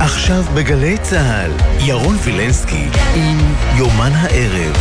עכשיו 0.00 0.42
בגלי 0.54 0.98
צה"ל, 0.98 1.50
ירון 1.78 2.16
וילנסקי 2.24 2.88
עם 3.14 3.38
יומן 3.76 4.12
הערב. 4.14 4.76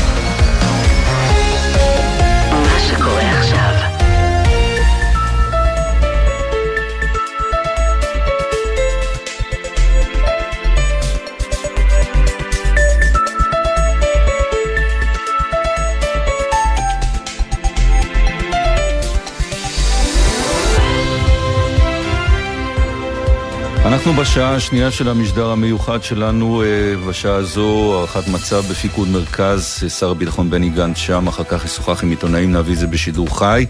אנחנו 23.89 24.13
בשעה 24.13 24.55
השנייה 24.55 24.91
של 24.91 25.09
המשדר 25.09 25.49
המיוחד 25.49 26.03
שלנו, 26.03 26.63
אה, 26.63 26.67
בשעה 27.09 27.35
הזו, 27.35 27.95
הערכת 27.97 28.27
מצב 28.27 28.63
בפיקוד 28.71 29.07
מרכז, 29.07 29.79
אה, 29.83 29.89
שר 29.89 30.11
הביטחון 30.11 30.49
בני 30.49 30.69
גנץ 30.69 30.97
שם, 30.97 31.27
אחר 31.27 31.43
כך 31.43 31.65
ישוחח 31.65 32.03
עם 32.03 32.09
עיתונאים, 32.09 32.51
נביא 32.51 32.73
את 32.73 32.79
זה 32.79 32.87
בשידור 32.87 33.39
חי. 33.39 33.65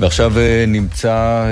ועכשיו 0.00 0.38
אה, 0.38 0.64
נמצא 0.68 1.44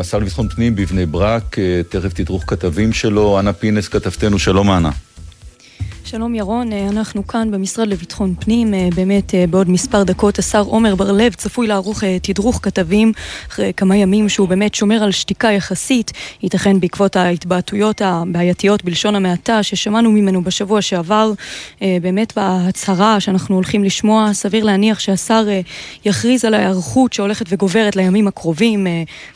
השר 0.00 0.18
לביטחון 0.18 0.48
פנים 0.48 0.74
בבני 0.74 1.06
ברק, 1.06 1.56
תכף 1.88 2.12
תדרוך 2.12 2.44
כתבים 2.46 2.92
שלו, 2.92 3.38
אנה 3.38 3.52
פינס, 3.52 3.88
כתבתנו, 3.88 4.38
שלום 4.38 4.70
אנה. 4.70 4.90
שלום 6.06 6.34
ירון, 6.34 6.72
אה, 6.72 6.88
אנחנו 6.88 7.26
כאן 7.26 7.50
במשרד 7.50 7.88
לביטחון 7.88 8.34
פנים, 8.40 8.74
אה, 8.74 8.88
באמת 8.94 9.34
אה, 9.34 9.46
בעוד 9.46 9.70
מספר 9.70 10.02
דקות 10.02 10.38
השר 10.38 10.60
עומר 10.60 10.94
בר-לב 10.94 11.34
צפוי 11.34 11.66
לערוך 11.66 12.04
תדרוך 12.22 12.60
כתבים 12.62 13.12
אחרי 13.48 13.72
כמה 13.76 13.96
ימים 13.96 14.28
שהוא 14.28 14.48
באמת 14.48 14.74
שומר 14.74 15.02
על 15.02 15.10
שתיקה 15.10 15.48
יחסית, 15.48 16.12
ייתכן 16.42 16.80
בעקבות 16.80 17.16
ההתבטאויות 17.16 18.02
הבעייתיות 18.04 18.84
בלשון 18.84 19.14
המעטה 19.14 19.62
ששמענו 19.62 20.10
ממנו 20.10 20.44
בשבוע 20.44 20.82
שעבר, 20.82 21.32
באמת 21.80 22.32
בהצהרה 22.36 23.20
שאנחנו 23.20 23.54
הולכים 23.54 23.84
לשמוע, 23.84 24.32
סביר 24.32 24.64
להניח 24.64 24.98
שהשר 24.98 25.48
יכריז 26.04 26.44
על 26.44 26.54
ההיערכות 26.54 27.12
שהולכת 27.12 27.46
וגוברת 27.48 27.96
לימים 27.96 28.28
הקרובים, 28.28 28.86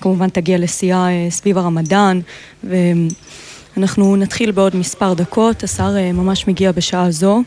כמובן 0.00 0.28
תגיע 0.28 0.58
לשיאה 0.58 1.08
סביב 1.30 1.58
הרמדאן. 1.58 2.20
ו... 2.64 2.76
אנחנו 3.78 4.16
נתחיל 4.16 4.50
בעוד 4.50 4.76
מספר 4.76 5.14
דקות, 5.14 5.62
השר 5.62 5.96
אה, 5.96 6.12
ממש 6.12 6.48
מגיע 6.48 6.72
בשעה 6.72 7.10
זו. 7.10 7.42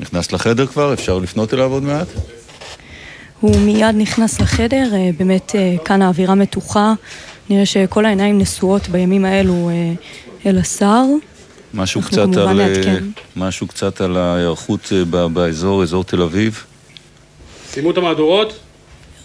נכנס 0.00 0.32
לחדר 0.32 0.66
כבר? 0.66 0.92
אפשר 0.92 1.18
לפנות 1.18 1.54
אליו 1.54 1.72
עוד 1.72 1.82
מעט? 1.82 2.06
הוא 3.40 3.56
מיד 3.56 3.94
נכנס 3.96 4.40
לחדר, 4.40 4.94
אה, 4.94 5.10
באמת 5.18 5.52
אה, 5.54 5.74
כאן 5.84 6.02
האווירה 6.02 6.34
מתוחה, 6.34 6.92
נראה 7.50 7.66
שכל 7.66 8.04
העיניים 8.04 8.38
נשואות 8.38 8.88
בימים 8.88 9.24
האלו 9.24 9.70
אל 10.46 10.58
השר. 10.58 11.02
משהו 11.74 12.02
קצת, 12.02 12.36
על, 12.36 12.60
משהו 13.36 13.66
קצת 13.66 14.00
על 14.00 14.16
ההיערכות 14.16 14.92
באזור, 15.32 15.82
אזור 15.82 16.04
תל 16.04 16.22
אביב? 16.22 16.64
סיימו 17.70 17.90
את 17.90 17.96
המהדורות? 17.96 18.58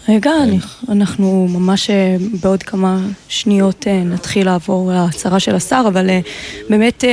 רגע, 0.08 0.30
אני, 0.42 0.58
אנחנו 0.88 1.48
ממש 1.50 1.90
אה, 1.90 2.16
בעוד 2.40 2.62
כמה 2.62 3.00
שניות 3.28 3.86
אה, 3.86 4.04
נתחיל 4.04 4.46
לעבור 4.46 4.92
להצהרה 4.92 5.40
של 5.40 5.54
השר, 5.54 5.84
אבל 5.88 6.10
אה, 6.10 6.20
באמת 6.68 7.04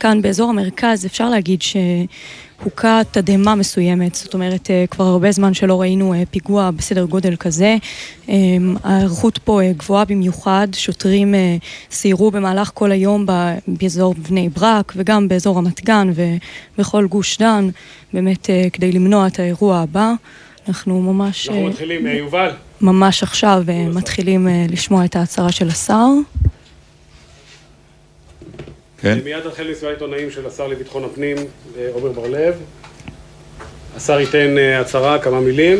כאן 0.00 0.22
באזור 0.22 0.50
המרכז 0.50 1.06
אפשר 1.06 1.28
להגיד 1.28 1.62
שהוקה 1.62 3.00
תדהמה 3.10 3.54
מסוימת, 3.54 4.14
זאת 4.14 4.34
אומרת 4.34 4.70
כבר 4.90 5.04
הרבה 5.04 5.32
זמן 5.32 5.54
שלא 5.54 5.80
ראינו 5.80 6.14
פיגוע 6.30 6.70
בסדר 6.70 7.04
גודל 7.04 7.36
כזה. 7.36 7.76
ההיערכות 8.84 9.38
פה 9.38 9.60
גבוהה 9.76 10.04
במיוחד, 10.04 10.68
שוטרים 10.72 11.34
סיירו 11.90 12.30
במהלך 12.30 12.70
כל 12.74 12.92
היום 12.92 13.26
באזור 13.66 14.14
בני 14.28 14.48
ברק 14.48 14.92
וגם 14.96 15.28
באזור 15.28 15.56
רמת 15.56 15.84
גן 15.84 16.10
ובכל 16.78 17.06
גוש 17.06 17.38
דן, 17.38 17.68
באמת 18.12 18.50
כדי 18.72 18.92
למנוע 18.92 19.26
את 19.26 19.38
האירוע 19.38 19.78
הבא. 19.78 20.12
אנחנו 20.68 21.00
ממש... 21.00 21.48
אנחנו 21.48 21.66
מתחילים, 21.66 22.06
אה, 22.06 22.12
יובל. 22.12 22.50
ממש 22.80 23.22
עכשיו 23.22 23.62
אה, 23.68 23.88
מתחילים 23.88 24.48
אה, 24.48 24.66
לשמוע 24.68 25.04
את 25.04 25.16
ההצהרה 25.16 25.52
של 25.52 25.68
השר. 25.68 26.06
כן. 28.98 29.18
מיד 29.24 29.46
החל 29.46 29.70
מסיבת 29.70 29.92
עיתונאים 29.92 30.30
של 30.30 30.46
השר 30.46 30.66
לביטחון 30.66 31.04
הפנים, 31.04 31.36
עומר 31.92 32.12
בר-לב. 32.12 32.54
השר 33.96 34.20
ייתן 34.20 34.56
הצהרה, 34.80 35.18
כמה 35.18 35.40
מילים. 35.40 35.78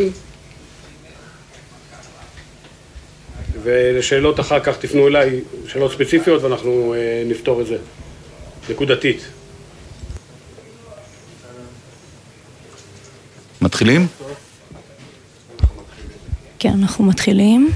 ולשאלות 3.63 4.41
אחר 4.41 4.61
כך 4.61 4.77
תפנו 4.79 5.09
אליי, 5.09 5.41
שאלות 5.67 5.93
ספציפיות, 5.93 6.43
ואנחנו 6.43 6.95
נפתור 7.27 7.61
את 7.61 7.67
זה 7.67 7.77
נקודתית. 8.71 9.29
מתחילים? 13.61 14.07
כן, 16.59 16.73
אנחנו 16.83 17.05
מתחילים. 17.05 17.73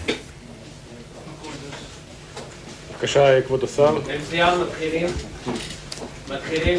בבקשה, 2.93 3.43
כבוד 3.43 3.65
השר. 3.65 3.99
מצוין, 4.21 4.55
מתחילים. 4.61 5.07
מתחילים. 6.29 6.79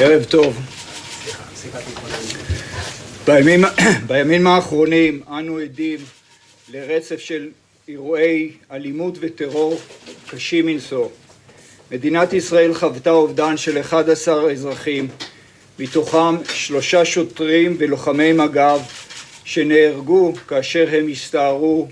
ערב 0.00 0.24
טוב. 0.24 0.60
בימים, 3.26 3.64
בימים 4.06 4.46
האחרונים 4.46 5.22
אנו 5.28 5.58
עדים 5.58 5.98
לרצף 6.72 7.18
של 7.18 7.48
אירועי 7.88 8.52
אלימות 8.72 9.18
וטרור 9.20 9.80
קשים 10.30 10.66
מנשוא. 10.66 11.08
מדינת 11.90 12.32
ישראל 12.32 12.74
חוותה 12.74 13.10
אובדן 13.10 13.56
של 13.56 13.80
11 13.80 14.52
אזרחים 14.52 15.08
מתוכם 15.78 16.44
שלושה 16.54 17.04
שוטרים 17.04 17.76
ולוחמי 17.78 18.32
מג"ב 18.32 18.80
שנהרגו 19.44 20.32
כאשר 20.48 20.88
הם 20.92 21.08
הסתערו 21.08 21.88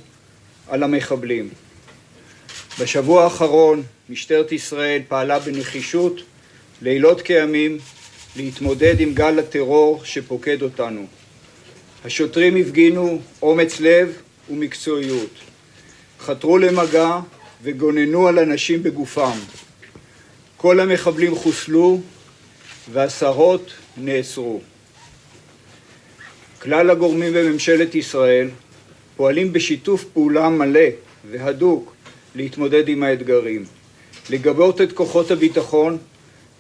על 0.69 0.83
המחבלים. 0.83 1.49
בשבוע 2.81 3.25
האחרון 3.25 3.83
משטרת 4.09 4.53
ישראל 4.53 5.03
פעלה 5.09 5.39
בנחישות 5.39 6.21
לילות 6.83 7.23
כימים 7.23 7.78
להתמודד 8.37 9.00
עם 9.00 9.15
גל 9.15 9.39
הטרור 9.39 10.00
שפוקד 10.05 10.62
אותנו. 10.62 11.06
השוטרים 12.05 12.56
הפגינו 12.56 13.21
אומץ 13.43 13.81
לב 13.81 14.17
ומקצועיות, 14.50 15.31
חתרו 16.21 16.59
למגע 16.59 17.19
וגוננו 17.62 18.28
על 18.28 18.39
אנשים 18.39 18.83
בגופם. 18.83 19.39
כל 20.56 20.81
המחבלים 20.81 21.34
חוסלו 21.34 22.00
ועשרות 22.93 23.72
נאסרו. 23.97 24.61
כלל 26.62 26.91
הגורמים 26.91 27.33
בממשלת 27.33 27.95
ישראל 27.95 28.49
פועלים 29.17 29.53
בשיתוף 29.53 30.05
פעולה 30.05 30.49
מלא 30.49 30.89
והדוק 31.31 31.94
להתמודד 32.34 32.89
עם 32.89 33.03
האתגרים, 33.03 33.65
לגבות 34.31 34.81
את 34.81 34.93
כוחות 34.93 35.31
הביטחון 35.31 35.99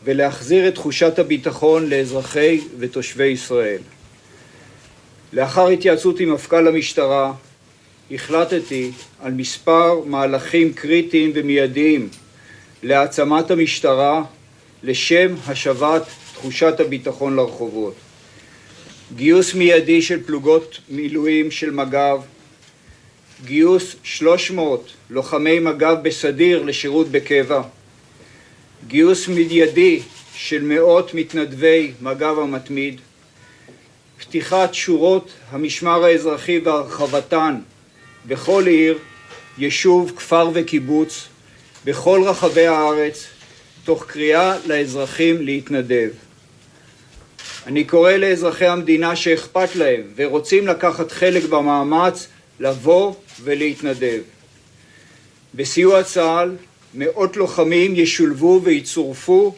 ולהחזיר 0.04 0.68
את 0.68 0.74
תחושת 0.74 1.18
הביטחון 1.18 1.90
לאזרחי 1.90 2.60
ותושבי 2.78 3.26
ישראל. 3.26 3.80
לאחר 5.32 5.68
התייעצות 5.68 6.20
עם 6.20 6.32
מפכ"ל 6.32 6.68
המשטרה 6.68 7.32
החלטתי 8.10 8.90
על 9.20 9.32
מספר 9.32 10.00
מהלכים 10.04 10.72
קריטיים 10.72 11.32
ומיידיים 11.34 12.08
להעצמת 12.82 13.50
המשטרה 13.50 14.24
לשם 14.84 15.34
השבת 15.46 16.02
תחושת 16.34 16.80
הביטחון 16.80 17.36
לרחובות. 17.36 17.94
גיוס 19.16 19.54
מיידי 19.54 20.02
של 20.02 20.22
פלוגות 20.26 20.78
מילואים 20.88 21.50
של 21.50 21.70
מג"ב, 21.70 22.20
גיוס 23.44 23.96
300 24.02 24.92
לוחמי 25.10 25.58
מג"ב 25.58 25.96
בסדיר 26.02 26.62
לשירות 26.62 27.08
בקבע, 27.08 27.62
גיוס 28.86 29.28
מיידי 29.28 30.02
של 30.34 30.62
מאות 30.62 31.14
מתנדבי 31.14 31.92
מג"ב 32.00 32.38
המתמיד, 32.38 33.00
פתיחת 34.18 34.74
שורות 34.74 35.30
המשמר 35.50 36.04
האזרחי 36.04 36.58
והרחבתן 36.58 37.60
בכל 38.26 38.66
עיר, 38.66 38.98
יישוב, 39.58 40.12
כפר 40.16 40.50
וקיבוץ, 40.54 41.28
בכל 41.84 42.22
רחבי 42.26 42.66
הארץ, 42.66 43.26
תוך 43.84 44.04
קריאה 44.06 44.56
לאזרחים 44.66 45.42
להתנדב. 45.42 46.10
אני 47.66 47.84
קורא 47.84 48.12
לאזרחי 48.12 48.66
המדינה 48.66 49.16
שאכפת 49.16 49.76
להם 49.76 50.02
ורוצים 50.16 50.66
לקחת 50.66 51.12
חלק 51.12 51.44
במאמץ 51.44 52.28
לבוא 52.60 53.14
ולהתנדב. 53.42 54.20
בסיוע 55.54 56.02
צה"ל 56.02 56.56
מאות 56.94 57.36
לוחמים 57.36 57.96
ישולבו 57.96 58.60
ויצורפו 58.64 59.54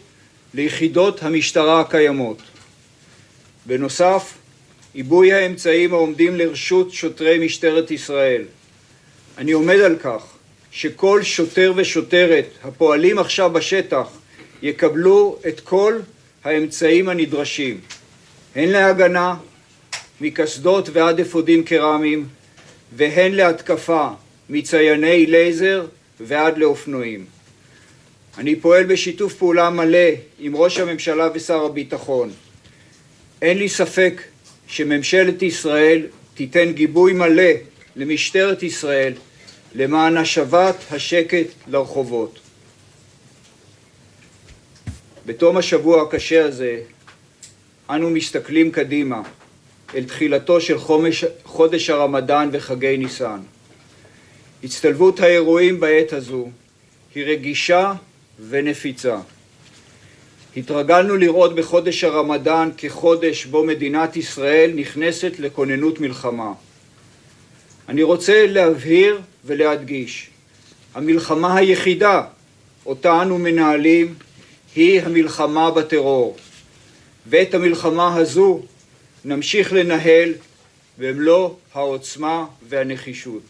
ליחידות 0.54 1.22
המשטרה 1.22 1.80
הקיימות. 1.80 2.38
בנוסף, 3.66 4.34
עיבוי 4.94 5.32
האמצעים 5.32 5.94
העומדים 5.94 6.36
לרשות 6.36 6.92
שוטרי 6.92 7.46
משטרת 7.46 7.90
ישראל. 7.90 8.42
אני 9.38 9.52
עומד 9.52 9.78
על 9.78 9.96
כך 9.96 10.35
שכל 10.76 11.22
שוטר 11.22 11.72
ושוטרת 11.76 12.44
הפועלים 12.64 13.18
עכשיו 13.18 13.50
בשטח 13.50 14.08
יקבלו 14.62 15.38
את 15.48 15.60
כל 15.60 15.98
האמצעים 16.44 17.08
הנדרשים, 17.08 17.80
הן 18.56 18.68
להגנה 18.68 19.34
מקסדות 20.20 20.88
ועד 20.92 21.20
אפודים 21.20 21.64
קרמיים, 21.64 22.26
והן 22.96 23.32
להתקפה 23.32 24.08
מצייני 24.48 25.26
לייזר 25.26 25.86
ועד 26.20 26.58
לאופנועים. 26.58 27.24
אני 28.38 28.56
פועל 28.56 28.84
בשיתוף 28.84 29.34
פעולה 29.34 29.70
מלא 29.70 30.08
עם 30.38 30.56
ראש 30.56 30.78
הממשלה 30.78 31.28
ושר 31.34 31.64
הביטחון. 31.64 32.30
אין 33.42 33.58
לי 33.58 33.68
ספק 33.68 34.22
שממשלת 34.66 35.42
ישראל 35.42 36.06
תיתן 36.34 36.72
גיבוי 36.72 37.12
מלא 37.12 37.52
למשטרת 37.96 38.62
ישראל 38.62 39.12
למען 39.76 40.16
השבת 40.16 40.76
השקט 40.90 41.46
לרחובות. 41.66 42.38
בתום 45.26 45.56
השבוע 45.56 46.02
הקשה 46.02 46.44
הזה 46.44 46.80
אנו 47.90 48.10
מסתכלים 48.10 48.70
קדימה 48.70 49.22
אל 49.94 50.04
תחילתו 50.04 50.60
של 50.60 50.78
חומש, 50.78 51.24
חודש 51.44 51.90
הרמדאן 51.90 52.48
וחגי 52.52 52.96
ניסן. 52.96 53.40
הצטלבות 54.64 55.20
האירועים 55.20 55.80
בעת 55.80 56.12
הזו 56.12 56.48
היא 57.14 57.24
רגישה 57.24 57.92
ונפיצה. 58.48 59.18
התרגלנו 60.56 61.16
לראות 61.16 61.54
בחודש 61.54 62.04
הרמדאן 62.04 62.70
כחודש 62.76 63.44
בו 63.44 63.64
מדינת 63.64 64.16
ישראל 64.16 64.72
נכנסת 64.74 65.32
לכוננות 65.38 66.00
מלחמה. 66.00 66.52
אני 67.88 68.02
רוצה 68.02 68.46
להבהיר 68.46 69.20
ולהדגיש, 69.44 70.30
המלחמה 70.94 71.56
היחידה 71.56 72.22
אותה 72.86 73.22
אנו 73.22 73.38
מנהלים 73.38 74.14
היא 74.76 75.00
המלחמה 75.02 75.70
בטרור, 75.70 76.36
ואת 77.26 77.54
המלחמה 77.54 78.16
הזו 78.16 78.62
נמשיך 79.24 79.72
לנהל 79.72 80.32
במלוא 80.98 81.50
העוצמה 81.74 82.46
והנחישות. 82.68 83.42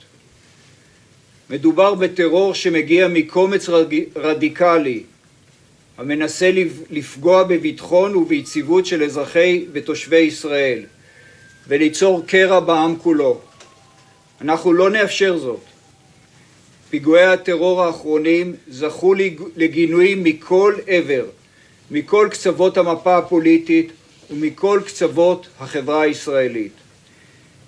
מדובר 1.51 1.95
בטרור 1.95 2.55
שמגיע 2.55 3.09
מקומץ 3.09 3.69
רדיקלי 4.17 5.03
המנסה 5.99 6.51
לפגוע 6.91 7.43
בביטחון 7.43 8.17
וביציבות 8.17 8.87
של 8.87 9.03
אזרחי 9.03 9.65
ותושבי 9.73 10.17
ישראל 10.17 10.83
וליצור 11.69 12.27
קרע 12.27 12.61
בעם 12.61 12.97
כולו. 12.97 13.41
אנחנו 14.41 14.73
לא 14.73 14.91
נאפשר 14.91 15.39
זאת. 15.39 15.61
פיגועי 16.91 17.27
הטרור 17.27 17.83
האחרונים 17.83 18.55
זכו 18.69 19.15
לגינויים 19.57 20.25
מכל 20.25 20.75
עבר, 20.87 21.25
מכל 21.91 22.29
קצוות 22.31 22.77
המפה 22.77 23.19
הפוליטית 23.19 23.93
ומכל 24.31 24.81
קצוות 24.87 25.47
החברה 25.61 26.03
הישראלית. 26.03 26.73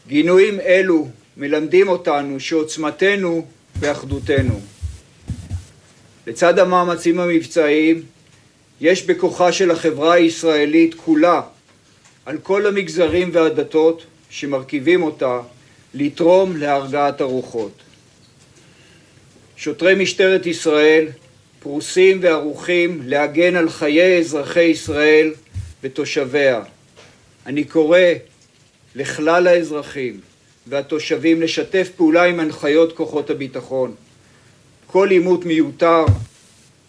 גינויים 0.09 0.61
אלו 0.61 1.09
מלמדים 1.37 1.89
אותנו 1.89 2.41
שעוצמתנו 2.41 3.47
באחדותנו. 3.81 4.61
לצד 6.27 6.59
המאמצים 6.59 7.21
המבצעיים 7.21 8.03
יש 8.81 9.03
בכוחה 9.07 9.53
של 9.53 9.71
החברה 9.71 10.15
הישראלית 10.15 10.95
כולה, 10.95 11.41
על 12.27 12.39
כל 12.39 12.67
המגזרים 12.67 13.31
והדתות 13.33 14.05
שמרכיבים 14.31 15.03
אותה, 15.03 15.41
לתרום 15.99 16.57
להרגעת 16.57 17.21
הרוחות. 17.21 17.73
שוטרי 19.57 19.95
משטרת 19.95 20.47
ישראל 20.47 21.07
פרוסים 21.61 22.19
וערוכים 22.23 23.03
להגן 23.05 23.57
על 23.57 23.71
חיי 23.71 24.19
אזרחי 24.19 24.63
ישראל 24.63 25.35
ותושביה. 25.83 26.63
אני 27.47 27.65
קורא 27.65 27.99
לכלל 28.95 29.47
האזרחים 29.47 30.21
והתושבים 30.67 31.43
לשתף 31.43 31.89
פעולה 31.97 32.25
עם 32.25 32.41
הנחיות 32.41 32.97
כוחות 32.97 33.31
הביטחון. 33.31 33.95
כל 34.87 35.11
עימות 35.11 35.45
מיותר 35.45 36.05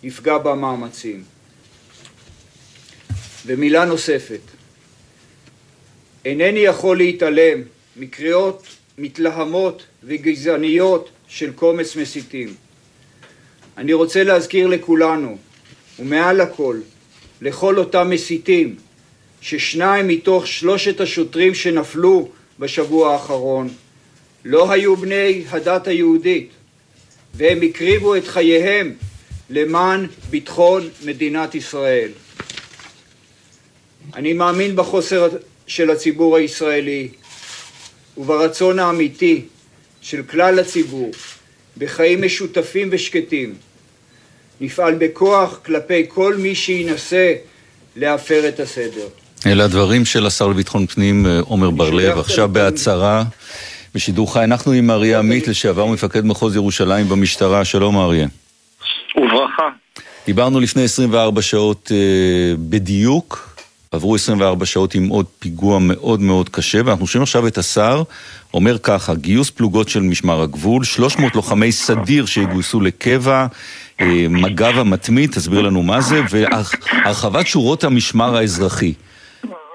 יפגע 0.03 0.37
במאמצים. 0.37 1.23
ומילה 3.45 3.85
נוספת, 3.85 4.41
אינני 6.25 6.59
יכול 6.59 6.97
להתעלם 6.97 7.61
מקריאות 7.95 8.78
מתלהמות 8.99 9.83
וגזעניות 10.03 11.09
של 11.27 11.51
קומץ 11.51 11.95
מסיתים. 11.95 12.53
אני 13.77 13.93
רוצה 13.93 14.23
להזכיר 14.23 14.67
לכולנו, 14.67 15.37
ומעל 15.99 16.41
לכל, 16.41 16.79
לכל 17.41 17.77
אותם 17.77 18.09
מסיתים, 18.09 18.75
ששניים 19.41 20.07
מתוך 20.07 20.47
שלושת 20.47 21.01
השוטרים 21.01 21.55
שנפלו 21.55 22.29
בשבוע 22.59 23.13
האחרון 23.13 23.69
לא 24.45 24.71
היו 24.71 24.95
בני 24.95 25.43
הדת 25.49 25.87
היהודית, 25.87 26.49
והם 27.33 27.61
הקריבו 27.61 28.15
את 28.15 28.27
חייהם 28.27 28.93
למען 29.49 30.07
ביטחון 30.29 30.89
מדינת 31.05 31.55
ישראל. 31.55 32.09
אני 34.15 34.33
מאמין 34.33 34.75
בחוסר 34.75 35.29
של 35.67 35.89
הציבור 35.89 36.37
הישראלי 36.37 37.09
וברצון 38.19 38.79
האמיתי 38.79 39.41
של 40.01 40.23
כלל 40.23 40.59
הציבור 40.59 41.11
בחיים 41.77 42.25
משותפים 42.25 42.87
ושקטים. 42.91 43.53
נפעל 44.61 44.95
בכוח 44.99 45.59
כלפי 45.65 46.05
כל 46.07 46.35
מי 46.35 46.55
שינסה 46.55 47.33
להפר 47.95 48.47
את 48.47 48.59
הסדר. 48.59 49.07
אלה 49.45 49.65
הדברים 49.65 50.05
של 50.05 50.25
השר 50.25 50.47
לביטחון 50.47 50.87
פנים 50.87 51.25
אה, 51.25 51.39
עומר 51.39 51.69
בר-לב, 51.69 52.17
עכשיו 52.17 52.49
בהצהרה 52.49 53.23
בשידור 53.95 54.33
חי. 54.33 54.43
אנחנו 54.43 54.71
עם 54.71 54.91
אריה 54.91 55.19
עמית, 55.19 55.47
לשעבר 55.47 55.85
מפקד 55.85 56.25
מחוז 56.25 56.55
ירושלים 56.55 57.09
במשטרה. 57.09 57.65
שלום 57.65 57.97
אריה. 57.97 58.27
וברכה. 59.15 59.69
דיברנו 60.25 60.59
לפני 60.59 60.83
24 60.83 61.41
שעות 61.41 61.91
uh, 61.91 62.57
בדיוק, 62.59 63.48
עברו 63.91 64.15
24 64.15 64.65
שעות 64.65 64.95
עם 64.95 65.07
עוד 65.07 65.25
פיגוע 65.39 65.79
מאוד 65.81 66.19
מאוד 66.19 66.49
קשה, 66.49 66.77
ואנחנו 66.85 67.07
שומעים 67.07 67.23
עכשיו 67.23 67.47
את 67.47 67.57
השר 67.57 68.01
אומר 68.53 68.77
ככה, 68.83 69.15
גיוס 69.15 69.49
פלוגות 69.49 69.89
של 69.89 69.99
משמר 69.99 70.41
הגבול, 70.41 70.83
300 70.83 71.35
לוחמי 71.35 71.71
סדיר 71.71 72.25
שיגויסו 72.25 72.81
לקבע, 72.81 73.45
אה, 74.01 74.25
מג"ב 74.29 74.79
המתמיד, 74.79 75.29
תסביר 75.29 75.61
לנו 75.61 75.83
מה 75.83 76.01
זה, 76.01 76.21
והרחבת 76.29 77.47
שורות 77.47 77.83
המשמר 77.83 78.35
האזרחי. 78.35 78.93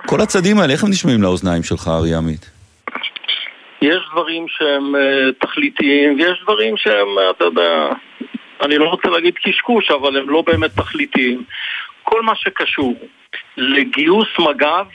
כל 0.06 0.20
הצעדים 0.20 0.58
האלה, 0.58 0.72
איך 0.72 0.84
הם 0.84 0.90
נשמעים 0.90 1.22
לאוזניים 1.22 1.62
שלך, 1.62 1.88
אריה 1.88 2.18
עמית? 2.18 2.50
יש 3.82 3.98
דברים 4.12 4.46
שהם 4.48 4.94
uh, 4.94 5.46
תכליתיים, 5.46 6.16
ויש 6.18 6.40
דברים 6.42 6.76
שהם, 6.76 7.08
אתה 7.30 7.44
יודע, 7.44 7.88
אני 8.64 8.78
לא 8.78 8.84
רוצה 8.84 9.08
להגיד 9.08 9.34
קשקוש, 9.44 9.90
אבל 9.90 10.16
הם 10.16 10.30
לא 10.30 10.42
באמת 10.46 10.70
תכליתיים. 10.76 11.44
כל 12.02 12.22
מה 12.22 12.32
שקשור 12.36 12.94
לגיוס 13.56 14.28
מג"ב 14.38 14.86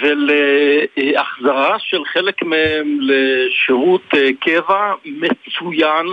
ולהחזרה 0.00 1.78
של 1.78 2.04
חלק 2.04 2.42
מהם 2.42 2.98
לשירות 3.00 4.14
אה, 4.14 4.28
קבע 4.40 4.94
מצוין. 5.04 6.06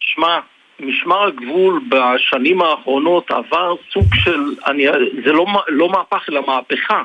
שמע, 0.00 0.38
משמר 0.80 1.26
הגבול 1.26 1.80
בשנים 1.88 2.62
האחרונות 2.62 3.30
עבר 3.30 3.74
סוג 3.92 4.14
של, 4.14 4.40
אני, 4.66 4.86
זה 5.24 5.32
לא, 5.32 5.46
לא 5.68 5.88
מהפך 5.88 6.28
אלא 6.28 6.46
מהפכה. 6.46 7.02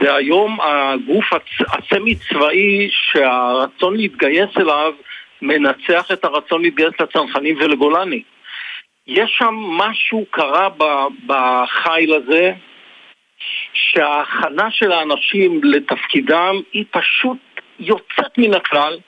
זה 0.00 0.14
היום 0.14 0.58
הגוף 0.60 1.24
הסמי 1.68 2.14
צבאי 2.14 2.88
שהרצון 2.90 3.96
להתגייס 3.96 4.50
אליו 4.56 4.92
מנצח 5.42 6.10
את 6.12 6.24
הרצון 6.24 6.62
להתגייס 6.62 6.92
לצנחנים 7.00 7.56
ולגולני. 7.60 8.22
יש 9.06 9.30
שם 9.38 9.54
משהו 9.54 10.24
קרה 10.30 10.68
בחיל 11.26 12.14
הזה 12.14 12.52
שההכנה 13.72 14.70
של 14.70 14.92
האנשים 14.92 15.60
לתפקידם 15.64 16.54
היא 16.72 16.84
פשוט 16.90 17.38
יוצאת 17.78 18.38
מן 18.38 18.54
הכלל 18.54 18.98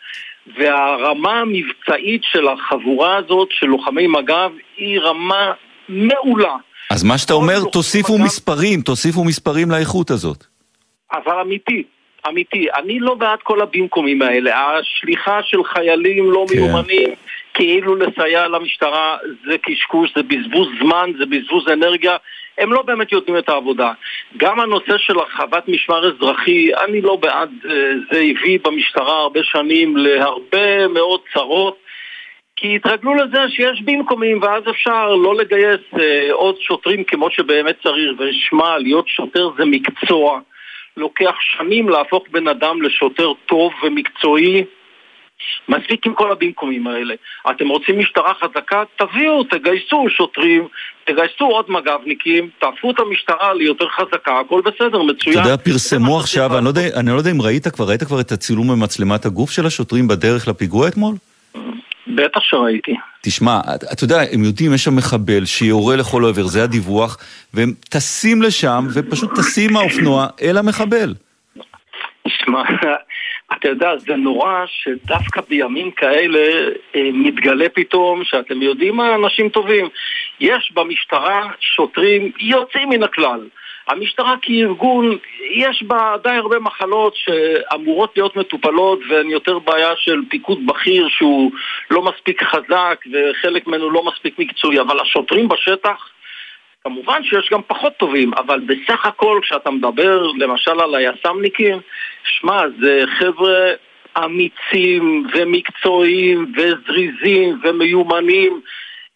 והרמה 0.59 1.41
המבצעית 1.41 2.23
של 2.25 2.49
החבורה 2.49 3.17
הזאת 3.17 3.49
של 3.51 3.67
לוחמי 3.67 4.07
מג"ב 4.07 4.51
היא 4.77 5.01
רמה 5.01 5.53
מעולה. 5.89 6.55
אז 6.91 7.05
מה 7.05 7.19
שאתה 7.19 7.35
אומר, 7.35 7.65
תוסיפו 7.73 8.15
מגב... 8.15 8.25
מספרים, 8.25 8.81
תוסיפו 8.81 9.25
מספרים 9.25 9.71
לאיכות 9.71 10.11
הזאת. 10.11 10.45
אבל 11.13 11.41
אמיתי, 11.41 11.83
אמיתי. 12.29 12.67
אני 12.79 13.01
לא 13.01 13.15
בעד 13.15 13.39
כל 13.43 13.61
הבמקומים 13.61 14.23
האלה. 14.23 14.79
השליחה 14.79 15.41
של 15.43 15.65
חיילים 15.65 16.31
לא 16.31 16.47
כן. 16.49 16.57
מיומנים 16.57 17.09
כאילו 17.55 17.97
לסייע 17.97 18.49
למשטרה 18.49 19.17
זה 19.47 19.59
קשקוש, 19.59 20.11
זה 20.17 20.23
בזבוז 20.23 20.69
זמן, 20.81 21.11
זה 21.19 21.27
בזבוז 21.27 21.69
אנרגיה. 21.69 22.17
הם 22.59 22.73
לא 22.73 22.83
באמת 22.83 23.13
יודעים 23.13 23.39
את 23.39 23.49
העבודה. 23.49 23.93
גם 24.37 24.61
הנושא 24.61 24.99
של 24.99 25.19
הרחבת 25.19 25.69
משמר 25.69 26.09
אזרחי, 26.09 26.75
אני 26.75 27.01
לא 27.01 27.17
בעד, 27.17 27.51
אה, 27.71 27.93
זה 28.11 28.19
הביא 28.19 28.59
במשטרה 28.65 29.21
הרבה 29.21 29.41
שנים 29.43 29.97
להרבה 29.97 30.89
מאוד 30.89 31.21
צרות. 31.33 31.79
כי 32.57 32.77
התרגלו 32.77 33.15
לזה 33.15 33.39
שיש 33.49 33.83
במקומים 33.83 34.43
ואז 34.43 34.63
אפשר 34.71 35.15
לא 35.15 35.35
לגייס 35.37 35.81
אה, 36.01 36.33
עוד 36.33 36.57
שוטרים 36.61 37.05
כמו 37.05 37.31
שבאמת 37.31 37.77
צריך 37.83 38.11
ושמע, 38.19 38.79
להיות 38.79 39.09
שוטר 39.09 39.51
זה 39.59 39.65
מקצוע 39.65 40.41
לוקח 40.97 41.35
שנים 41.41 41.89
להפוך 41.89 42.25
בן 42.31 42.49
אדם 42.49 42.83
לשוטר 42.83 43.33
טוב 43.47 43.73
ומקצועי 43.83 44.65
מספיק 45.69 46.07
עם 46.07 46.15
כל 46.15 46.33
הבמקומים 46.33 46.87
האלה. 46.87 47.15
אתם 47.51 47.69
רוצים 47.69 47.99
משטרה 47.99 48.33
חזקה? 48.35 48.83
תביאו, 48.97 49.45
תגייסו 49.45 50.07
שוטרים, 50.17 50.69
תגייסו 51.05 51.45
עוד 51.45 51.65
מג"בניקים, 51.69 52.49
תהפכו 52.59 52.91
את 52.91 53.01
המשטרה 53.01 53.55
ליותר 53.55 53.89
חזקה, 53.89 54.41
הכל 54.41 54.61
בסדר, 54.65 55.03
מצוין. 55.03 55.39
אתה 55.39 55.49
יודע, 55.49 55.57
פרסמו 55.57 56.19
עכשיו, 56.19 56.57
אני 56.57 56.65
לא, 56.65 56.69
יודע, 56.69 56.83
אני 57.01 57.11
לא 57.11 57.17
יודע 57.17 57.31
אם 57.31 57.43
ראית 57.43 57.69
כבר, 57.69 57.89
ראית 57.89 58.03
כבר 58.03 58.21
את 58.21 58.33
הצילום 58.33 58.69
במצלמת 58.69 59.27
הגוף 59.27 59.51
של 59.51 59.67
השוטרים 59.67 60.09
בדרך 60.09 60.49
לפיגוע 60.49 60.89
אתמול? 60.89 61.15
בטח 62.07 62.41
שראיתי. 62.41 62.95
תשמע, 63.23 63.61
אתה 63.93 64.05
יודע, 64.05 64.21
הם 64.33 64.45
יודעים, 64.45 64.75
יש 64.75 64.85
שם 64.85 64.97
מחבל 64.97 65.45
שיורה 65.45 65.97
לכל 65.97 66.25
עבר, 66.25 66.47
זה 66.47 66.63
הדיווח, 66.63 67.19
והם 67.55 67.73
טסים 67.89 68.43
לשם, 68.43 68.87
ופשוט 68.95 69.31
טסים 69.35 69.73
מהאופנוע 69.73 70.27
אל 70.43 70.59
המחבל. 70.59 71.15
תשמע, 72.29 72.63
אתה 73.53 73.69
יודע, 73.69 73.97
זה 73.97 74.17
נורא 74.17 74.65
שדווקא 74.67 75.41
בימים 75.49 75.91
כאלה 75.91 76.71
אה, 76.97 77.11
מתגלה 77.13 77.69
פתאום 77.69 78.25
שאתם 78.25 78.63
יודעים 78.63 78.97
מה, 78.97 79.15
אנשים 79.15 79.49
טובים. 79.49 79.89
יש 80.41 80.73
במשטרה 80.75 81.49
שוטרים 81.61 82.33
יוצאים 82.41 82.89
מן 82.89 83.03
הכלל. 83.03 83.49
המשטרה 83.89 84.35
כארגון, 84.43 85.19
יש 85.51 85.83
בה 85.83 86.15
די 86.23 86.31
הרבה 86.31 86.59
מחלות 86.59 87.15
שאמורות 87.17 88.17
להיות 88.17 88.37
מטופלות 88.37 88.99
והן 89.11 89.31
יותר 89.31 89.59
בעיה 89.59 89.93
של 89.97 90.21
פיקוד 90.29 90.67
בכיר 90.67 91.09
שהוא 91.09 91.53
לא 91.91 92.03
מספיק 92.03 92.43
חזק 92.43 93.05
וחלק 93.13 93.67
ממנו 93.67 93.91
לא 93.91 94.05
מספיק 94.05 94.39
מקצועי, 94.39 94.81
אבל 94.81 95.01
השוטרים 95.01 95.49
בשטח, 95.49 96.09
כמובן 96.85 97.25
שיש 97.25 97.49
גם 97.53 97.61
פחות 97.67 97.93
טובים, 97.97 98.35
אבל 98.35 98.61
בסך 98.61 99.07
הכל 99.07 99.41
כשאתה 99.43 99.71
מדבר 99.71 100.27
למשל 100.39 100.81
על 100.81 100.95
היס"מניקים, 100.95 101.79
שמע, 102.25 102.63
זה 102.81 103.03
חבר'ה 103.19 103.73
אמיצים 104.25 105.27
ומקצועיים 105.35 106.53
וזריזים 106.57 107.61
ומיומנים 107.63 108.61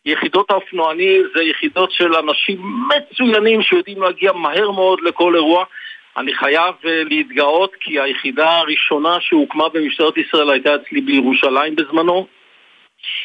יחידות 0.07 0.50
האופנוענים 0.50 1.23
זה 1.35 1.42
יחידות 1.42 1.92
של 1.92 2.14
אנשים 2.14 2.59
מצוינים 2.88 3.62
שיודעים 3.62 4.02
להגיע 4.02 4.33
מהר 4.33 4.71
מאוד 4.71 5.00
לכל 5.02 5.35
אירוע. 5.35 5.64
אני 6.16 6.35
חייב 6.35 6.75
אה, 6.85 7.02
להתגאות 7.04 7.73
כי 7.81 8.00
היחידה 8.00 8.50
הראשונה 8.50 9.16
שהוקמה 9.21 9.69
במשטרת 9.69 10.16
ישראל 10.16 10.50
הייתה 10.50 10.75
אצלי 10.75 11.00
בירושלים 11.00 11.76
בזמנו. 11.76 12.26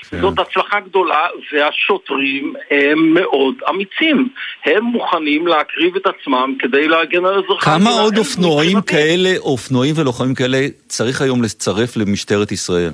כן. 0.09 0.21
זאת 0.21 0.39
הצלחה 0.39 0.79
גדולה, 0.79 1.27
והשוטרים 1.53 2.53
הם 2.71 3.13
מאוד 3.13 3.55
אמיצים. 3.69 4.29
הם 4.65 4.83
מוכנים 4.83 5.47
להקריב 5.47 5.95
את 5.95 6.05
עצמם 6.05 6.55
כדי 6.59 6.87
להגן 6.87 7.25
על 7.25 7.33
אזרחים. 7.33 7.73
כמה 7.73 7.89
עוד 7.89 8.17
אופנועים 8.17 8.81
כאלה, 8.81 9.29
אופנועים 9.37 9.95
ולוחמים 9.97 10.35
כאלה, 10.35 10.57
צריך 10.87 11.21
היום 11.21 11.43
לצרף 11.43 11.97
למשטרת 11.97 12.51
ישראל? 12.51 12.91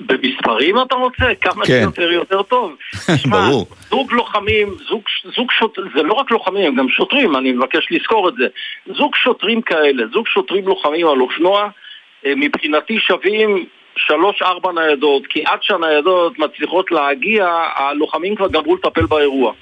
במספרים 0.00 0.76
אתה 0.82 0.94
רוצה? 0.94 1.24
כמה 1.40 1.64
כן. 1.66 1.80
שיותר 1.82 2.12
יותר 2.12 2.42
טוב. 2.42 2.72
תשמע, 3.14 3.48
זוג 3.90 4.12
לוחמים, 4.12 4.74
זוג, 4.88 5.02
זוג 5.36 5.50
שוטרים, 5.58 5.88
זה 5.96 6.02
לא 6.02 6.12
רק 6.12 6.30
לוחמים, 6.30 6.66
הם 6.66 6.74
גם 6.74 6.88
שוטרים, 6.88 7.36
אני 7.36 7.52
מבקש 7.52 7.88
לזכור 7.90 8.28
את 8.28 8.34
זה. 8.34 8.46
זוג 8.96 9.16
שוטרים 9.16 9.62
כאלה, 9.62 10.02
זוג 10.12 10.28
שוטרים 10.28 10.68
לוחמים 10.68 11.06
על 11.06 11.20
אופנוע, 11.20 11.68
מבחינתי 12.26 12.98
שווים 13.00 13.66
שלוש-ארבע 13.96 14.72
ניידות, 14.72 15.26
כי 15.26 15.44
עד 15.46 15.58
שהניידות 15.62 16.38
מצליחות 16.38 16.92
להגיע, 16.92 17.46
הלוחמים 17.76 18.36
כבר 18.36 18.48
גמרו 18.48 18.76
לטפל 18.76 19.06
באירוע. 19.06 19.52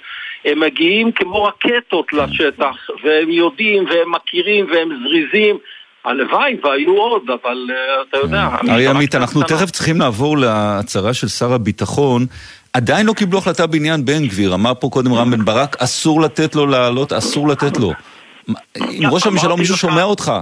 הם 0.45 0.61
מגיעים 0.61 1.13
כמו 1.13 1.45
רקטות 1.45 2.13
לשטח, 2.13 2.77
והם 3.05 3.31
יודעים, 3.31 3.85
והם 3.85 4.13
מכירים, 4.13 4.67
והם 4.71 4.89
זריזים. 5.05 5.59
הלוואי 6.05 6.57
והיו 6.65 6.97
עוד, 6.97 7.23
אבל 7.43 7.67
uh, 7.69 8.09
אתה 8.09 8.19
יודע... 8.19 8.49
אריה 8.69 8.91
עמית, 8.91 9.15
אנחנו 9.15 9.43
תכף 9.43 9.71
צריכים 9.71 10.01
לעבור 10.01 10.39
להצהרה 10.39 11.15
של 11.15 11.29
שר 11.29 11.53
הביטחון. 11.53 12.27
עדיין 12.73 13.07
לא 13.07 13.13
קיבלו 13.13 13.39
החלטה 13.39 13.67
בעניין 13.67 14.05
בן 14.05 14.27
גביר. 14.27 14.55
אמר 14.55 14.73
פה 14.81 14.89
קודם 14.93 15.13
רם 15.13 15.31
בן 15.31 15.45
ברק, 15.45 15.77
אסור 15.79 16.21
לתת 16.21 16.55
לו 16.55 16.67
לעלות, 16.67 17.13
אסור 17.13 17.49
לתת 17.49 17.77
לו. 17.77 17.93
אם 18.79 19.09
ראש 19.11 19.27
הממשלה 19.27 19.57
מישהו 19.57 19.77
שומע 19.77 20.03
אותך. 20.03 20.33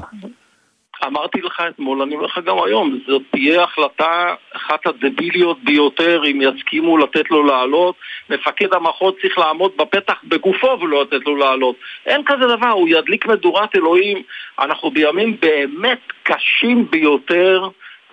אמרתי 1.07 1.41
לך 1.41 1.63
אתמול, 1.69 2.03
אני 2.03 2.15
אומר 2.15 2.27
לך 2.27 2.39
גם 2.45 2.57
היום, 2.65 2.99
זאת 3.07 3.23
תהיה 3.31 3.63
החלטה 3.63 4.35
אחת 4.57 4.87
הדביליות 4.87 5.59
ביותר 5.65 6.23
אם 6.27 6.41
יסכימו 6.43 6.99
לתת 6.99 7.31
לו 7.31 7.47
לעלות. 7.47 7.95
מפקד 8.31 8.75
המחוז 8.75 9.15
צריך 9.23 9.39
לעמוד 9.39 9.73
בפתח 9.77 10.21
בגופו 10.25 10.79
ולא 10.81 11.03
לתת 11.03 11.27
לו 11.27 11.37
לעלות. 11.37 11.77
אין 12.07 12.23
כזה 12.27 12.57
דבר, 12.57 12.71
הוא 12.71 12.89
ידליק 12.89 13.27
מדורת 13.27 13.77
אלוהים. 13.77 14.23
אנחנו 14.59 14.91
בימים 14.91 15.37
באמת 15.41 16.01
קשים 16.23 16.91
ביותר. 16.91 17.69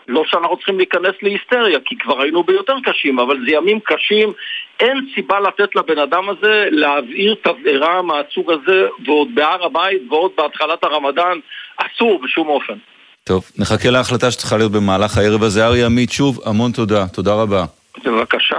לא 0.07 0.23
שאנחנו 0.25 0.57
צריכים 0.57 0.77
להיכנס 0.77 1.15
להיסטריה, 1.21 1.79
כי 1.85 1.97
כבר 1.97 2.21
היינו 2.21 2.43
ביותר 2.43 2.75
קשים, 2.83 3.19
אבל 3.19 3.37
זה 3.45 3.55
ימים 3.55 3.79
קשים. 3.79 4.33
אין 4.79 5.07
סיבה 5.15 5.39
לתת 5.39 5.75
לבן 5.75 5.99
אדם 5.99 6.29
הזה 6.29 6.67
להבעיר 6.71 7.35
תבערה 7.41 8.01
מהסוג 8.01 8.51
הזה, 8.51 8.87
ועוד 9.05 9.27
בהר 9.33 9.65
הבית 9.65 10.01
ועוד 10.09 10.31
בהתחלת 10.37 10.83
הרמדאן. 10.83 11.39
אסור 11.77 12.21
בשום 12.23 12.47
אופן. 12.47 12.73
טוב, 13.23 13.51
נחכה 13.57 13.89
להחלטה 13.89 14.31
שצריכה 14.31 14.57
להיות 14.57 14.71
במהלך 14.71 15.17
הערב 15.17 15.43
הזה. 15.43 15.65
אריה 15.65 15.85
עמית, 15.85 16.11
שוב, 16.11 16.39
המון 16.45 16.71
תודה. 16.71 17.07
תודה 17.07 17.33
רבה. 17.33 17.65
בבקשה. 18.05 18.57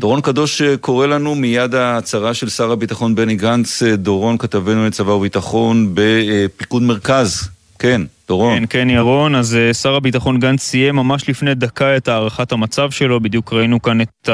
דורון 0.00 0.20
קדוש 0.20 0.62
אה, 0.62 0.76
קורא 0.76 1.06
לנו 1.06 1.34
מיד 1.34 1.74
ההצהרה 1.74 2.34
של 2.34 2.48
שר 2.48 2.72
הביטחון 2.72 3.14
בני 3.14 3.36
גנץ. 3.36 3.82
אה, 3.82 3.96
דורון, 3.96 4.38
כתבנו 4.38 4.86
לצבא 4.86 5.10
וביטחון 5.10 5.90
בפיקוד 5.94 6.82
מרכז. 6.82 7.50
כן, 7.82 8.02
דורון. 8.28 8.58
כן, 8.58 8.64
כן, 8.68 8.90
ירון. 8.90 9.34
אז 9.34 9.58
uh, 9.70 9.74
שר 9.74 9.94
הביטחון 9.94 10.40
גנץ 10.40 10.62
סיים 10.62 10.96
ממש 10.96 11.28
לפני 11.28 11.54
דקה 11.54 11.96
את 11.96 12.08
הערכת 12.08 12.52
המצב 12.52 12.90
שלו. 12.90 13.20
בדיוק 13.20 13.52
ראינו 13.52 13.82
כאן 13.82 14.00
את 14.00 14.28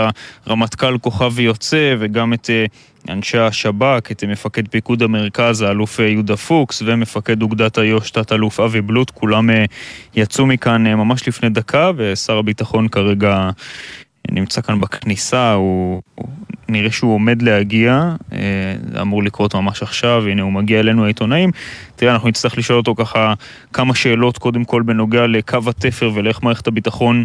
הרמטכ"ל 0.47 0.99
כוכבי 0.99 1.43
יוצא 1.43 1.95
וגם 1.99 2.33
את 2.33 2.47
uh, 2.47 3.13
אנשי 3.13 3.39
השב"כ, 3.39 4.11
את 4.11 4.25
מפקד 4.25 4.69
פיקוד 4.69 5.03
המרכז, 5.03 5.63
האלוף 5.63 6.01
uh, 6.01 6.03
יהודה 6.03 6.37
פוקס, 6.37 6.83
ומפקד 6.87 7.43
אוגדת 7.43 7.79
איו"ש, 7.79 8.11
תת-אלוף 8.11 8.61
אבי 8.61 8.81
בלוט. 8.81 9.11
כולם 9.11 9.51
יצאו 10.15 10.47
מכאן 10.47 10.87
ממש 10.87 11.29
לפני 11.29 11.49
דקה, 11.49 11.91
ושר 11.97 12.39
הביטחון 12.39 12.89
כרגע 12.89 13.51
נמצא 14.33 14.61
כאן 14.61 14.81
בכניסה, 14.81 15.53
הוא, 15.53 16.03
הוא 16.15 16.29
נראה 16.69 16.91
שהוא 16.91 17.15
עומד 17.15 17.43
להגיע, 17.43 18.15
אה, 18.33 18.39
זה 18.93 19.01
אמור 19.01 19.23
לקרות 19.23 19.55
ממש 19.55 19.83
עכשיו, 19.83 20.23
הנה 20.27 20.43
הוא 20.43 20.53
מגיע 20.53 20.81
אלינו 20.81 21.05
העיתונאים. 21.05 21.51
תראה, 21.97 22.13
אנחנו 22.13 22.29
נצטרך 22.29 22.59
לשאול 22.59 22.79
אותו 22.79 22.95
ככה 22.95 23.35
כמה 23.73 23.95
שאלות, 23.95 24.39
קודם 24.39 24.65
כל 24.65 24.83
בנוגע 24.83 25.27
לקו 25.27 25.59
התפר 25.67 26.11
ולאיך 26.15 26.43
מערכת 26.43 26.67
הביטחון 26.67 27.25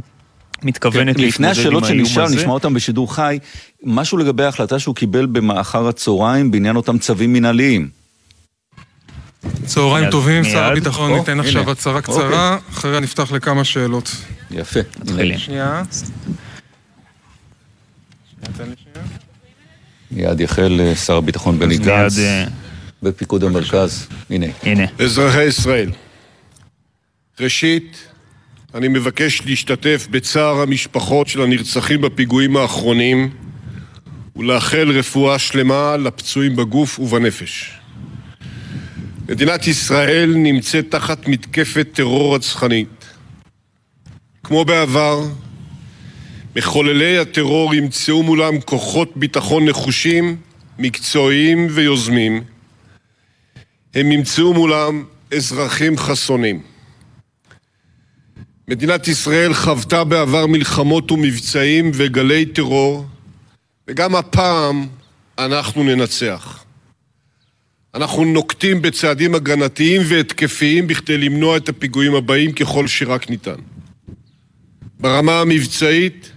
מתכוונת 0.63 1.15
כן, 1.15 1.22
להתמודד 1.22 1.27
לפני 1.27 1.48
השאלות 1.48 1.86
שנשאר, 1.86 2.25
נשמע 2.29 2.51
אותם 2.51 2.74
בשידור 2.74 3.15
חי, 3.15 3.39
משהו 3.83 4.17
לגבי 4.17 4.43
ההחלטה 4.43 4.79
שהוא 4.79 4.95
קיבל 4.95 5.25
במאחר 5.25 5.88
הצהריים 5.88 6.51
בעניין 6.51 6.75
אותם 6.75 6.98
צווים 6.98 7.33
מנהליים. 7.33 7.89
צהריים 9.65 10.10
טובים, 10.10 10.43
שר 10.43 10.63
הביטחון 10.63 11.13
ניתן 11.13 11.39
עכשיו 11.39 11.72
הצהרה 11.72 12.01
קצרה, 12.01 12.55
אוקיי. 12.55 12.69
אחריה 12.74 13.00
נפתח 13.00 13.31
לכמה 13.31 13.63
שאלות. 13.63 14.15
יפה. 14.51 14.79
שנייה. 15.38 15.83
מיד 20.12 20.39
יחל 20.39 20.81
אה, 20.81 20.95
שר 20.95 21.17
הביטחון 21.17 21.59
בני 21.59 21.77
גנץ 21.77 22.19
אה, 22.19 22.45
בפיקוד 23.03 23.43
המרכז. 23.43 24.07
הנה. 24.29 24.45
הנה. 24.63 24.85
אזרחי 25.00 25.43
ישראל, 25.43 25.91
ראשית, 27.39 28.07
אני 28.75 28.88
מבקש 28.88 29.41
להשתתף 29.45 30.07
בצער 30.12 30.62
המשפחות 30.62 31.27
של 31.27 31.41
הנרצחים 31.41 32.01
בפיגועים 32.01 32.57
האחרונים 32.57 33.29
ולאחל 34.35 34.91
רפואה 34.91 35.39
שלמה 35.39 35.97
לפצועים 35.97 36.55
בגוף 36.55 37.00
ובנפש. 37.00 37.71
מדינת 39.29 39.67
ישראל 39.67 40.33
נמצאת 40.35 40.85
תחת 40.91 41.27
מתקפת 41.27 41.88
טרור 41.93 42.35
רצחנית. 42.35 43.05
כמו 44.43 44.65
בעבר, 44.65 45.23
מחוללי 46.55 47.17
הטרור 47.17 47.75
ימצאו 47.75 48.24
מולם 48.24 48.62
כוחות 48.62 49.17
ביטחון 49.17 49.65
נחושים, 49.69 50.38
מקצועיים 50.79 51.67
ויוזמים. 51.72 52.43
הם 53.93 54.12
ימצאו 54.12 54.53
מולם 54.53 55.03
אזרחים 55.36 55.98
חסונים. 55.98 56.62
מדינת 58.67 59.07
ישראל 59.07 59.53
חוותה 59.53 60.03
בעבר 60.03 60.48
מלחמות 60.48 61.12
ומבצעים 61.12 61.91
וגלי 61.93 62.45
טרור, 62.45 63.05
וגם 63.88 64.15
הפעם 64.15 64.88
אנחנו 65.38 65.83
ננצח. 65.83 66.63
אנחנו 67.95 68.25
נוקטים 68.25 68.81
בצעדים 68.81 69.36
הגנתיים 69.36 70.01
והתקפיים 70.10 70.88
בכדי 70.88 71.17
למנוע 71.17 71.57
את 71.57 71.69
הפיגועים 71.69 72.15
הבאים 72.15 72.51
ככל 72.51 72.88
שרק 72.88 73.29
ניתן. 73.29 73.55
ברמה 75.00 75.39
המבצעית, 75.39 76.31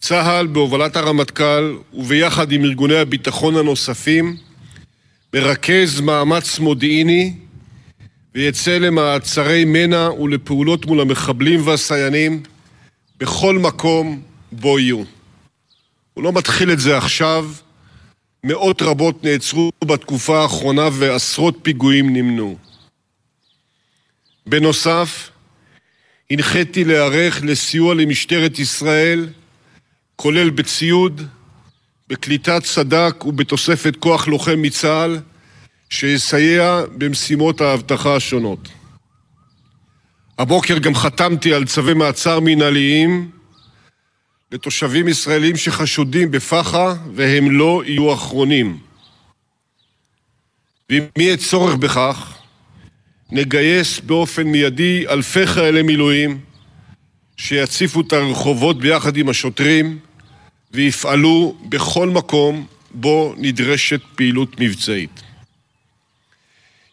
צה"ל 0.00 0.46
בהובלת 0.46 0.96
הרמטכ"ל 0.96 1.76
וביחד 1.94 2.52
עם 2.52 2.64
ארגוני 2.64 2.98
הביטחון 2.98 3.56
הנוספים 3.56 4.36
מרכז 5.34 6.00
מאמץ 6.00 6.58
מודיעיני 6.58 7.34
ויצא 8.34 8.78
למעצרי 8.78 9.64
מנע 9.64 10.10
ולפעולות 10.10 10.86
מול 10.86 11.00
המחבלים 11.00 11.66
והסייענים 11.66 12.42
בכל 13.18 13.58
מקום 13.58 14.22
בו 14.52 14.78
יהיו. 14.78 15.02
הוא 16.14 16.24
לא 16.24 16.32
מתחיל 16.32 16.72
את 16.72 16.80
זה 16.80 16.96
עכשיו, 16.98 17.50
מאות 18.44 18.82
רבות 18.82 19.24
נעצרו 19.24 19.72
בתקופה 19.84 20.42
האחרונה 20.42 20.88
ועשרות 20.92 21.58
פיגועים 21.62 22.12
נמנעו. 22.12 22.56
בנוסף, 24.46 25.30
הנחיתי 26.30 26.84
להיערך 26.84 27.42
לסיוע 27.42 27.94
למשטרת 27.94 28.58
ישראל, 28.58 29.28
כולל 30.16 30.50
בציוד, 30.50 31.22
בקליטת 32.08 32.64
סד"כ 32.64 33.24
ובתוספת 33.24 33.96
כוח 33.96 34.28
לוחם 34.28 34.62
מצה"ל, 34.62 35.18
שיסייע 35.90 36.80
במשימות 36.98 37.60
האבטחה 37.60 38.16
השונות. 38.16 38.68
הבוקר 40.38 40.78
גם 40.78 40.94
חתמתי 40.94 41.54
על 41.54 41.64
צווי 41.64 41.94
מעצר 41.94 42.40
מינהליים 42.40 43.30
לתושבים 44.52 45.08
ישראלים 45.08 45.56
שחשודים 45.56 46.30
בפח"ע 46.30 46.94
והם 47.14 47.50
לא 47.50 47.82
יהיו 47.86 48.14
אחרונים. 48.14 48.78
ואם 50.90 51.02
יהיה 51.18 51.36
צורך 51.36 51.74
בכך, 51.74 52.34
נגייס 53.30 54.00
באופן 54.00 54.42
מיידי 54.42 55.04
אלפי 55.08 55.46
חיילי 55.46 55.82
מילואים 55.82 56.40
שיציפו 57.36 58.00
את 58.00 58.12
הרחובות 58.12 58.78
ביחד 58.78 59.16
עם 59.16 59.28
השוטרים 59.28 59.98
ויפעלו 60.70 61.56
בכל 61.68 62.08
מקום 62.08 62.66
בו 62.90 63.34
נדרשת 63.36 64.00
פעילות 64.14 64.60
מבצעית. 64.60 65.22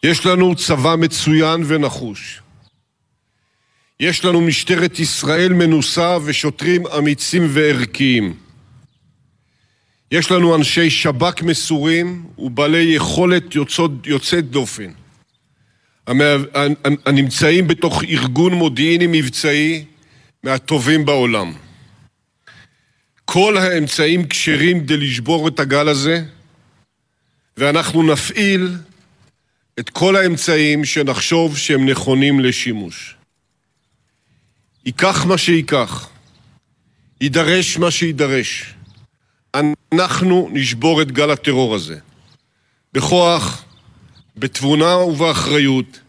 יש 0.02 0.26
לנו 0.26 0.54
צבא 0.56 0.94
מצוין 0.98 1.62
ונחוש. 1.66 2.40
יש 4.00 4.24
לנו 4.24 4.40
משטרת 4.40 4.98
ישראל 4.98 5.52
מנוסה 5.52 6.16
ושוטרים 6.24 6.86
אמיצים 6.86 7.46
וערכיים. 7.48 8.34
יש 10.10 10.30
לנו 10.30 10.56
אנשי 10.56 10.90
שב"כ 10.90 11.42
מסורים 11.42 12.26
ובעלי 12.38 12.82
יכולת 12.82 13.54
יוצאת 14.06 14.50
דופן, 14.50 14.90
הנמצאים 17.06 17.66
בתוך 17.66 18.04
ארגון 18.04 18.54
מודיעיני 18.54 19.06
מבצעי 19.06 19.84
מהטובים 20.44 21.04
בעולם. 21.04 21.52
כל 23.24 23.56
האמצעים 23.56 24.28
כשרים 24.28 24.84
כדי 24.84 24.96
לשבור 24.96 25.48
את 25.48 25.60
הגל 25.60 25.88
הזה, 25.88 26.24
ואנחנו 27.56 28.02
נפעיל 28.02 28.76
את 29.78 29.90
כל 29.90 30.16
האמצעים 30.16 30.84
שנחשוב 30.84 31.58
שהם 31.58 31.88
נכונים 31.88 32.40
לשימוש. 32.40 33.16
ייקח 34.86 35.24
מה 35.24 35.38
שייקח, 35.38 36.08
יידרש 37.20 37.76
מה 37.76 37.90
שידרש. 37.90 38.74
אנחנו 39.92 40.48
נשבור 40.52 41.02
את 41.02 41.12
גל 41.12 41.30
הטרור 41.30 41.74
הזה. 41.74 41.98
בכוח, 42.92 43.64
בתבונה 44.36 44.96
ובאחריות, 44.96 46.00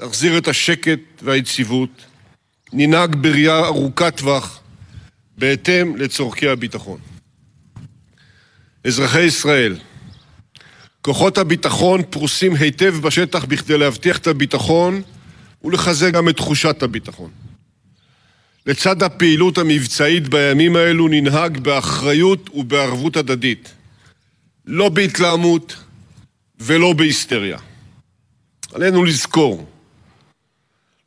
נחזיר 0.00 0.38
את 0.38 0.48
השקט 0.48 1.00
והיציבות, 1.22 2.07
ננהג 2.72 3.16
בראייה 3.16 3.58
ארוכת 3.58 4.16
טווח, 4.16 4.60
בהתאם 5.38 5.96
לצורכי 5.96 6.48
הביטחון. 6.48 6.98
אזרחי 8.84 9.22
ישראל, 9.22 9.76
כוחות 11.02 11.38
הביטחון 11.38 12.02
פרוסים 12.10 12.54
היטב 12.54 12.94
בשטח 13.02 13.44
בכדי 13.44 13.78
להבטיח 13.78 14.18
את 14.18 14.26
הביטחון 14.26 15.02
ולחזק 15.64 16.12
גם 16.12 16.28
את 16.28 16.36
תחושת 16.36 16.82
הביטחון. 16.82 17.30
לצד 18.66 19.02
הפעילות 19.02 19.58
המבצעית 19.58 20.28
בימים 20.28 20.76
האלו 20.76 21.08
ננהג 21.08 21.58
באחריות 21.58 22.50
ובערבות 22.54 23.16
הדדית. 23.16 23.72
לא 24.66 24.88
בהתלהמות 24.88 25.76
ולא 26.60 26.92
בהיסטריה. 26.92 27.58
עלינו 28.74 29.04
לזכור, 29.04 29.66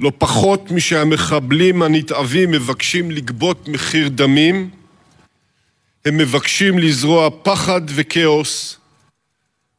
לא 0.02 0.12
פחות 0.18 0.72
משהמחבלים 0.72 1.82
הנתעבים 1.82 2.52
מבקשים 2.52 3.12
לגבות 3.12 3.68
מחיר 3.68 4.10
דמים, 4.10 4.70
הם 6.06 6.18
מבקשים 6.18 6.80
לזרוע 6.80 7.30
פחד 7.44 7.82
וכאוס, 7.88 8.78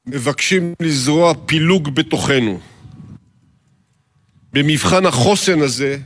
מבקשים 0.07 0.75
לזרוע 0.81 1.33
פילוג 1.47 1.95
בתוכנו. 1.95 2.61
במבחן 4.53 5.07
החוסן 5.07 5.61
הזה, 5.61 5.99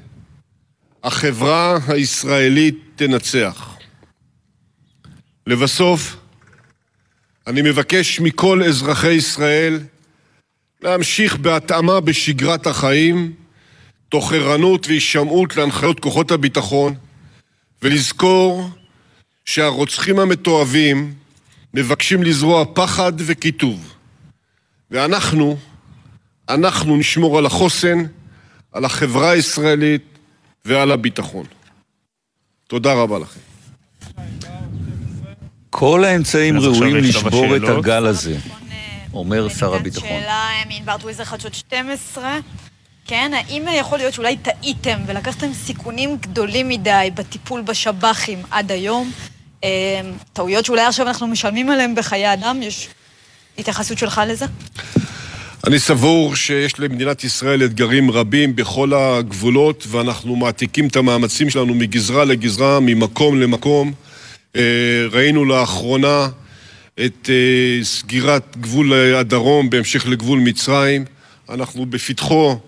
החברה 1.04 1.78
הישראלית 1.88 2.78
תנצח. 2.96 3.76
לבסוף, 5.46 6.16
אני 7.46 7.62
מבקש 7.62 8.20
מכל 8.20 8.62
אזרחי 8.62 9.12
ישראל 9.12 9.80
להמשיך 10.82 11.36
בהתאמה 11.36 12.00
בשגרת 12.00 12.66
החיים, 12.66 13.45
תוך 14.08 14.32
ערנות 14.32 14.86
והישמעות 14.86 15.56
להנחיות 15.56 16.00
כוחות 16.00 16.30
הביטחון, 16.30 16.94
ולזכור 17.82 18.70
שהרוצחים 19.44 20.18
המתועבים 20.18 21.14
מבקשים 21.74 22.22
לזרוע 22.22 22.64
פחד 22.74 23.12
וקיטוב. 23.16 23.94
ואנחנו, 24.90 25.56
אנחנו 26.48 26.96
נשמור 26.96 27.38
על 27.38 27.46
החוסן, 27.46 27.98
על 28.72 28.84
החברה 28.84 29.30
הישראלית 29.30 30.02
ועל 30.64 30.92
הביטחון. 30.92 31.46
תודה 32.66 32.92
רבה 32.92 33.18
לכם. 33.18 33.40
כל 35.70 36.04
האמצעים 36.04 36.58
ראויים 36.58 36.96
לשבור 36.96 37.56
את 37.56 37.62
הגל 37.68 38.06
הזה, 38.06 38.36
אומר 39.14 39.48
שר 39.48 39.74
הביטחון. 39.74 40.08
שאלה 40.08 40.48
מענבר 40.68 40.98
טוויזר 40.98 41.24
חדשות 41.24 41.54
12. 41.54 42.38
כן, 43.06 43.32
האם 43.34 43.64
יכול 43.78 43.98
להיות 43.98 44.14
שאולי 44.14 44.36
טעיתם 44.36 44.98
ולקחתם 45.06 45.52
סיכונים 45.52 46.16
גדולים 46.20 46.68
מדי 46.68 47.10
בטיפול 47.14 47.62
בשב"חים 47.62 48.42
עד 48.50 48.72
היום? 48.72 49.12
אמ, 49.62 49.68
טעויות 50.32 50.64
שאולי 50.64 50.82
עכשיו 50.82 51.06
אנחנו 51.06 51.26
משלמים 51.26 51.70
עליהן 51.70 51.94
בחיי 51.94 52.32
אדם? 52.32 52.62
יש 52.62 52.88
התייחסות 53.58 53.98
שלך 53.98 54.20
לזה? 54.28 54.44
אני 55.66 55.78
סבור 55.78 56.36
שיש 56.36 56.80
למדינת 56.80 57.24
ישראל 57.24 57.64
אתגרים 57.64 58.10
רבים 58.10 58.56
בכל 58.56 58.94
הגבולות 58.94 59.84
ואנחנו 59.88 60.36
מעתיקים 60.36 60.86
את 60.86 60.96
המאמצים 60.96 61.50
שלנו 61.50 61.74
מגזרה 61.74 62.24
לגזרה, 62.24 62.80
ממקום 62.80 63.40
למקום. 63.40 63.92
אה, 64.56 64.62
ראינו 65.10 65.44
לאחרונה 65.44 66.28
את 67.04 67.30
אה, 67.30 67.84
סגירת 67.84 68.56
גבול 68.56 68.92
הדרום 68.92 69.70
בהמשך 69.70 70.06
לגבול 70.06 70.38
מצרים. 70.38 71.04
אנחנו 71.48 71.86
בפתחו 71.86 72.58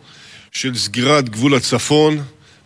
של 0.59 0.75
סגירת 0.75 1.29
גבול 1.29 1.55
הצפון 1.55 2.19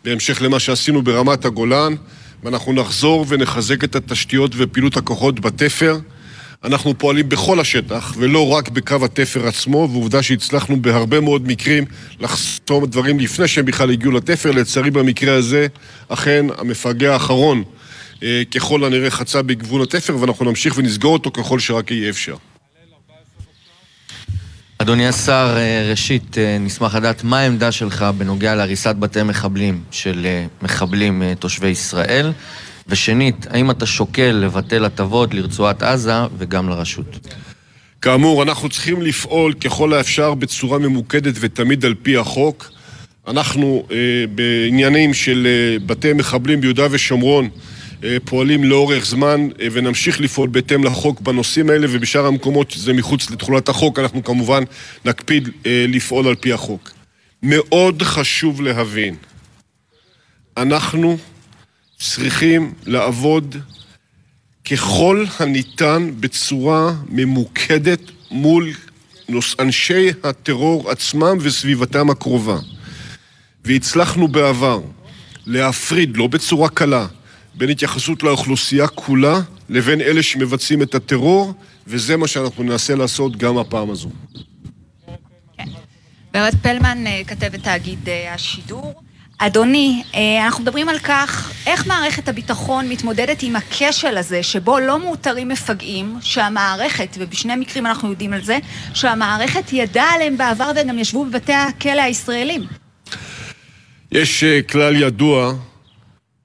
בהמשך 0.05 0.43
למה 0.43 0.61
שעשינו 0.61 1.03
ברמת 1.03 1.45
הגולן 1.45 1.95
ואנחנו 2.43 2.73
נחזור 2.73 3.27
ונחזק 3.29 3.85
את 3.85 3.97
התשתיות 3.97 4.53
ופעילות 4.57 4.97
הכוחות 4.97 5.41
בתפר. 5.41 5.99
אנחנו 6.65 6.99
פועלים 6.99 7.29
בכל 7.29 7.61
השטח, 7.61 8.15
ולא 8.17 8.49
רק 8.49 8.69
בקו 8.69 9.05
התפר 9.05 9.47
עצמו, 9.47 9.89
ועובדה 9.93 10.23
שהצלחנו 10.23 10.83
בהרבה 10.83 11.21
מאוד 11.21 11.49
מקרים 11.49 11.85
לחסום 12.21 12.87
דברים 12.87 13.21
לפני 13.21 13.49
שהם 13.49 13.65
בכלל 13.65 13.91
הגיעו 13.91 14.13
לתפר. 14.13 14.51
לצערי 14.51 14.91
במקרה 14.91 15.35
הזה, 15.35 15.67
אכן 16.09 16.47
המפגע 16.59 17.13
האחרון 17.13 17.65
אה, 18.23 18.43
ככל 18.55 18.85
הנראה 18.85 19.11
חצה 19.11 19.43
בגבול 19.43 19.83
התפר, 19.83 20.17
ואנחנו 20.17 20.45
נמשיך 20.45 20.79
ונסגור 20.79 21.13
אותו 21.13 21.31
ככל 21.31 21.59
שרק 21.59 21.91
יהיה 21.91 22.11
אפשר. 22.11 22.37
אדוני 24.83 25.09
השר, 25.09 25.55
אה, 25.57 25.91
ראשית, 25.91 26.39
אה, 26.39 26.57
נשמח 26.61 26.95
לדעת 26.95 27.25
מה 27.25 27.39
העמדה 27.41 27.73
שלך 27.73 28.03
בנוגע 28.19 28.55
להריסת 28.55 28.95
בתי 28.99 29.23
מחבלים 29.23 29.83
של 29.91 30.27
מחבלים 30.63 31.23
תושבי 31.39 31.69
ישראל. 31.69 32.33
ושנית, 32.89 33.47
האם 33.51 33.71
אתה 33.71 33.87
שוקל 33.87 34.31
לבטל 34.31 34.85
הטבות 34.85 35.35
לרצועת 35.35 35.83
עזה 35.83 36.13
וגם 36.39 36.69
לרשות? 36.69 37.35
כאמור, 38.01 38.43
אנחנו 38.43 38.69
צריכים 38.69 39.03
לפעול 39.03 39.53
ככל 39.53 39.93
האפשר 39.93 40.35
בצורה 40.35 40.79
ממוקדת 40.79 41.35
ותמיד 41.41 41.85
על 41.85 41.95
פי 42.03 42.17
החוק. 42.17 42.71
אנחנו 43.29 43.87
אה, 43.91 43.97
בעניינים 44.35 45.15
של 45.15 45.47
אה, 45.47 45.79
בתי 45.87 46.13
מחבלים 46.13 46.61
ביהודה 46.61 46.87
ושומרון 46.91 47.45
אה, 47.45 47.72
פועלים 48.25 48.65
לאורך 48.65 49.07
זמן 49.07 49.49
אה, 49.61 49.67
ונמשיך 49.73 50.21
לפעול 50.21 50.49
בהתאם 50.49 50.85
לחוק 50.85 51.21
בנושאים 51.21 51.71
האלה 51.71 51.87
ובשאר 51.91 52.27
המקומות 52.27 52.71
שזה 52.71 52.93
מחוץ 52.93 53.31
לתחולת 53.31 53.69
החוק 53.69 53.99
אנחנו 53.99 54.25
כמובן 54.25 54.63
נקפיד 55.05 55.49
אה, 55.67 55.85
לפעול 55.89 56.29
על 56.29 56.35
פי 56.35 56.53
החוק. 56.53 56.91
מאוד 57.43 58.03
חשוב 58.03 58.63
להבין, 58.63 59.15
אנחנו 60.57 61.19
צריכים 61.99 62.73
לעבוד 62.87 63.57
ככל 64.71 65.25
הניתן 65.39 66.11
בצורה 66.21 66.93
ממוקדת 67.09 68.01
מול 68.31 68.73
אנשי 69.59 70.09
הטרור 70.25 70.91
עצמם 70.91 71.37
וסביבתם 71.41 72.11
הקרובה. 72.11 72.59
והצלחנו 73.65 74.29
בעבר 74.29 74.81
להפריד, 75.47 76.17
לא 76.17 76.27
בצורה 76.27 76.69
קלה, 76.69 77.07
בין 77.55 77.71
התייחסות 77.71 78.23
לאוכלוסייה 78.23 78.87
כולה 78.87 79.41
לבין 79.69 80.01
אלה 80.01 80.23
שמבצעים 80.23 80.83
את 80.83 80.95
הטרור, 80.95 81.53
וזה 81.87 82.17
מה 82.17 82.29
שאנחנו 82.29 82.63
ננסה 82.63 82.95
לעשות 82.95 83.37
גם 83.37 83.59
הפעם 83.59 83.91
הזו. 83.91 84.09
כן. 85.59 85.65
ורד 86.35 86.55
פלמן, 86.63 87.07
אה, 87.07 87.21
כתבת 87.27 87.63
תאגיד 87.63 88.09
אה, 88.09 88.35
השידור. 88.35 89.03
אדוני, 89.39 90.03
אה, 90.15 90.45
אנחנו 90.45 90.63
מדברים 90.63 90.89
על 90.89 90.99
כך 90.99 91.53
איך 91.67 91.87
מערכת 91.87 92.29
הביטחון 92.29 92.89
מתמודדת 92.89 93.43
עם 93.43 93.57
הכשל 93.57 94.17
הזה 94.17 94.43
שבו 94.43 94.79
לא 94.79 94.99
מאותרים 94.99 95.49
מפגעים, 95.49 96.19
שהמערכת, 96.21 97.17
ובשני 97.19 97.57
מקרים 97.57 97.87
אנחנו 97.87 98.11
יודעים 98.11 98.33
על 98.33 98.43
זה, 98.43 98.59
שהמערכת 98.95 99.73
ידעה 99.73 100.15
עליהם 100.15 100.37
בעבר 100.37 100.71
והם 100.77 100.89
גם 100.89 100.99
ישבו 100.99 101.25
בבתי 101.25 101.53
הכלא 101.53 102.01
הישראלים. 102.01 102.67
יש 104.13 104.45
כלל 104.45 104.97
ידוע 104.97 105.55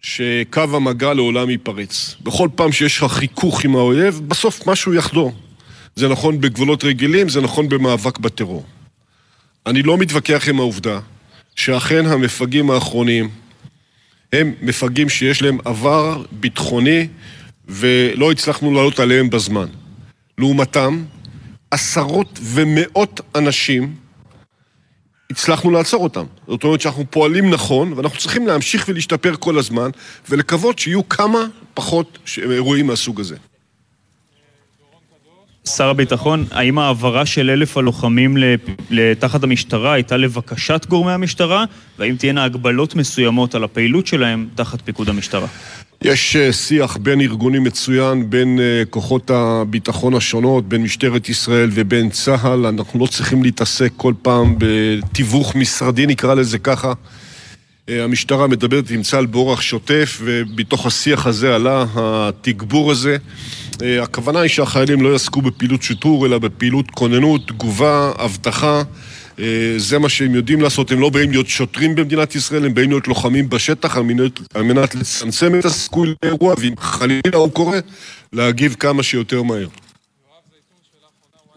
שקו 0.08 0.62
המגע 0.62 1.14
לעולם 1.14 1.50
ייפרץ. 1.50 2.16
בכל 2.22 2.50
פעם 2.56 2.72
שיש 2.72 2.98
לך 2.98 3.12
חיכוך 3.12 3.66
עם 3.66 3.76
האויב, 3.76 4.22
בסוף 4.28 4.68
משהו 4.68 4.94
יחדור. 4.94 5.34
זה 5.96 6.08
נכון 6.08 6.42
בגבולות 6.42 6.84
רגילים, 6.84 7.30
זה 7.30 7.42
נכון 7.42 7.70
במאבק 7.70 8.18
בטרור. 8.18 8.66
אני 9.66 9.84
לא 9.84 9.98
מתווכח 9.98 10.50
עם 10.50 10.60
העובדה 10.60 11.00
שאכן 11.56 12.06
המפגעים 12.06 12.72
האחרונים 12.72 13.30
הם 14.34 14.54
מפגעים 14.62 15.10
שיש 15.10 15.42
להם 15.42 15.58
עבר 15.66 16.24
ביטחוני 16.32 17.08
ולא 17.68 18.32
הצלחנו 18.32 18.74
לעלות 18.74 19.00
עליהם 19.00 19.30
בזמן. 19.30 19.68
לעומתם, 20.38 21.04
עשרות 21.72 22.40
ומאות 22.44 23.22
אנשים 23.36 23.96
הצלחנו 25.32 25.72
לעצור 25.72 26.04
אותם. 26.04 26.26
זאת 26.48 26.64
אומרת 26.64 26.82
שאנחנו 26.82 27.06
פועלים 27.10 27.50
נכון, 27.50 27.94
ואנחנו 27.94 28.18
צריכים 28.18 28.48
להמשיך 28.48 28.86
ולהשתפר 28.88 29.36
כל 29.40 29.58
הזמן, 29.58 29.90
ולקוות 30.30 30.80
שיהיו 30.80 31.10
כמה 31.10 31.40
פחות 31.74 32.20
אירועים 32.38 32.88
מהסוג 32.88 33.20
הזה. 33.20 33.36
שר 35.66 35.90
הביטחון, 35.90 36.46
האם 36.52 36.80
העברה 36.80 37.26
של 37.26 37.50
אלף 37.50 37.78
הלוחמים 37.78 38.38
לתחת 38.90 39.44
המשטרה 39.44 39.94
הייתה 39.94 40.18
לבקשת 40.18 40.86
גורמי 40.90 41.12
המשטרה, 41.12 41.66
והאם 42.00 42.16
תהיינה 42.16 42.44
הגבלות 42.44 42.96
מסוימות 42.96 43.56
על 43.56 43.64
הפעילות 43.64 44.08
שלהם 44.08 44.48
תחת 44.56 44.82
פיקוד 44.82 45.10
המשטרה? 45.10 45.48
יש 46.02 46.36
אה, 46.36 46.54
שיח 46.54 46.98
בין 46.98 47.22
ארגונים 47.22 47.64
מצוין, 47.64 48.30
בין 48.30 48.60
אה, 48.60 48.86
כוחות 48.90 49.32
הביטחון 49.34 50.14
השונות, 50.14 50.70
בין 50.70 50.84
משטרת 50.84 51.30
ישראל 51.30 51.70
ובין 51.74 52.10
צה"ל. 52.10 52.66
אנחנו 52.66 53.00
לא 53.00 53.08
צריכים 53.08 53.44
להתעסק 53.44 53.92
כל 53.98 54.14
פעם 54.22 54.56
בתיווך 54.58 55.56
משרדי, 55.56 56.06
נקרא 56.06 56.34
לזה 56.34 56.60
ככה. 56.60 56.94
אה, 57.90 58.04
המשטרה 58.04 58.48
מדברת 58.48 58.90
עם 58.90 59.02
צה"ל 59.02 59.26
באורח 59.26 59.62
שוטף, 59.62 60.22
ומתוך 60.24 60.86
השיח 60.86 61.28
הזה 61.28 61.56
עלה 61.56 61.86
התגבור 61.96 62.92
הזה. 62.92 63.18
הכוונה 64.02 64.40
היא 64.40 64.50
שהחיילים 64.50 65.02
לא 65.02 65.10
יעסקו 65.10 65.42
בפעילות 65.42 65.84
שיטור, 65.84 66.26
אלא 66.26 66.40
בפעילות 66.40 66.92
כוננות, 66.92 67.48
תגובה, 67.48 68.12
אבטחה. 68.18 68.84
אה, 69.40 69.74
זה 69.78 70.00
מה 70.00 70.10
שהם 70.10 70.36
יודעים 70.36 70.62
לעשות, 70.62 70.92
הם 70.92 71.00
לא 71.00 71.10
באים 71.10 71.32
להיות 71.32 71.48
שוטרים 71.48 71.96
במדינת 71.96 72.36
ישראל, 72.36 72.66
הם 72.66 72.74
באים 72.74 72.90
להיות 72.90 73.08
לוחמים 73.08 73.50
בשטח 73.50 73.98
על 73.98 74.04
מנת, 74.04 74.40
על 74.54 74.64
מנת 74.64 74.96
לצמצם 74.96 75.60
את 75.60 75.66
הסיכוי 75.66 76.14
לאירוע, 76.24 76.56
ואם 76.60 76.74
חלילה 76.80 77.38
הוא 77.38 77.52
קורה, 77.52 77.80
להגיב 78.34 78.76
כמה 78.80 79.04
שיותר 79.04 79.44
מהר. 79.44 79.68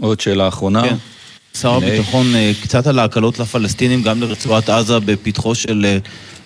עוד 0.01 0.21
שאלה 0.21 0.49
אחרונה. 0.49 0.83
כן. 0.83 0.97
שר 1.55 1.75
הביטחון, 1.75 2.35
אה, 2.35 2.53
קצת 2.63 2.87
על 2.87 2.99
ההקלות 2.99 3.39
לפלסטינים, 3.39 4.03
גם 4.03 4.21
לרצועת 4.21 4.69
עזה 4.69 5.01
בפתחו 5.01 5.55
של 5.55 5.85
אה, 5.85 5.99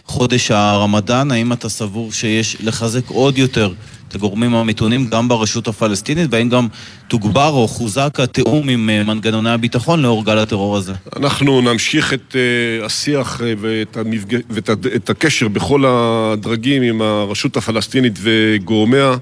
חודש 0.07 0.51
הרמדאן, 0.51 1.31
האם 1.31 1.53
אתה 1.53 1.69
סבור 1.69 2.13
שיש 2.13 2.57
לחזק 2.61 3.09
עוד 3.09 3.39
יותר 3.39 3.73
את 4.15 4.19
הגורמים 4.19 4.55
המתונים 4.55 5.07
גם 5.07 5.29
ברשות 5.29 5.69
הפלסטינית, 5.69 6.27
והאם 6.31 6.49
גם 6.49 6.69
תוגבר 7.09 7.49
או 7.49 7.69
חוזק 7.69 8.21
התיאום 8.21 8.69
עם 8.69 8.91
אה, 8.91 9.05
מנגנוני 9.05 9.51
הביטחון 9.51 10.03
לאור 10.03 10.25
גל 10.25 10.39
הטרור 10.39 10.77
הזה? 10.77 10.93
אנחנו 11.17 11.61
נמשיך 11.61 12.13
את 12.13 12.37
uh, 12.83 12.85
השיח 12.85 13.41
uh, 13.41 13.43
ואת, 13.61 13.97
המפג... 13.97 14.37
ואת 14.51 14.71
את 14.71 15.11
הקשר 15.11 15.49
בכל 15.49 15.85
הדרגים 15.87 16.83
עם 16.83 17.03
הרשות 17.03 17.57
הפלסטינית 17.57 18.19
וגורמיה. 18.23 19.17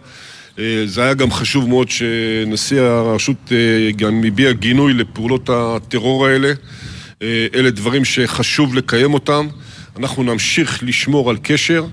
זה 0.84 1.02
היה 1.02 1.14
גם 1.14 1.30
חשוב 1.30 1.68
מאוד 1.68 1.88
שנשיא 1.90 2.80
הרשות 2.80 3.52
גם 3.96 4.24
הביע 4.26 4.52
גינוי 4.52 4.94
לפעולות 4.94 5.50
הטרור 5.52 6.26
האלה. 6.26 6.52
אלה 7.22 7.70
דברים 7.70 8.04
שחשוב 8.04 8.74
לקיים 8.74 9.14
אותם. 9.14 9.48
אנחנו 9.98 10.22
נמשיך 10.22 10.82
לשמור 10.82 11.30
על 11.30 11.36
קשר. 11.42 11.84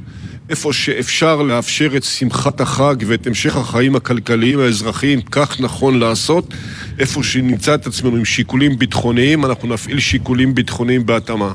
איפה 0.49 0.73
שאפשר 0.73 1.41
לאפשר 1.41 1.97
את 1.97 2.03
שמחת 2.03 2.61
החג 2.61 2.95
ואת 3.07 3.27
המשך 3.27 3.55
החיים 3.55 3.95
הכלכליים 3.95 4.59
האזרחיים, 4.59 5.21
כך 5.21 5.61
נכון 5.61 5.99
לעשות. 5.99 6.53
איפה 6.99 7.23
שנמצא 7.23 7.75
את 7.75 7.87
עצמנו 7.87 8.15
עם 8.17 8.25
שיקולים 8.25 8.79
ביטחוניים, 8.79 9.45
אנחנו 9.45 9.67
נפעיל 9.67 9.99
שיקולים 9.99 10.55
ביטחוניים 10.55 11.05
בהתאמה. 11.05 11.53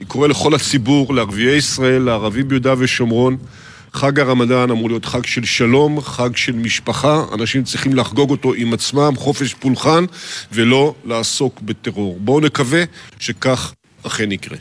אני 0.00 0.08
קורא 0.08 0.28
לכל 0.28 0.54
הציבור, 0.54 1.14
לערביי 1.14 1.56
ישראל, 1.56 2.02
לערבים 2.02 2.48
ביהודה 2.48 2.74
ושומרון, 2.78 3.36
חג 3.92 4.20
הרמדאן 4.20 4.70
אמור 4.70 4.88
להיות 4.88 5.04
חג 5.04 5.26
של 5.26 5.44
שלום, 5.44 6.00
חג 6.00 6.36
של 6.36 6.52
משפחה, 6.52 7.24
אנשים 7.34 7.64
צריכים 7.64 7.94
לחגוג 7.94 8.30
אותו 8.30 8.54
עם 8.54 8.72
עצמם, 8.72 9.12
חופש 9.16 9.54
פולחן, 9.54 10.04
ולא 10.52 10.94
לעסוק 11.04 11.60
בטרור. 11.60 12.18
בואו 12.20 12.40
נקווה 12.40 12.82
שכך 13.18 13.72
אכן 14.02 14.32
יקרה. 14.32 14.56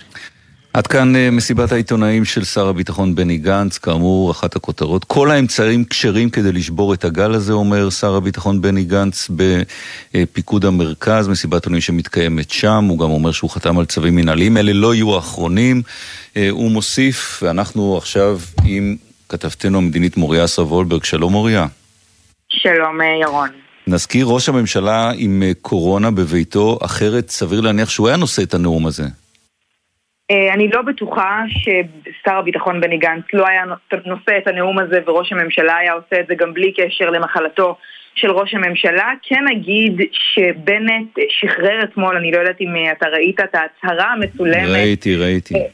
עד 0.74 0.88
כאן 0.88 1.16
אה, 1.16 1.32
מסיבת 1.32 1.72
העיתונאים 1.72 2.26
של 2.26 2.44
שר 2.44 2.68
הביטחון 2.68 3.16
בני 3.16 3.38
גנץ, 3.38 3.78
כאמור, 3.78 4.32
אחת 4.32 4.56
הכותרות. 4.56 5.04
כל 5.04 5.32
האמצעים 5.32 5.86
כשרים 5.86 6.30
כדי 6.30 6.52
לשבור 6.52 6.94
את 6.94 7.06
הגל 7.06 7.34
הזה, 7.34 7.54
אומר 7.54 7.90
שר 7.90 8.16
הביטחון 8.16 8.62
בני 8.62 8.84
גנץ 8.84 9.30
בפיקוד 10.14 10.66
המרכז, 10.66 11.28
מסיבת 11.28 11.54
עיתונאים 11.54 11.82
שמתקיימת 11.82 12.52
שם. 12.52 12.86
הוא 12.90 13.00
גם 13.00 13.10
אומר 13.12 13.32
שהוא 13.32 13.50
חתם 13.50 13.80
על 13.80 13.86
צווים 13.86 14.16
מנהליים, 14.16 14.58
אלה 14.58 14.74
לא 14.74 14.96
יהיו 14.96 15.16
האחרונים. 15.16 15.82
אה, 16.38 16.50
הוא 16.50 16.72
מוסיף, 16.72 17.44
ואנחנו 17.44 17.98
עכשיו 17.98 18.40
עם 18.66 18.96
כתבתנו 19.30 19.78
המדינית 19.78 20.18
מוריה 20.18 20.46
אסרה 20.46 20.66
וולברג. 20.66 21.04
שלום 21.04 21.32
מוריה. 21.32 21.68
שלום 22.50 23.02
אה, 23.02 23.08
ירון. 23.22 23.50
נזכיר, 23.88 24.26
ראש 24.26 24.50
הממשלה 24.50 25.12
עם 25.16 25.44
קורונה 25.62 26.12
בביתו, 26.12 26.80
אחרת 26.82 27.30
סביר 27.30 27.62
להניח 27.62 27.90
שהוא 27.90 28.08
היה 28.08 28.18
נושא 28.18 28.44
את 28.44 28.54
הנאום 28.54 28.88
הזה. 28.88 29.23
אה, 30.34 30.54
אני 30.54 30.67
לא 30.67 30.82
בטוחה 30.82 31.41
ששר 31.48 32.36
הביטחון 32.36 32.82
בני 32.82 32.98
גנץ 32.98 33.24
לא 33.34 33.48
היה 33.48 33.63
נושא 34.06 34.38
את 34.38 34.48
הנאום 34.48 34.80
הזה 34.80 35.00
וראש 35.06 35.32
הממשלה 35.32 35.78
היה 35.78 35.93
עושה 35.93 36.19
את 36.19 36.28
זה 36.28 36.36
גם 36.36 36.54
בלי 36.54 36.74
קשר 36.74 37.10
למחלתו 37.10 37.76
של 38.15 38.32
ראש 38.32 38.54
הממשלה. 38.54 39.12
כן 39.24 39.46
אגיד 39.52 40.02
שבנט 40.12 41.19
שחרר 41.30 41.84
אתמול, 41.84 42.17
אני 42.17 42.32
לא 42.32 42.38
יודעת 42.38 42.62
אם 42.62 42.76
אה, 42.76 42.91
אתה 42.91 43.08
ראית 43.08 43.39
את 43.39 43.56
ההצהרה 43.56 44.12
המצולמת. 44.12 44.69
ראיתי, 44.69 45.15
ראיתי. 45.15 45.56
אה, 45.56 45.65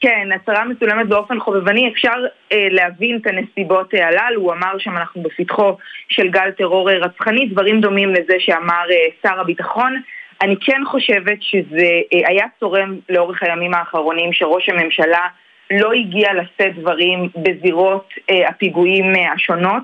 כן, 0.00 0.28
הצהרה 0.34 0.64
מצולמת 0.64 1.08
באופן 1.08 1.40
חובבני, 1.40 1.92
אפשר 1.92 2.14
אה, 2.52 2.68
להבין 2.70 3.18
את 3.22 3.26
הנסיבות 3.26 3.94
הללו, 3.94 4.40
הוא 4.40 4.52
אמר 4.52 4.78
שם 4.78 4.96
אנחנו 4.96 5.22
בפתחו 5.22 5.76
של 6.08 6.28
גל 6.28 6.50
טרור 6.50 6.90
רצחני, 6.90 7.46
דברים 7.46 7.80
דומים 7.80 8.10
לזה 8.10 8.34
שאמר 8.38 8.84
אה, 8.90 9.06
שר 9.22 9.40
הביטחון. 9.40 10.00
אני 10.42 10.56
כן 10.60 10.82
חושבת 10.86 11.38
שזה 11.40 11.90
אה, 12.14 12.28
היה 12.28 12.46
צורם 12.60 12.98
לאורך 13.08 13.42
הימים 13.42 13.74
האחרונים 13.74 14.32
שראש 14.32 14.68
הממשלה 14.68 15.26
לא 15.70 15.92
הגיע 15.92 16.28
לשאת 16.34 16.76
דברים 16.76 17.28
בזירות 17.36 18.08
אה, 18.30 18.48
הפיגועים 18.48 19.16
אה, 19.16 19.32
השונות. 19.32 19.82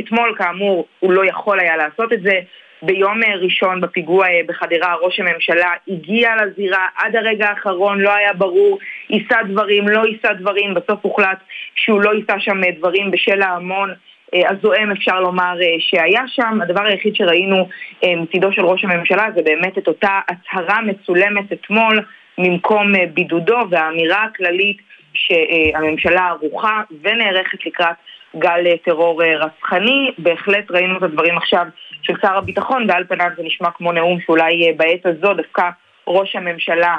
אתמול 0.00 0.34
כאמור 0.38 0.86
הוא 1.00 1.12
לא 1.12 1.26
יכול 1.26 1.60
היה 1.60 1.76
לעשות 1.76 2.12
את 2.12 2.22
זה. 2.22 2.40
ביום 2.82 3.20
ראשון 3.40 3.80
בפיגוע 3.80 4.26
בחדרה 4.46 4.94
ראש 5.02 5.20
הממשלה 5.20 5.70
הגיע 5.88 6.30
לזירה 6.36 6.86
עד 6.96 7.16
הרגע 7.16 7.48
האחרון, 7.48 8.00
לא 8.00 8.14
היה 8.14 8.32
ברור, 8.32 8.78
יישא 9.10 9.42
דברים, 9.48 9.88
לא 9.88 10.06
יישא 10.06 10.32
דברים, 10.32 10.74
בסוף 10.74 10.98
הוחלט 11.02 11.38
שהוא 11.74 12.02
לא 12.02 12.14
יישא 12.14 12.38
שם 12.38 12.60
דברים 12.78 13.10
בשל 13.10 13.42
ההמון 13.42 13.94
הזועם 14.32 14.90
אפשר 14.90 15.20
לומר 15.20 15.54
אה, 15.62 15.66
שהיה 15.78 16.22
שם. 16.26 16.58
הדבר 16.62 16.86
היחיד 16.86 17.14
שראינו 17.14 17.68
אה, 18.04 18.16
מצידו 18.16 18.52
של 18.52 18.64
ראש 18.64 18.84
הממשלה 18.84 19.26
זה 19.34 19.42
באמת 19.42 19.78
את 19.78 19.88
אותה 19.88 20.20
הצהרה 20.28 20.80
מצולמת 20.80 21.52
אתמול 21.52 22.04
ממקום 22.38 22.92
בידודו 23.14 23.58
והאמירה 23.70 24.24
הכללית 24.24 24.78
שהממשלה 25.14 26.28
ערוכה 26.28 26.82
ונערכת 27.02 27.66
לקראת 27.66 27.96
גל 28.36 28.76
טרור 28.84 29.22
רצחני. 29.24 30.10
בהחלט 30.18 30.70
ראינו 30.70 30.98
את 30.98 31.02
הדברים 31.02 31.36
עכשיו 31.36 31.66
של 32.02 32.14
שר 32.22 32.36
הביטחון 32.36 32.90
ועל 32.90 33.04
פניו 33.04 33.28
זה 33.36 33.42
נשמע 33.42 33.70
כמו 33.70 33.92
נאום 33.92 34.20
שאולי 34.20 34.72
בעת 34.76 35.06
הזו 35.06 35.34
דווקא 35.34 35.70
ראש 36.06 36.36
הממשלה 36.36 36.96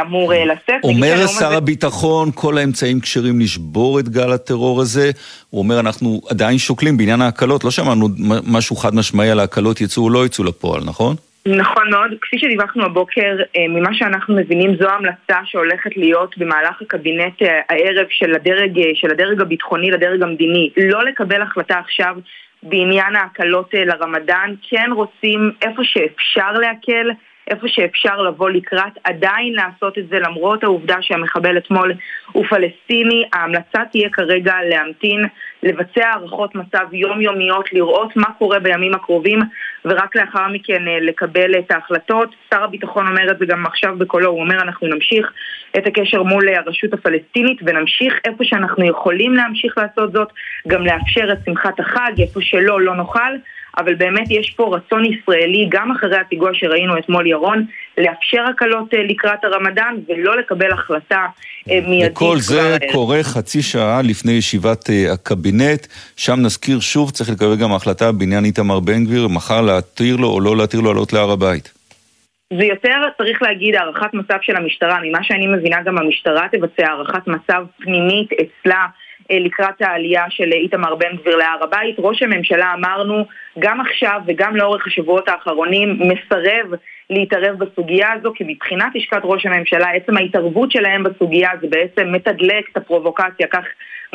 אמור 0.00 0.32
לשאת. 0.46 0.84
אומר 0.84 1.26
שר 1.26 1.52
הביטחון, 1.56 2.30
כל 2.34 2.58
האמצעים 2.58 3.00
כשרים 3.00 3.40
לשבור 3.40 4.00
את 4.00 4.08
גל 4.08 4.32
הטרור 4.32 4.80
הזה. 4.80 5.10
הוא 5.50 5.62
אומר, 5.62 5.80
אנחנו 5.80 6.20
עדיין 6.30 6.58
שוקלים 6.58 6.96
בעניין 6.96 7.20
ההקלות, 7.20 7.64
לא 7.64 7.70
שמענו 7.70 8.08
משהו 8.52 8.76
חד 8.76 8.94
משמעי 8.94 9.30
על 9.30 9.40
ההקלות 9.40 9.80
יצאו 9.80 10.04
או 10.04 10.10
לא 10.10 10.26
יצאו 10.26 10.44
לפועל, 10.44 10.82
נכון? 10.84 11.16
נכון 11.46 11.90
מאוד, 11.90 12.10
כפי 12.20 12.38
שדיווחנו 12.38 12.84
הבוקר, 12.84 13.36
ממה 13.68 13.94
שאנחנו 13.94 14.36
מבינים 14.36 14.76
זו 14.76 14.88
המלצה 14.88 15.36
שהולכת 15.44 15.96
להיות 15.96 16.38
במהלך 16.38 16.82
הקבינט 16.82 17.42
הערב 17.68 18.06
של 18.10 18.34
הדרג, 18.34 18.80
של 18.94 19.10
הדרג 19.10 19.40
הביטחוני 19.40 19.90
לדרג 19.90 20.22
המדיני, 20.22 20.70
לא 20.76 21.04
לקבל 21.04 21.42
החלטה 21.42 21.78
עכשיו 21.78 22.16
בעניין 22.62 23.16
ההקלות 23.16 23.70
לרמדאן, 23.74 24.54
כן 24.70 24.90
רוצים 24.94 25.50
איפה 25.62 25.82
שאפשר 25.84 26.52
להקל, 26.52 27.10
איפה 27.48 27.68
שאפשר 27.68 28.22
לבוא 28.22 28.50
לקראת, 28.50 28.92
עדיין 29.04 29.54
לעשות 29.54 29.98
את 29.98 30.08
זה 30.08 30.18
למרות 30.18 30.64
העובדה 30.64 30.96
שהמחבל 31.00 31.58
אתמול 31.58 31.92
הוא 32.32 32.44
פלסטיני. 32.46 33.24
ההמלצה 33.32 33.84
תהיה 33.92 34.08
כרגע 34.10 34.54
להמתין, 34.68 35.24
לבצע 35.62 36.08
הערכות 36.08 36.54
מצב 36.54 36.86
יומיומיות, 36.92 37.72
לראות 37.72 38.16
מה 38.16 38.32
קורה 38.38 38.58
בימים 38.58 38.94
הקרובים 38.94 39.38
ורק 39.84 40.16
לאחר 40.16 40.48
מכן 40.48 40.82
לקבל 41.00 41.58
את 41.58 41.70
ההחלטות. 41.70 42.34
שר 42.50 42.64
הביטחון 42.64 43.06
אומר 43.06 43.30
את 43.30 43.38
זה 43.38 43.46
גם 43.46 43.66
עכשיו 43.66 43.94
בקולו, 43.98 44.30
הוא 44.30 44.40
אומר 44.40 44.62
אנחנו 44.62 44.88
נמשיך 44.88 45.32
את 45.76 45.86
הקשר 45.86 46.22
מול 46.22 46.48
הרשות 46.48 46.92
הפלסטינית 46.92 47.58
ונמשיך 47.62 48.14
איפה 48.24 48.44
שאנחנו 48.44 48.84
יכולים 48.84 49.34
להמשיך 49.34 49.78
לעשות 49.78 50.12
זאת, 50.12 50.28
גם 50.68 50.86
לאפשר 50.86 51.32
את 51.32 51.38
שמחת 51.44 51.80
החג, 51.80 52.12
איפה 52.18 52.40
שלא, 52.42 52.80
לא 52.80 52.94
נוכל. 52.94 53.32
אבל 53.78 53.94
באמת 53.94 54.30
יש 54.30 54.50
פה 54.56 54.76
רצון 54.76 55.04
ישראלי, 55.04 55.66
גם 55.68 55.90
אחרי 55.90 56.16
הפיגוע 56.16 56.50
שראינו 56.52 56.98
אתמול 56.98 57.26
ירון, 57.26 57.66
לאפשר 57.98 58.42
הקלות 58.50 58.88
לקראת 58.92 59.44
הרמדאן 59.44 59.96
ולא 60.08 60.38
לקבל 60.38 60.72
החלטה 60.72 61.26
מיידית. 61.66 62.12
וכל 62.12 62.36
זה 62.38 62.76
קורה 62.92 63.22
חצי 63.22 63.62
שעה 63.62 64.02
לפני 64.02 64.32
ישיבת 64.32 64.90
הקבינט, 65.12 65.86
שם 66.16 66.36
נזכיר 66.42 66.80
שוב, 66.80 67.10
צריך 67.10 67.30
לקבל 67.30 67.56
גם 67.56 67.72
החלטה 67.72 68.12
בעניין 68.12 68.44
איתמר 68.44 68.80
בן 68.80 69.04
גביר, 69.04 69.28
מחר 69.28 69.60
להתיר 69.60 70.16
לו 70.16 70.28
או 70.28 70.40
לא 70.40 70.56
להתיר 70.56 70.80
לו 70.80 70.92
לעלות 70.92 71.12
להר 71.12 71.30
הבית. 71.30 71.72
זה 72.58 72.64
יותר, 72.64 72.96
צריך 73.18 73.42
להגיד, 73.42 73.74
הערכת 73.74 74.14
מצב 74.14 74.36
של 74.42 74.56
המשטרה. 74.56 74.98
ממה 75.04 75.18
שאני 75.22 75.46
מבינה, 75.46 75.82
גם 75.82 75.98
המשטרה 75.98 76.46
תבצע 76.52 76.86
הערכת 76.86 77.26
מצב 77.26 77.64
פנימית 77.78 78.28
אצלה. 78.32 78.86
לקראת 79.30 79.82
העלייה 79.82 80.24
של 80.30 80.52
איתמר 80.52 80.94
בן 80.94 81.16
גביר 81.16 81.36
להר 81.36 81.58
הבית. 81.60 81.96
ראש 81.98 82.22
הממשלה, 82.22 82.74
אמרנו, 82.74 83.26
גם 83.58 83.80
עכשיו 83.80 84.20
וגם 84.26 84.56
לאורך 84.56 84.86
השבועות 84.86 85.28
האחרונים, 85.28 85.98
מסרב 86.00 86.66
להתערב 87.10 87.64
בסוגיה 87.64 88.12
הזו, 88.12 88.32
כי 88.34 88.44
מבחינת 88.46 88.92
לשכת 88.94 89.20
ראש 89.24 89.46
הממשלה, 89.46 89.90
עצם 89.90 90.16
ההתערבות 90.16 90.72
שלהם 90.72 91.02
בסוגיה 91.02 91.50
זה 91.60 91.66
בעצם 91.70 92.12
מתדלק 92.12 92.68
את 92.72 92.76
הפרובוקציה, 92.76 93.46
כך 93.46 93.64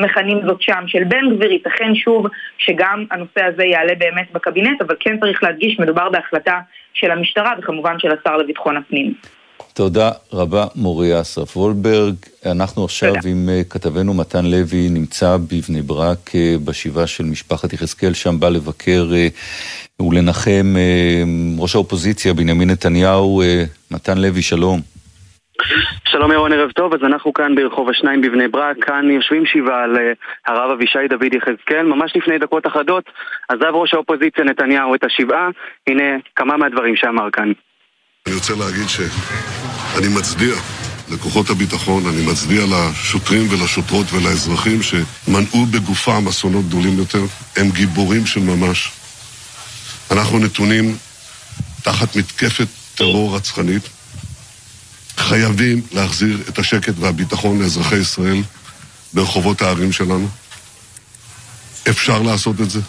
מכנים 0.00 0.40
זאת 0.46 0.62
שם, 0.62 0.82
של 0.86 1.04
בן 1.04 1.36
גביר. 1.36 1.52
ייתכן 1.52 1.94
שוב 1.94 2.26
שגם 2.58 3.04
הנושא 3.10 3.44
הזה 3.44 3.64
יעלה 3.64 3.94
באמת 3.94 4.32
בקבינט, 4.32 4.82
אבל 4.82 4.94
כן 5.00 5.18
צריך 5.18 5.42
להדגיש, 5.42 5.80
מדובר 5.80 6.10
בהחלטה 6.10 6.60
של 6.94 7.10
המשטרה 7.10 7.54
וכמובן 7.58 7.98
של 7.98 8.08
השר 8.12 8.36
לביטחון 8.36 8.76
הפנים. 8.76 9.14
תודה 9.74 10.10
רבה 10.32 10.64
מוריה 10.76 11.20
אסרף 11.20 11.56
וולברג. 11.56 12.14
אנחנו 12.46 12.84
עכשיו 12.84 13.14
תודה. 13.14 13.28
עם 13.28 13.48
כתבנו 13.70 14.14
מתן 14.14 14.44
לוי, 14.46 14.88
נמצא 14.90 15.36
בבני 15.36 15.82
ברק 15.82 16.30
בשבעה 16.64 17.06
של 17.06 17.24
משפחת 17.24 17.72
יחזקאל, 17.72 18.12
שם 18.14 18.40
בא 18.40 18.48
לבקר 18.48 19.06
ולנחם 20.00 20.74
ראש 21.58 21.74
האופוזיציה 21.74 22.34
בנימין 22.34 22.70
נתניהו. 22.70 23.42
מתן 23.90 24.18
לוי, 24.18 24.42
שלום. 24.42 24.80
שלום 26.04 26.32
ירון, 26.32 26.52
ערב 26.52 26.70
טוב, 26.70 26.94
אז 26.94 27.00
אנחנו 27.02 27.32
כאן 27.32 27.54
ברחוב 27.54 27.90
השניים 27.90 28.20
בבני 28.20 28.48
ברק, 28.48 28.76
כאן 28.84 29.10
יושבים 29.10 29.46
שבעה 29.46 29.84
על 29.84 29.96
הרב 30.46 30.70
אבישי 30.70 31.08
דוד 31.10 31.34
יחזקאל, 31.34 31.86
ממש 31.86 32.12
לפני 32.16 32.38
דקות 32.38 32.66
אחדות 32.66 33.04
עזב 33.48 33.74
ראש 33.74 33.94
האופוזיציה 33.94 34.44
נתניהו 34.44 34.94
את 34.94 35.04
השבעה, 35.04 35.48
הנה 35.86 36.04
כמה 36.36 36.56
מהדברים 36.56 36.96
שאמר 36.96 37.30
כאן. 37.32 37.52
אני 38.28 38.36
רוצה 38.36 38.54
להגיד 38.54 38.88
שאני 38.88 40.08
מצדיע 40.08 40.54
לכוחות 41.08 41.50
הביטחון, 41.50 42.06
אני 42.06 42.26
מצדיע 42.26 42.64
לשוטרים 42.66 43.46
ולשוטרות 43.50 44.12
ולאזרחים 44.12 44.80
שמנעו 44.82 45.66
בגופם 45.66 46.28
אסונות 46.28 46.66
גדולים 46.66 46.98
יותר. 46.98 47.24
הם 47.56 47.70
גיבורים 47.70 48.26
של 48.26 48.40
ממש. 48.40 48.90
אנחנו 50.10 50.38
נתונים 50.38 50.96
תחת 51.82 52.16
מתקפת 52.16 52.66
טרור 52.94 53.36
רצחנית. 53.36 53.82
חייבים 55.16 55.82
להחזיר 55.92 56.42
את 56.48 56.58
השקט 56.58 56.94
והביטחון 56.98 57.62
לאזרחי 57.62 57.96
ישראל 57.96 58.42
ברחובות 59.14 59.62
הערים 59.62 59.92
שלנו. 59.92 60.28
אפשר 61.88 62.22
לעשות 62.22 62.60
את 62.60 62.70
זה. 62.70 62.80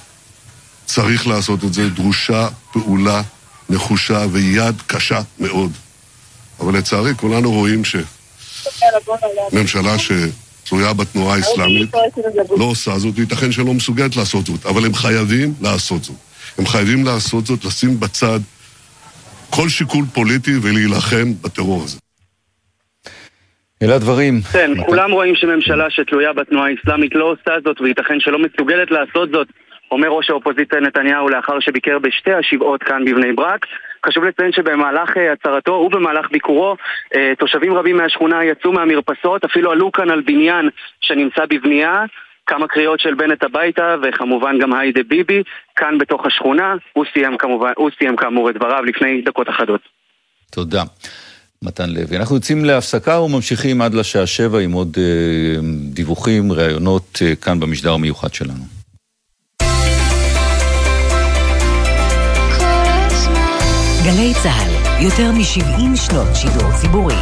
צריך 0.86 1.28
לעשות 1.28 1.63
את 1.63 1.73
זה. 1.73 1.89
דרושה 1.89 2.47
פעולה 2.71 3.21
נחושה 3.69 4.25
ויד 4.32 4.82
קשה 4.88 5.21
מאוד. 5.39 5.71
אבל 6.60 6.77
לצערי 6.77 7.15
כולנו 7.15 7.51
רואים 7.51 7.82
שממשלה 7.86 9.95
שתלויה 9.99 10.93
בתנועה 10.93 11.36
האסלאמית 11.36 11.89
לא 12.58 12.65
עושה 12.65 12.99
זאת, 12.99 13.13
וייתכן 13.17 13.51
שלא 13.51 13.73
מסוגלת 13.73 14.15
לעשות 14.15 14.45
זאת, 14.45 14.65
אבל 14.65 14.86
הם 14.86 14.93
חייבים 14.93 15.53
לעשות 15.62 16.03
זאת. 16.03 16.15
הם 16.58 16.65
חייבים 16.65 17.05
לעשות 17.05 17.45
זאת, 17.45 17.65
לשים 17.65 17.99
בצד 17.99 18.39
כל 19.49 19.69
שיקול 19.69 20.05
פוליטי 20.13 20.58
ולהילחם 20.62 21.34
בטרור 21.41 21.84
הזה. 21.84 21.97
אלה 23.82 23.95
הדברים. 23.95 24.41
כן, 24.41 24.71
כולם 24.86 25.12
רואים 25.12 25.36
שממשלה 25.36 25.89
שתלויה 25.89 26.34
בתנועה 26.34 26.69
האסלאמית 26.69 27.15
לא 27.15 27.25
עושה 27.25 27.51
זאת, 27.65 27.82
וייתכן 27.82 28.19
שלא 28.19 28.39
מסוגלת 28.39 28.91
לעשות 28.91 29.29
זאת. 29.32 29.47
אומר 29.91 30.08
ראש 30.08 30.30
האופוזיציה 30.30 30.80
נתניהו 30.80 31.30
לאחר 31.30 31.60
שביקר 31.60 31.99
בשתי 31.99 32.34
השבעות 32.34 32.84
כאן 32.84 33.06
בבני 33.06 33.34
ברק. 33.34 33.65
חשוב 34.06 34.23
לציין 34.23 34.52
שבמהלך 34.52 35.10
הצהרתו 35.34 35.71
ובמהלך 35.71 36.32
ביקורו 36.32 36.75
תושבים 37.39 37.73
רבים 37.73 37.97
מהשכונה 37.97 38.43
יצאו 38.43 38.71
מהמרפסות, 38.71 39.43
אפילו 39.43 39.71
עלו 39.71 39.91
כאן 39.91 40.10
על 40.10 40.21
בניין 40.21 40.69
שנמצא 41.02 41.45
בבנייה. 41.49 42.06
כמה 42.45 42.67
קריאות 42.67 42.99
של 42.99 43.13
בנט 43.13 43.43
הביתה 43.43 43.95
וכמובן 44.04 44.60
גם 44.60 44.73
היידה 44.73 45.02
ביבי 45.04 45.43
כאן 45.75 45.97
בתוך 45.97 46.25
השכונה. 46.25 46.75
הוא 46.93 47.06
סיים 47.13 47.38
כמובן, 47.38 47.71
הוא 47.78 47.89
סיים 47.97 48.15
כאמור 48.15 48.49
את 48.49 48.56
דבריו 48.56 48.84
לפני 48.84 49.21
דקות 49.21 49.49
אחדות. 49.49 49.82
תודה. 50.52 50.84
מתן 51.63 51.89
לוי. 51.89 52.17
אנחנו 52.17 52.36
יוצאים 52.36 52.65
להפסקה 52.65 53.19
וממשיכים 53.19 53.82
עד 53.82 53.93
לשעה 53.93 54.28
שבע 54.28 54.60
עם 54.60 54.71
עוד 54.71 54.97
אה, 54.97 55.62
דיווחים, 55.93 56.52
ראיונות 56.52 57.19
אה, 57.21 57.36
כאן 57.36 57.60
במשדר 57.60 57.93
המיוחד 57.93 58.34
שלנו. 58.34 58.79
גלי 64.10 64.34
צה"ל, 64.43 65.04
יותר 65.04 65.32
מ-70 65.32 65.95
שנות 65.95 66.28
שידור 66.36 66.72
ציבורי. 66.82 67.15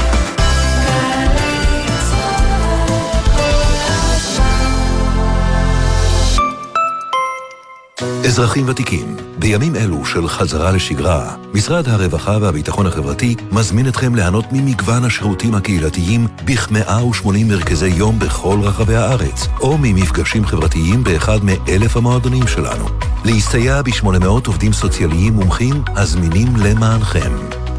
אזרחים 8.26 8.70
ותיקים, 8.70 9.16
בימים 9.40 9.76
אלו 9.76 10.06
של 10.06 10.28
חזרה 10.28 10.72
לשגרה, 10.72 11.36
משרד 11.54 11.90
הרווחה 11.90 12.38
והביטחון 12.42 12.88
החברתי 12.88 13.36
מזמין 13.52 13.88
אתכם 13.88 14.16
ליהנות 14.16 14.46
ממגוון 14.52 15.06
השירותים 15.06 15.56
הקהילתיים 15.56 16.28
בכ-180 16.46 17.44
מרכזי 17.48 17.88
יום 17.88 18.20
בכל 18.20 18.58
רחבי 18.62 18.96
הארץ, 18.96 19.48
או 19.62 19.78
ממפגשים 19.78 20.46
חברתיים 20.46 21.04
באחד 21.04 21.40
מאלף 21.44 21.98
המועדונים 21.98 22.48
שלנו. 22.48 23.07
להסתייע 23.28 23.82
ב-800 23.82 24.28
עובדים 24.48 24.74
סוציאליים 24.74 25.34
מומחים 25.34 25.84
הזמינים 25.88 26.48
למענכם. 26.56 27.32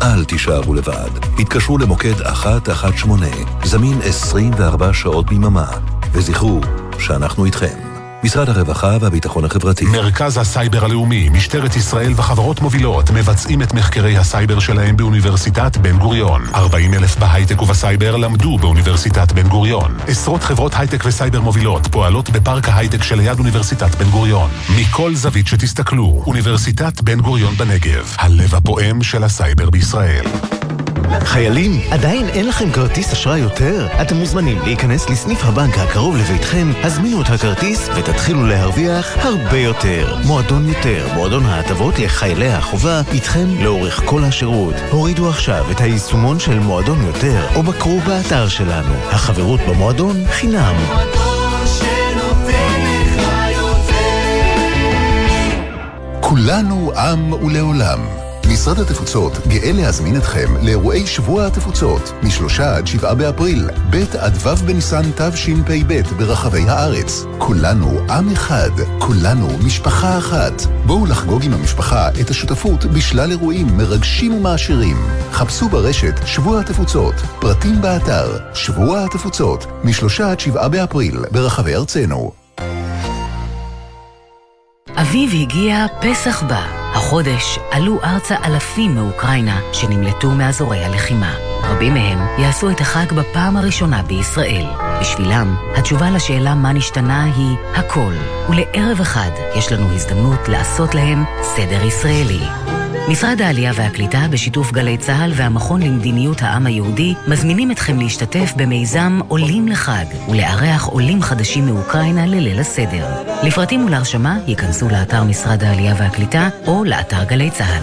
אל 0.02 0.24
תישארו 0.24 0.74
לבד. 0.74 1.10
התקשרו 1.38 1.78
למוקד 1.78 2.22
118, 2.22 3.28
זמין 3.64 3.98
24 4.02 4.92
שעות 4.92 5.26
ביממה, 5.26 5.66
וזכרו 6.12 6.60
שאנחנו 6.98 7.44
איתכם. 7.44 7.87
משרד 8.24 8.48
הרווחה 8.48 8.96
והביטחון 9.00 9.44
החברתי. 9.44 9.84
מרכז 9.84 10.38
הסייבר 10.38 10.84
הלאומי, 10.84 11.28
משטרת 11.28 11.76
ישראל 11.76 12.12
וחברות 12.16 12.60
מובילות 12.60 13.10
מבצעים 13.10 13.62
את 13.62 13.74
מחקרי 13.74 14.16
הסייבר 14.16 14.58
שלהם 14.58 14.96
באוניברסיטת 14.96 15.76
בן 15.76 15.98
גוריון. 15.98 16.42
40 16.54 16.94
אלף 16.94 17.16
בהייטק 17.16 17.62
ובסייבר 17.62 18.16
למדו 18.16 18.58
באוניברסיטת 18.58 19.32
בן 19.32 19.48
גוריון. 19.48 19.96
עשרות 20.06 20.42
חברות 20.42 20.72
הייטק 20.76 21.04
וסייבר 21.06 21.40
מובילות 21.40 21.86
פועלות 21.86 22.30
בפארק 22.30 22.68
ההייטק 22.68 23.02
שליד 23.02 23.38
אוניברסיטת 23.38 23.94
בן 23.94 24.10
גוריון. 24.10 24.50
מכל 24.80 25.14
זווית 25.14 25.46
שתסתכלו, 25.46 26.22
אוניברסיטת 26.26 27.00
בן 27.00 27.20
גוריון 27.20 27.54
בנגב, 27.54 28.14
הלב 28.18 28.54
הפועם 28.54 29.02
של 29.02 29.24
הסייבר 29.24 29.70
בישראל. 29.70 30.24
חיילים, 31.24 31.80
עדיין 31.90 32.28
אין 32.28 32.48
לכם 32.48 32.70
כרטיס 32.70 33.12
אשראי 33.12 33.38
יותר? 33.38 33.88
אתם 34.02 34.16
מוזמנים 34.16 34.58
להיכנס 34.64 35.10
לסניף 35.10 35.44
הבנק 35.44 35.78
הקרוב 35.78 36.16
לביתכם, 36.16 36.72
הזמינו 36.82 37.22
את 37.22 37.30
הכרטיס 37.30 37.88
ותתחילו 37.96 38.46
להרוויח 38.46 39.16
הרבה 39.16 39.58
יותר. 39.58 40.16
מועדון 40.24 40.68
יותר, 40.68 41.08
מועדון 41.14 41.46
ההטבות 41.46 41.98
לחיילי 41.98 42.52
החובה, 42.52 43.00
איתכם 43.12 43.48
לאורך 43.60 44.02
כל 44.04 44.24
השירות. 44.24 44.74
הורידו 44.90 45.28
עכשיו 45.28 45.70
את 45.70 45.80
היישומון 45.80 46.38
של 46.38 46.58
מועדון 46.58 47.06
יותר, 47.06 47.46
או 47.54 47.62
בקרו 47.62 48.00
באתר 48.00 48.48
שלנו. 48.48 48.94
החברות 49.10 49.60
במועדון 49.68 50.16
חינם. 50.30 50.76
כולנו 56.20 56.92
עם 56.96 57.32
ולעולם. 57.32 58.17
משרד 58.52 58.78
התפוצות 58.78 59.32
גאה 59.46 59.72
להזמין 59.72 60.16
אתכם 60.16 60.56
לאירועי 60.62 61.06
שבוע 61.06 61.46
התפוצות, 61.46 62.12
משלושה 62.22 62.76
עד 62.76 62.86
שבעה 62.86 63.14
באפריל, 63.14 63.70
ב' 63.90 64.16
עד 64.18 64.36
ו' 64.36 64.66
בניסן 64.66 65.02
תשפ"ב 65.16 66.00
ברחבי 66.18 66.62
הארץ. 66.68 67.24
כולנו 67.38 67.98
עם 68.10 68.30
אחד, 68.32 68.70
כולנו 68.98 69.48
משפחה 69.66 70.18
אחת. 70.18 70.62
בואו 70.86 71.06
לחגוג 71.06 71.44
עם 71.44 71.52
המשפחה 71.52 72.08
את 72.20 72.30
השותפות 72.30 72.84
בשלל 72.84 73.30
אירועים 73.30 73.66
מרגשים 73.76 74.34
ומעשירים. 74.34 74.96
חפשו 75.32 75.68
ברשת 75.68 76.26
שבוע 76.26 76.60
התפוצות, 76.60 77.14
פרטים 77.40 77.80
באתר 77.80 78.38
שבוע 78.54 79.04
התפוצות, 79.04 79.66
משלושה 79.84 80.30
עד 80.30 80.40
שבעה 80.40 80.68
באפריל 80.68 81.18
ברחבי 81.32 81.74
ארצנו. 81.74 82.32
אביב 84.96 85.30
הגיע, 85.42 85.86
פסח 86.00 86.42
בא. 86.42 86.77
החודש 86.92 87.58
עלו 87.70 88.00
ארצה 88.04 88.36
אלפים 88.44 88.94
מאוקראינה 88.94 89.60
שנמלטו 89.72 90.30
מאזורי 90.30 90.84
הלחימה. 90.84 91.34
רבים 91.62 91.94
מהם 91.94 92.18
יעשו 92.38 92.70
את 92.70 92.80
החג 92.80 93.12
בפעם 93.12 93.56
הראשונה 93.56 94.02
בישראל. 94.02 94.66
בשבילם, 95.00 95.56
התשובה 95.76 96.10
לשאלה 96.10 96.54
מה 96.54 96.72
נשתנה 96.72 97.24
היא 97.24 97.56
הכל. 97.74 98.12
ולערב 98.48 99.00
אחד 99.00 99.30
יש 99.54 99.72
לנו 99.72 99.94
הזדמנות 99.94 100.48
לעשות 100.48 100.94
להם 100.94 101.24
סדר 101.42 101.84
ישראלי. 101.84 102.40
משרד 103.08 103.42
העלייה 103.42 103.72
והקליטה 103.74 104.18
בשיתוף 104.30 104.72
גלי 104.72 104.98
צה"ל 104.98 105.32
והמכון 105.34 105.82
למדיניות 105.82 106.42
העם 106.42 106.66
היהודי 106.66 107.14
מזמינים 107.28 107.70
אתכם 107.70 108.00
להשתתף 108.00 108.52
במיזם 108.56 109.20
עולים 109.28 109.68
לחג 109.68 110.04
ולארח 110.28 110.84
עולים 110.86 111.22
חדשים 111.22 111.66
מאוקראינה 111.66 112.26
לליל 112.26 112.60
הסדר. 112.60 113.06
לפרטים 113.42 113.84
ולהרשמה 113.84 114.38
ייכנסו 114.46 114.88
לאתר 114.88 115.24
משרד 115.24 115.64
העלייה 115.64 115.94
והקליטה 115.98 116.48
או 116.66 116.84
לאתר 116.84 117.24
גלי 117.24 117.50
צה"ל. 117.50 117.82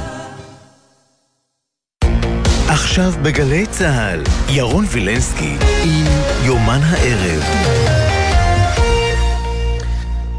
עכשיו 2.70 3.14
בגלי 3.22 3.66
צה"ל, 3.66 4.24
ירון 4.50 4.86
וילנסקי 4.92 5.56
עם 5.84 6.06
יומן 6.46 6.80
הערב. 6.84 8.05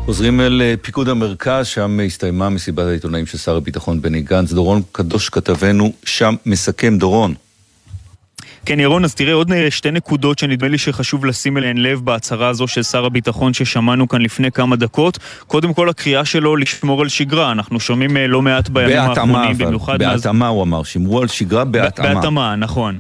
חוזרים 0.07 0.41
אל 0.41 0.63
אה, 0.63 0.75
פיקוד 0.83 1.09
המרכז, 1.09 1.67
שם 1.67 2.01
הסתיימה 2.07 2.49
מסיבת 2.49 2.87
העיתונאים 2.87 3.27
של 3.27 3.39
שר 3.39 3.57
הביטחון 3.57 4.03
בני 4.03 4.23
גנץ. 4.23 4.53
דורון 4.53 4.83
קדוש 4.93 5.29
כתבנו 5.29 5.93
שם 6.05 6.35
מסכם. 6.47 6.99
דורון. 6.99 7.35
כן, 8.65 8.81
ירון, 8.81 9.05
אז 9.05 9.15
תראה 9.15 9.33
עוד 9.33 9.51
שתי 9.71 9.91
נקודות 9.91 10.39
שנדמה 10.39 10.69
לי 10.69 10.79
שחשוב 10.79 11.25
לשים 11.25 11.59
אליהן 11.59 11.77
לב 11.77 12.01
בהצהרה 12.05 12.49
הזו 12.49 12.69
של 12.69 12.83
שר 12.83 13.05
הביטחון 13.05 13.55
ששמענו 13.55 14.09
כאן 14.09 14.23
לפני 14.23 14.53
כמה 14.53 14.77
דקות. 14.77 15.19
קודם 15.47 15.75
כל, 15.75 15.89
הקריאה 15.89 16.25
שלו 16.25 16.57
לשמור 16.57 17.01
על 17.01 17.09
שגרה. 17.09 17.53
אנחנו 17.53 17.81
שומעים 17.81 18.17
אה, 18.17 18.27
לא 18.27 18.43
מעט 18.43 18.69
בימים 18.69 18.99
האחרונים, 18.99 19.59
במיוחד... 19.59 19.99
בהתאמה, 19.99 20.49
הוא 20.49 20.63
אמר, 20.63 20.83
שמרו 20.83 21.23
על 21.23 21.29
שגרה 21.29 21.65
בהתאמה. 21.65 22.15
בהתאמה, 22.15 22.57
נכון. 22.57 22.99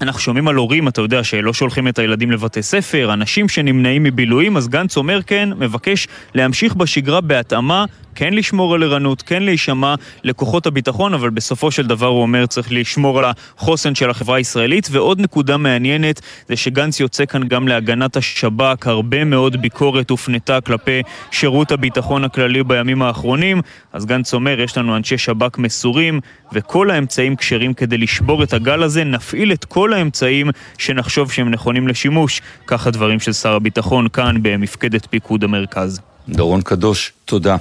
אנחנו 0.00 0.20
שומעים 0.20 0.48
על 0.48 0.54
הורים, 0.54 0.88
אתה 0.88 1.00
יודע, 1.00 1.24
שלא 1.24 1.52
שולחים 1.52 1.88
את 1.88 1.98
הילדים 1.98 2.30
לבתי 2.30 2.62
ספר, 2.62 3.12
אנשים 3.12 3.48
שנמנעים 3.48 4.02
מבילויים, 4.02 4.56
אז 4.56 4.68
גנץ 4.68 4.96
אומר 4.96 5.22
כן, 5.22 5.48
מבקש 5.56 6.08
להמשיך 6.34 6.74
בשגרה 6.74 7.20
בהתאמה 7.20 7.84
כן 8.14 8.34
לשמור 8.34 8.74
על 8.74 8.82
ערנות, 8.82 9.22
כן 9.22 9.42
להישמע 9.42 9.94
לכוחות 10.24 10.66
הביטחון, 10.66 11.14
אבל 11.14 11.30
בסופו 11.30 11.70
של 11.70 11.86
דבר 11.86 12.06
הוא 12.06 12.22
אומר 12.22 12.46
צריך 12.46 12.72
לשמור 12.72 13.18
על 13.18 13.24
החוסן 13.24 13.94
של 13.94 14.10
החברה 14.10 14.36
הישראלית. 14.36 14.88
ועוד 14.90 15.20
נקודה 15.20 15.56
מעניינת 15.56 16.20
זה 16.48 16.56
שגנץ 16.56 17.00
יוצא 17.00 17.26
כאן 17.26 17.48
גם 17.48 17.68
להגנת 17.68 18.16
השב"כ, 18.16 18.86
הרבה 18.86 19.24
מאוד 19.24 19.62
ביקורת 19.62 20.10
הופנתה 20.10 20.60
כלפי 20.60 21.02
שירות 21.30 21.72
הביטחון 21.72 22.24
הכללי 22.24 22.62
בימים 22.62 23.02
האחרונים. 23.02 23.60
אז 23.92 24.06
גנץ 24.06 24.34
אומר, 24.34 24.60
יש 24.60 24.78
לנו 24.78 24.96
אנשי 24.96 25.18
שב"כ 25.18 25.58
מסורים, 25.58 26.20
וכל 26.52 26.90
האמצעים 26.90 27.36
כשרים 27.36 27.74
כדי 27.74 27.98
לשבור 27.98 28.42
את 28.42 28.52
הגל 28.52 28.82
הזה, 28.82 29.04
נפעיל 29.04 29.52
את 29.52 29.64
כל 29.64 29.89
האמצעים 29.92 30.50
שנחשוב 30.78 31.32
שהם 31.32 31.50
נכונים 31.50 31.88
לשימוש. 31.88 32.40
כך 32.66 32.86
הדברים 32.86 33.20
של 33.20 33.32
שר 33.32 33.54
הביטחון 33.54 34.08
כאן 34.08 34.36
במפקדת 34.42 35.06
פיקוד 35.10 35.44
המרכז. 35.44 36.00
דורון 36.28 36.62
קדוש, 36.62 37.12
תודה. 37.24 37.56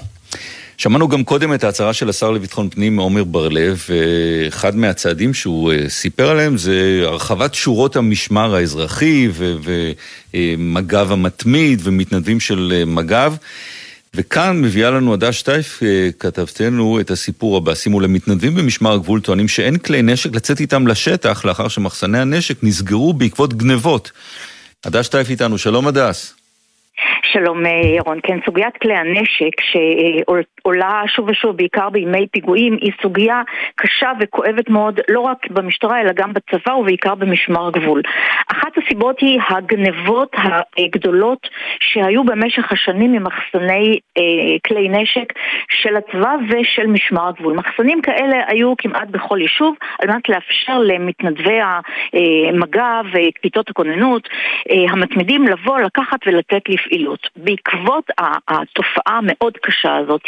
שמענו 0.80 1.08
גם 1.08 1.24
קודם 1.24 1.54
את 1.54 1.64
ההצהרה 1.64 1.94
של 1.94 2.10
השר 2.10 2.32
לביטחון 2.32 2.70
פנים 2.70 2.98
עומר 2.98 3.24
בר-לב, 3.24 3.84
ואחד 3.90 4.76
מהצעדים 4.76 5.34
שהוא 5.34 5.72
אה, 5.72 5.90
סיפר 5.90 6.30
עליהם 6.30 6.58
זה 6.58 7.02
הרחבת 7.06 7.54
שורות 7.54 7.96
המשמר 7.96 8.56
האזרחי 8.56 9.30
ומג"ב 10.34 11.12
המתמיד 11.12 11.82
ומתנדבים 11.84 12.40
של 12.40 12.74
אה, 12.76 12.86
מג"ב. 12.86 13.34
וכאן 14.14 14.62
מביאה 14.62 14.92
לנו 14.92 15.14
עדה 15.14 15.34
שטייף, 15.34 15.84
אה, 15.84 16.10
כתבתנו, 16.20 17.00
את 17.00 17.12
הסיפור 17.12 17.58
הבא. 17.58 17.76
שימו 17.76 18.00
למתנדבים 18.00 18.56
במשמר 18.56 18.94
הגבול 18.94 19.22
טוענים 19.22 19.48
שאין 19.48 19.78
כלי 19.78 20.02
נשק 20.02 20.36
לצאת 20.36 20.60
איתם 20.60 20.88
לשטח 20.88 21.46
לאחר 21.46 21.68
שמחסני 21.68 22.20
הנשק 22.20 22.64
נסגרו 22.64 23.14
בעקבות 23.14 23.54
גנבות. 23.54 24.12
עדה 24.86 25.04
שטייף 25.04 25.30
איתנו, 25.30 25.58
שלום 25.58 25.88
הדס. 25.88 26.39
שלום 27.24 27.66
אה, 27.66 27.72
ירון, 27.72 28.20
כן, 28.24 28.38
סוגיית 28.46 28.78
כלי 28.78 28.94
הנשק 28.94 29.62
שעולה 29.62 31.02
שוב 31.08 31.30
ושוב, 31.30 31.58
בעיקר 31.58 31.90
בימי 31.90 32.28
פיגועים, 32.28 32.78
היא 32.82 32.92
סוגיה 33.02 33.42
קשה 33.76 34.12
וכואבת 34.20 34.70
מאוד, 34.70 35.00
לא 35.10 35.20
רק 35.20 35.52
במשטרה 35.52 36.02
אלא 36.02 36.12
גם 36.12 36.34
בצבא 36.34 36.72
ובעיקר 36.72 37.16
במשמר 37.16 37.68
הגבול. 37.68 38.02
אחת 38.52 38.72
הסיבות 38.78 39.20
היא 39.20 39.40
הגנבות 39.50 40.36
הגדולות 40.78 41.50
שהיו 41.80 42.24
במשך 42.24 42.72
השנים 42.72 43.12
ממחסני 43.12 44.00
אה, 44.18 44.24
כלי 44.68 44.90
נשק 44.90 45.34
של 45.70 45.96
הצבא 45.96 46.36
ושל 46.50 46.88
משמר 46.88 47.28
הגבול. 47.28 47.54
מחסנים 47.54 48.02
כאלה 48.02 48.38
היו 48.48 48.74
כמעט 48.78 49.08
בכל 49.08 49.38
יישוב 49.42 49.76
על 50.02 50.10
מנת 50.10 50.30
לאפשר 50.30 50.78
למתנדבי 50.80 51.60
המג"ב 51.62 53.06
וכיתות 53.14 53.70
הכוננות 53.70 54.30
אה, 54.72 54.92
המתמידים 54.92 55.48
לבוא, 55.48 55.80
לקחת 55.80 56.20
ולתת 56.26 56.70
לפעילות. 56.90 57.28
בעקבות 57.36 58.04
התופעה 58.48 59.18
המאוד 59.18 59.58
קשה 59.58 59.96
הזאת, 59.96 60.26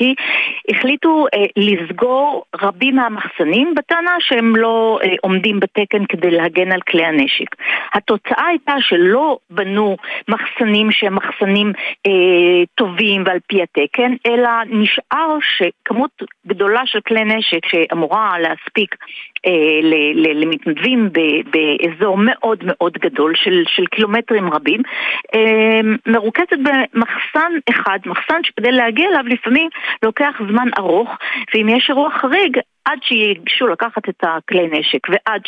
החליטו 0.69 1.25
אה, 1.33 1.43
לסגור 1.57 2.45
רבים 2.61 2.95
מהמחסנים 2.95 3.73
בטענה 3.77 4.15
שהם 4.19 4.55
לא 4.55 4.99
אה, 5.03 5.09
עומדים 5.21 5.59
בתקן 5.59 6.05
כדי 6.05 6.31
להגן 6.31 6.71
על 6.71 6.81
כלי 6.81 7.05
הנשק. 7.05 7.55
התוצאה 7.93 8.47
הייתה 8.47 8.73
שלא 8.79 9.37
בנו 9.49 9.97
מחסנים 10.27 10.91
שהם 10.91 11.15
מחסנים 11.15 11.71
אה, 12.07 12.63
טובים 12.75 13.23
ועל 13.25 13.39
פי 13.47 13.63
התקן, 13.63 14.13
אלא 14.25 14.49
נשאר 14.69 15.37
שכמות 15.41 16.11
גדולה 16.47 16.81
של 16.85 16.99
כלי 17.01 17.23
נשק 17.23 17.65
שאמורה 17.65 18.39
להספיק 18.39 18.95
למתנדבים 20.15 21.09
באזור 21.51 22.17
מאוד 22.17 22.63
מאוד 22.63 22.93
גדול 22.93 23.33
של, 23.35 23.63
של 23.67 23.85
קילומטרים 23.85 24.53
רבים, 24.53 24.81
אה, 25.35 25.79
מרוכזת 26.05 26.57
במחסן 26.63 27.51
אחד, 27.69 27.99
מחסן 28.05 28.43
שכדי 28.43 28.71
להגיע 28.71 29.09
אליו 29.09 29.23
לפעמים 29.27 29.69
לוקח 30.03 30.41
זמן 30.49 30.67
ארוך, 30.77 31.17
ואם 31.53 31.69
יש 31.69 31.89
אירוע 31.89 32.09
חריג, 32.09 32.57
עד 32.85 32.99
שיגשו 33.01 33.67
לקחת 33.67 34.09
את 34.09 34.23
הכלי 34.23 34.67
נשק 34.67 35.09
ועד 35.09 35.41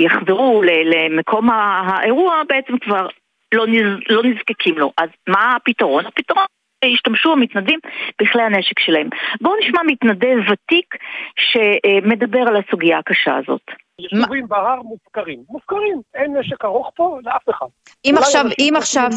שיחזרו 0.00 0.62
למקום 0.64 1.50
האירוע, 1.50 2.42
בעצם 2.48 2.78
כבר 2.78 3.06
לא, 3.54 3.66
נז, 3.66 3.98
לא 4.10 4.22
נזקקים 4.22 4.78
לו. 4.78 4.92
אז 4.98 5.08
מה 5.28 5.56
הפתרון? 5.56 6.06
הפתרון 6.06 6.44
השתמשו 6.84 7.32
המתנדבים 7.32 7.78
בכלי 8.22 8.42
הנשק 8.42 8.78
שלהם. 8.78 9.08
בואו 9.40 9.54
נשמע 9.56 9.80
מתנדב 9.86 10.36
ותיק 10.52 10.94
שמדבר 11.36 12.40
על 12.40 12.56
הסוגיה 12.56 12.98
הקשה 12.98 13.36
הזאת. 13.36 13.62
יישובים 13.98 14.48
בהר 14.48 14.82
מופקרים. 14.82 15.38
מופקרים, 15.48 16.00
אין 16.14 16.36
נשק 16.36 16.64
ארוך 16.64 16.90
פה 16.94 17.18
לאף 17.24 17.48
אחד. 17.50 17.66
אם 18.04 18.14
עכשיו, 18.18 18.44
אם 18.58 18.74
עכשיו, 18.76 19.08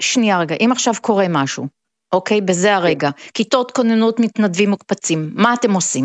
שנייה 0.00 0.40
רגע, 0.40 0.54
אם 0.60 0.68
עכשיו 0.72 0.92
קורה 1.02 1.24
משהו, 1.28 1.66
אוקיי, 2.12 2.40
בזה 2.40 2.74
הרגע, 2.74 3.08
כיתות 3.34 3.70
כוננות 3.70 4.20
מתנדבים 4.20 4.70
מוקפצים, 4.70 5.18
מה 5.34 5.54
אתם 5.54 5.72
עושים? 5.72 6.04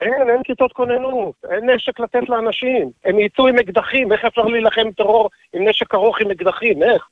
אין, 0.00 0.30
אין 0.30 0.42
כיתות 0.44 0.72
כוננות, 0.72 1.34
אין 1.50 1.70
נשק 1.70 2.00
לתת 2.00 2.28
לאנשים. 2.28 2.90
הם 3.04 3.18
יצאו 3.18 3.48
עם 3.48 3.58
אקדחים, 3.58 4.12
איך 4.12 4.24
אפשר 4.24 4.42
להילחם 4.42 4.90
טרור 4.96 5.30
עם 5.52 5.68
נשק 5.68 5.94
ארוך 5.94 6.20
עם 6.20 6.30
אקדחים, 6.30 6.82
איך? 6.82 7.08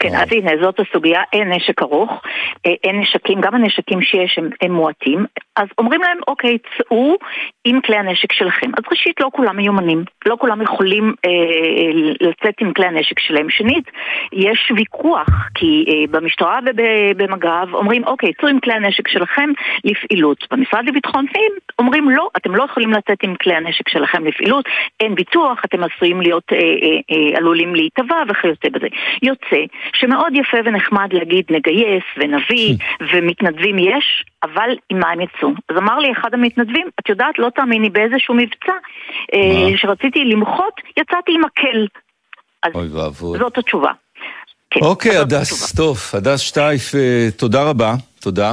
כן, 0.00 0.14
אז 0.14 0.28
הנה, 0.30 0.50
זאת 0.62 0.80
הסוגיה, 0.80 1.22
אין 1.32 1.52
נשק 1.52 1.82
ארוך, 1.82 2.22
אה, 2.66 2.72
אין 2.84 3.00
נשקים, 3.00 3.40
גם 3.40 3.54
הנשקים 3.54 4.02
שיש 4.02 4.38
הם, 4.38 4.50
הם 4.62 4.72
מועטים, 4.72 5.26
אז 5.56 5.66
אומרים 5.78 6.00
להם, 6.02 6.18
אוקיי, 6.28 6.58
צאו 6.58 7.16
עם 7.64 7.80
כלי 7.80 7.96
הנשק 7.96 8.32
שלכם. 8.32 8.70
אז 8.78 8.84
ראשית, 8.90 9.20
לא 9.20 9.28
כולם 9.32 9.56
מיומנים, 9.56 10.04
לא 10.26 10.36
כולם 10.40 10.62
יכולים 10.62 11.14
אה, 11.26 11.30
לצאת 12.20 12.54
עם 12.60 12.72
כלי 12.72 12.86
הנשק 12.86 13.18
שלהם. 13.18 13.50
שנית, 13.50 13.90
יש 14.32 14.72
ויכוח, 14.76 15.28
כי 15.54 15.84
אה, 15.88 15.94
במשטרה 16.10 16.58
ובמג"ב 16.66 17.74
אומרים, 17.74 18.04
אוקיי, 18.04 18.32
צאו 18.40 18.48
עם 18.48 18.60
כלי 18.60 18.74
הנשק 18.74 19.08
שלכם 19.08 19.50
לפעילות. 19.84 20.46
במשרד 20.50 20.84
לביטחון 20.88 21.26
פנים 21.32 21.52
אומרים, 21.78 22.10
לא, 22.10 22.28
אתם 22.36 22.54
לא 22.54 22.64
יכולים 22.64 22.90
לצאת 22.90 23.18
עם 23.22 23.34
כלי 23.34 23.54
הנשק 23.54 23.88
שלכם 23.88 24.26
לפעילות, 24.26 24.64
אין 25.00 25.14
ביטוח, 25.14 25.64
אתם 25.64 25.84
עשויים 25.84 26.20
להיות, 26.20 26.52
אה, 26.52 26.58
אה, 26.58 26.62
אה, 27.10 27.38
עלולים 27.38 27.74
להיטבע 27.74 28.22
וכיוצא 28.28 28.68
בזה. 28.68 28.86
יוצא 29.22 29.63
שמאוד 29.94 30.32
יפה 30.34 30.56
ונחמד 30.64 31.08
להגיד 31.12 31.44
נגייס 31.50 32.04
ונביא 32.16 32.76
ומתנדבים 33.12 33.78
יש, 33.78 34.24
אבל 34.42 34.70
עם 34.90 34.98
מה 34.98 35.10
הם 35.10 35.20
יצאו? 35.20 35.48
אז 35.68 35.76
אמר 35.78 35.98
לי 35.98 36.12
אחד 36.12 36.34
המתנדבים, 36.34 36.86
את 37.00 37.08
יודעת, 37.08 37.38
לא 37.38 37.48
תאמיני, 37.54 37.90
באיזשהו 37.90 38.34
מבצע 38.34 38.72
אה, 39.34 39.76
שרציתי 39.76 40.24
למחות, 40.24 40.74
יצאתי 40.96 41.32
עם 41.32 41.42
מקל. 41.44 41.86
אוי 42.74 42.88
ואבוי. 42.88 43.38
זאת 43.38 43.58
התשובה. 43.58 43.92
כן, 44.70 44.80
אוקיי, 44.82 45.16
הדס, 45.16 45.74
טוב, 45.76 45.98
הדס 46.12 46.40
שטייף, 46.40 46.94
אה, 46.94 47.28
תודה 47.36 47.62
רבה, 47.62 47.94
תודה. 48.20 48.52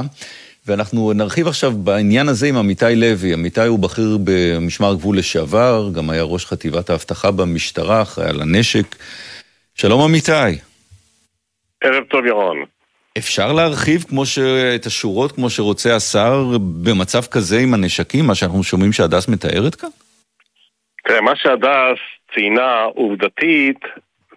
ואנחנו 0.66 1.12
נרחיב 1.12 1.48
עכשיו 1.48 1.72
בעניין 1.72 2.28
הזה 2.28 2.46
עם 2.46 2.56
עמיתי 2.56 2.96
לוי. 2.96 3.32
עמיתי 3.32 3.66
הוא 3.66 3.78
בכיר 3.78 4.18
במשמר 4.24 4.90
הגבול 4.90 5.18
לשעבר, 5.18 5.90
גם 5.94 6.10
היה 6.10 6.22
ראש 6.22 6.46
חטיבת 6.46 6.90
האבטחה 6.90 7.30
במשטרה, 7.30 8.02
אחראי 8.02 8.28
על 8.28 8.42
הנשק. 8.42 8.96
שלום 9.74 10.02
עמיתי. 10.02 10.71
ערב 11.82 12.04
טוב 12.04 12.26
ירון. 12.26 12.64
אפשר 13.18 13.52
להרחיב 13.52 14.02
כמו 14.08 14.26
ש... 14.26 14.38
את 14.74 14.86
השורות 14.86 15.32
כמו 15.32 15.50
שרוצה 15.50 15.96
השר 15.96 16.44
במצב 16.84 17.22
כזה 17.30 17.58
עם 17.58 17.74
הנשקים, 17.74 18.26
מה 18.26 18.34
שאנחנו 18.34 18.62
שומעים 18.62 18.92
שהדס 18.92 19.28
מתארת 19.28 19.74
כאן? 19.74 19.88
תראה, 21.04 21.20
מה 21.20 21.36
שהדס 21.36 21.98
ציינה 22.34 22.82
עובדתית 22.82 23.80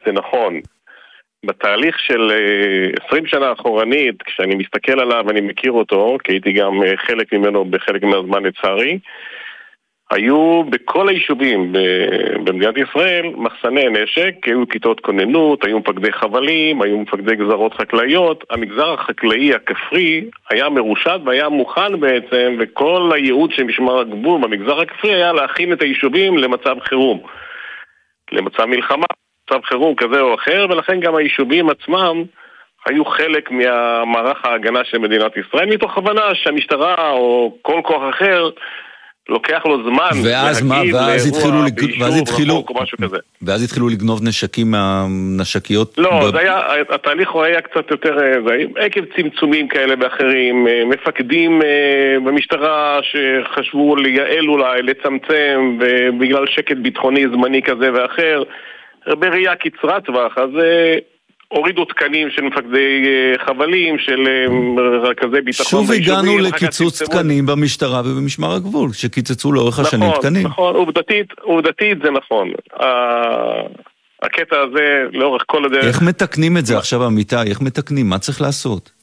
זה 0.05 0.11
נכון. 0.11 0.59
בתהליך 1.45 1.99
של 1.99 2.31
20 3.07 3.23
אה, 3.23 3.29
שנה 3.29 3.53
אחורנית, 3.53 4.23
כשאני 4.23 4.55
מסתכל 4.55 4.99
עליו, 4.99 5.29
אני 5.29 5.41
מכיר 5.41 5.71
אותו, 5.71 6.17
כי 6.23 6.31
הייתי 6.31 6.51
גם 6.51 6.83
אה, 6.83 6.97
חלק 6.97 7.33
ממנו 7.33 7.65
בחלק 7.65 8.03
מהזמן 8.03 8.43
לצערי, 8.43 8.99
היו 10.11 10.63
בכל 10.63 11.09
היישובים 11.09 11.73
במדינת 12.43 12.75
ישראל 12.77 13.25
מחסני 13.35 13.85
נשק, 13.89 14.33
היו 14.45 14.69
כיתות 14.69 14.99
כוננות, 14.99 15.65
היו 15.65 15.79
מפקדי 15.79 16.11
חבלים, 16.11 16.81
היו 16.81 16.97
מפקדי 16.97 17.35
גזרות 17.35 17.73
חקלאיות. 17.73 18.43
המגזר 18.49 18.93
החקלאי 18.93 19.53
הכפרי 19.53 20.25
היה 20.49 20.69
מרושת 20.69 21.19
והיה 21.25 21.49
מוכן 21.49 21.99
בעצם, 21.99 22.55
וכל 22.59 23.11
הייעוד 23.13 23.51
של 23.51 23.63
משמר 23.63 23.99
הגבול 23.99 24.41
במגזר 24.41 24.79
הכפרי 24.81 25.13
היה 25.13 25.33
להכין 25.33 25.73
את 25.73 25.81
היישובים 25.81 26.37
למצב 26.37 26.75
חירום. 26.79 27.19
למצב 28.31 28.65
מלחמה, 28.65 29.05
מצב 29.49 29.59
חירום 29.63 29.95
כזה 29.95 30.21
או 30.21 30.35
אחר, 30.35 30.67
ולכן 30.69 30.99
גם 30.99 31.15
היישובים 31.15 31.69
עצמם 31.69 32.23
היו 32.85 33.05
חלק 33.05 33.51
מהמערך 33.51 34.45
ההגנה 34.45 34.83
של 34.83 34.97
מדינת 34.97 35.31
ישראל, 35.37 35.65
מתוך 35.65 35.97
הבנה 35.97 36.35
שהמשטרה 36.35 37.11
או 37.11 37.57
כל 37.61 37.81
כוח 37.83 38.01
אחר 38.09 38.49
לוקח 39.29 39.65
לו 39.65 39.83
זמן 39.83 40.09
ואז 40.23 40.61
מה, 40.61 40.81
ואז 40.93 41.27
התחילו, 41.27 41.63
לג... 41.65 42.01
ואז 42.01 42.21
התחילו, 42.21 42.63
כזה. 43.01 43.17
ואז 43.41 43.63
התחילו 43.63 43.89
לגנוב 43.89 44.19
נשקים 44.23 44.71
מהנשקיות? 44.71 45.97
לא, 45.97 46.27
ב... 46.27 46.31
זה 46.31 46.39
היה, 46.39 46.59
התהליך 46.89 47.31
הוא 47.31 47.43
היה 47.43 47.61
קצת 47.61 47.91
יותר, 47.91 48.17
אה, 48.19 48.85
עקב 48.85 49.01
צמצומים 49.15 49.67
כאלה 49.67 49.95
ואחרים, 49.99 50.67
אה, 50.67 50.85
מפקדים 50.85 51.61
אה, 51.61 52.17
במשטרה 52.25 52.99
שחשבו 53.01 53.95
לייעל 53.95 54.49
אולי, 54.49 54.81
לצמצם, 54.81 55.77
ובגלל 55.79 56.47
שקט 56.47 56.77
ביטחוני 56.77 57.25
זמני 57.27 57.61
כזה 57.61 57.89
ואחר, 57.93 58.43
בראייה 59.07 59.55
קצרת 59.55 60.05
טווח, 60.05 60.37
אז 60.37 60.49
הורידו 61.47 61.85
תקנים 61.85 62.29
של 62.29 62.41
מפקדי 62.41 63.03
אה, 63.05 63.45
חבלים, 63.45 63.97
של 63.99 64.27
אה, 64.27 65.09
רכזי 65.09 65.41
ביטחון 65.41 65.65
שוב 65.65 65.91
הגענו 65.91 66.37
לקיצוץ 66.37 67.01
תקנים 67.01 67.45
במשטרה 67.45 68.01
ובמשמר 68.05 68.53
הגבול, 68.53 68.93
שקיצצו 68.93 69.51
לאורך 69.51 69.79
השנים 69.79 70.09
נכון, 70.09 70.21
תקנים. 70.21 70.47
נכון, 70.47 70.69
נכון, 70.69 70.75
עובדתית, 70.75 71.27
עובדתית 71.41 71.97
זה 72.03 72.11
נכון. 72.11 72.51
הקטע 74.21 74.55
הזה 74.59 75.03
לאורך 75.13 75.43
כל 75.45 75.65
הדרך... 75.65 75.85
איך 75.85 76.01
מתקנים 76.01 76.57
את 76.57 76.65
זה 76.65 76.77
עכשיו, 76.77 77.07
אמיתי? 77.07 77.35
איך 77.49 77.61
מתקנים? 77.61 78.09
מה 78.09 78.19
צריך 78.19 78.41
לעשות? 78.41 78.94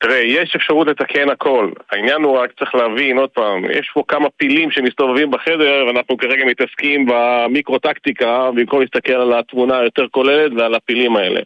תראה, 0.00 0.18
יש 0.18 0.56
אפשרות 0.56 0.86
לתקן 0.86 1.30
הכל. 1.30 1.70
העניין 1.90 2.22
הוא 2.22 2.38
רק 2.38 2.52
צריך 2.58 2.74
להבין, 2.74 3.18
עוד 3.18 3.30
פעם, 3.30 3.64
יש 3.70 3.90
פה 3.94 4.02
כמה 4.08 4.28
פילים 4.36 4.70
שמסתובבים 4.70 5.30
בחדר, 5.30 5.84
ואנחנו 5.86 6.16
כרגע 6.16 6.44
מתעסקים 6.44 7.06
במיקרו-טקטיקה, 7.08 8.50
במקום 8.54 8.80
להסתכל 8.80 9.12
על 9.12 9.38
התמונה 9.38 9.78
היותר 9.78 10.06
כוללת 10.10 10.52
ועל 10.56 10.74
הפילים 10.74 11.16
האלה. 11.16 11.40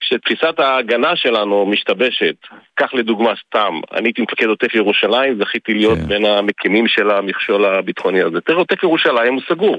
כשתפיסת 0.00 0.58
ההגנה 0.58 1.16
שלנו 1.16 1.66
משתבשת, 1.66 2.36
קח 2.74 2.94
לדוגמה 2.94 3.32
סתם, 3.46 3.80
אני 3.92 4.08
הייתי 4.08 4.22
מפקד 4.22 4.46
עוטף 4.46 4.74
ירושלים, 4.74 5.38
זכיתי 5.42 5.74
להיות 5.74 5.98
כן. 5.98 6.08
בין 6.08 6.24
המקימים 6.24 6.88
של 6.88 7.10
המכשול 7.10 7.64
הביטחוני 7.64 8.22
הזה. 8.22 8.40
תראה, 8.40 8.58
עוטף 8.58 8.82
ירושלים 8.82 9.34
הוא 9.34 9.42
סגור. 9.48 9.76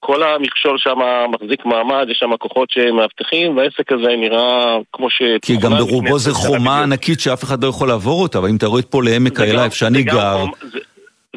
כל 0.00 0.22
המכשול 0.22 0.78
שם 0.78 0.98
מחזיק 1.30 1.64
מעמד, 1.64 2.06
יש 2.10 2.18
שם 2.18 2.36
כוחות 2.36 2.70
שמאבטחים, 2.70 3.56
והעסק 3.56 3.92
הזה 3.92 4.16
נראה 4.16 4.76
כמו 4.92 5.10
ש... 5.10 5.22
כי 5.42 5.56
גם 5.56 5.70
ברובו 5.70 6.18
זה 6.18 6.30
חומה 6.30 6.82
ענקית 6.82 7.20
שאף 7.20 7.44
אחד 7.44 7.64
לא 7.64 7.68
יכול 7.68 7.88
לעבור 7.88 8.22
אותה, 8.22 8.38
אבל 8.38 8.48
אם 8.48 8.56
אתה 8.56 8.66
רואה 8.66 8.82
פה 8.82 9.02
לעמק 9.02 9.40
האלה, 9.40 9.64
איפה 9.64 9.76
שאני 9.76 10.02
גר... 10.02 10.44
זה, 10.62 10.78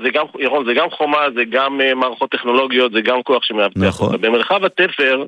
זה 0.04 0.10
גם, 0.14 0.26
ירון, 0.40 0.66
זה 0.66 0.74
גם 0.74 0.90
חומה, 0.90 1.18
זה 1.36 1.42
גם 1.50 1.80
uh, 1.82 1.96
מערכות 1.96 2.32
טכנולוגיות, 2.32 2.92
זה 2.92 3.02
גם 3.02 3.24
כוח 3.24 3.44
שמאבטח. 3.44 3.80
נכון. 3.82 4.22
במרחב 4.22 4.66
התפר, 4.66 5.26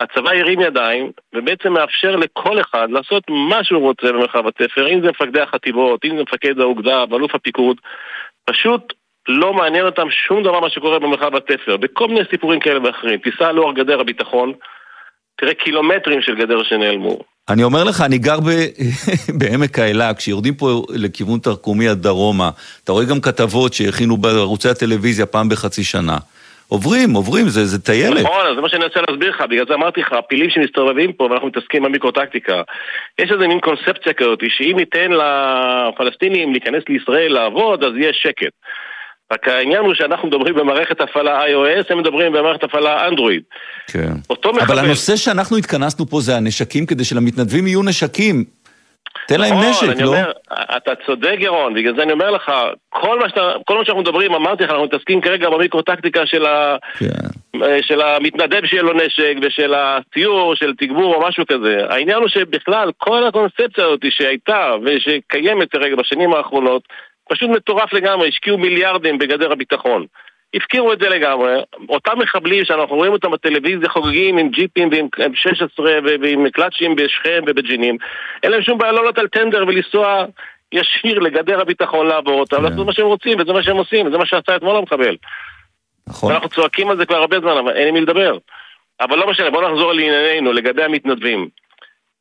הצבא 0.00 0.30
הרים 0.30 0.60
ידיים, 0.60 1.10
ובעצם 1.34 1.72
מאפשר 1.72 2.16
לכל 2.16 2.60
אחד 2.60 2.86
לעשות 2.90 3.22
מה 3.28 3.64
שהוא 3.64 3.80
רוצה 3.80 4.12
במרחב 4.12 4.46
התפר, 4.46 4.88
אם 4.88 5.00
זה 5.00 5.10
מפקדי 5.10 5.40
החטיבות, 5.40 6.04
אם 6.04 6.16
זה 6.16 6.22
מפקד 6.22 6.60
האוגדה, 6.60 7.04
ואלוף 7.10 7.34
הפיקוד, 7.34 7.76
פשוט 8.44 8.92
לא 9.28 9.54
מעניין 9.54 9.86
אותם 9.86 10.10
שום 10.10 10.42
דבר 10.42 10.60
מה 10.60 10.70
שקורה 10.70 10.98
במרחב 10.98 11.36
התפר, 11.36 11.76
בכל 11.76 12.08
מיני 12.08 12.20
סיפורים 12.30 12.60
כאלה 12.60 12.80
ואחרים. 12.84 13.18
תיסע 13.18 13.52
לאור 13.52 13.74
גדר 13.74 14.00
הביטחון, 14.00 14.52
תראה 15.36 15.54
קילומטרים 15.54 16.22
של 16.22 16.34
גדר 16.34 16.62
שנעלמו. 16.62 17.18
אני 17.48 17.62
אומר 17.62 17.84
לך, 17.84 18.00
אני 18.00 18.18
גר 18.18 18.40
ב... 18.40 18.48
בעמק 19.38 19.78
האלה, 19.78 20.14
כשיורדים 20.14 20.54
פה 20.54 20.82
לכיוון 20.94 21.38
תרקומיה 21.38 21.94
דרומה, 21.94 22.50
אתה 22.84 22.92
רואה 22.92 23.04
גם 23.04 23.20
כתבות 23.20 23.72
שהכינו 23.72 24.16
בערוצי 24.16 24.68
הטלוויזיה 24.68 25.26
פעם 25.26 25.48
בחצי 25.48 25.84
שנה. 25.84 26.16
עוברים, 26.68 27.14
עוברים, 27.14 27.48
זה, 27.48 27.64
זה 27.64 27.82
טיילת. 27.82 28.20
נכון, 28.20 28.54
זה 28.54 28.60
מה 28.60 28.68
שאני 28.68 28.84
רוצה 28.84 29.00
להסביר 29.08 29.30
לך, 29.30 29.40
בגלל 29.50 29.64
זה 29.68 29.74
אמרתי 29.74 30.00
לך, 30.00 30.12
הפילים 30.12 30.50
שמסתובבים 30.50 31.12
פה 31.12 31.24
ואנחנו 31.24 31.48
מתעסקים 31.48 31.82
במיקרוטקטיקה. 31.82 32.62
יש 33.18 33.32
איזה 33.32 33.48
מין 33.48 33.60
קונספציה 33.60 34.12
כזאת, 34.12 34.38
שאם 34.48 34.76
ניתן 34.76 35.10
לפלסטינים 35.12 36.52
להיכנס 36.52 36.82
לישראל 36.88 37.32
לעבוד, 37.32 37.84
אז 37.84 37.92
יהיה 37.96 38.12
שקט. 38.12 38.52
רק 39.32 39.48
העניין 39.48 39.84
הוא 39.84 39.94
שאנחנו 39.94 40.28
מדברים 40.28 40.54
במערכת 40.54 41.00
הפעלה 41.00 41.44
iOS, 41.46 41.84
הם 41.90 41.98
מדברים 41.98 42.32
במערכת 42.32 42.64
הפעלה 42.64 43.08
אנדרואיד. 43.08 43.42
כן. 43.86 44.12
מחבל... 44.30 44.60
אבל 44.60 44.78
הנושא 44.78 45.16
שאנחנו 45.16 45.56
התכנסנו 45.56 46.06
פה 46.06 46.20
זה 46.20 46.36
הנשקים, 46.36 46.86
כדי 46.86 47.04
שלמתנדבים 47.04 47.66
יהיו 47.66 47.82
נשקים. 47.82 48.44
תן 49.28 49.40
להם 49.40 49.54
נכון, 49.54 49.70
נשק, 49.70 50.00
לא? 50.00 50.06
אומר, 50.06 50.32
אתה 50.76 50.90
צודק, 51.06 51.36
ירון, 51.38 51.74
בגלל 51.74 51.96
זה 51.96 52.02
אני 52.02 52.12
אומר 52.12 52.30
לך, 52.30 52.52
כל 52.88 53.18
מה, 53.18 53.28
שאתה, 53.28 53.52
כל 53.66 53.78
מה 53.78 53.84
שאנחנו 53.84 54.02
מדברים, 54.02 54.34
אמרתי 54.34 54.64
לך, 54.64 54.70
אנחנו 54.70 54.84
מתעסקים 54.84 55.20
כרגע 55.20 55.50
במיקרו-טקטיקה 55.50 56.26
של, 56.26 56.46
ה, 56.46 56.76
כן. 56.98 57.08
של 57.82 58.00
המתנדב 58.00 58.66
שיהיה 58.66 58.82
לו 58.82 58.92
נשק 58.92 59.34
ושל 59.42 59.74
הציור, 59.74 60.54
של 60.54 60.72
תגבור 60.78 61.14
או 61.14 61.28
משהו 61.28 61.44
כזה. 61.46 61.76
העניין 61.88 62.18
הוא 62.18 62.28
שבכלל, 62.28 62.90
כל 62.98 63.26
הקונספציה 63.26 63.84
הזאת 63.84 64.00
שהייתה 64.10 64.72
ושקיימת 64.84 65.70
כרגע 65.70 65.96
בשנים 65.96 66.34
האחרונות, 66.34 66.82
פשוט 67.28 67.50
מטורף 67.50 67.92
לגמרי, 67.92 68.28
השקיעו 68.28 68.58
מיליארדים 68.58 69.18
בגדר 69.18 69.52
הביטחון. 69.52 70.06
הפקירו 70.54 70.92
את 70.92 70.98
זה 70.98 71.08
לגמרי. 71.08 71.52
אותם 71.88 72.18
מחבלים 72.18 72.64
שאנחנו 72.64 72.96
רואים 72.96 73.12
אותם 73.12 73.30
בטלוויזיה 73.30 73.88
חוגגים 73.88 74.38
עם 74.38 74.48
ג'יפים 74.48 74.88
ועם 74.92 75.34
16 75.34 75.90
ועם 76.20 76.50
קלאצ'ים 76.50 76.96
בשכם 76.96 77.44
ובג'ינים, 77.46 77.96
אין 78.42 78.52
להם 78.52 78.62
שום 78.62 78.78
בעיה 78.78 78.92
לא 78.92 78.98
לעלות 78.98 79.18
על 79.18 79.28
טנדר 79.28 79.64
ולנסוע 79.66 80.24
ישיר 80.72 81.18
לגדר 81.18 81.60
הביטחון 81.60 82.06
לעבור 82.06 82.40
אותם, 82.40 82.62
לעשות 82.62 82.86
מה 82.86 82.92
שהם 82.92 83.06
רוצים, 83.06 83.40
וזה 83.40 83.52
מה 83.52 83.62
שהם 83.62 83.76
עושים, 83.76 84.06
וזה 84.06 84.18
מה 84.18 84.26
שעשה 84.26 84.56
אתמול 84.56 84.76
המחבל. 84.76 85.16
נכון. 86.08 86.32
אנחנו 86.32 86.48
צועקים 86.48 86.90
על 86.90 86.96
זה 86.96 87.06
כבר 87.06 87.16
הרבה 87.16 87.40
זמן, 87.40 87.56
אבל 87.56 87.76
אין 87.76 87.88
עם 87.88 87.94
מי 87.94 88.00
לדבר. 88.00 88.38
אבל 89.00 89.18
לא 89.18 89.30
משנה, 89.30 89.50
בואו 89.50 89.72
נחזור 89.72 89.92
לענייננו, 89.92 90.52
לגבי 90.52 90.84
המתנדבים. 90.84 91.48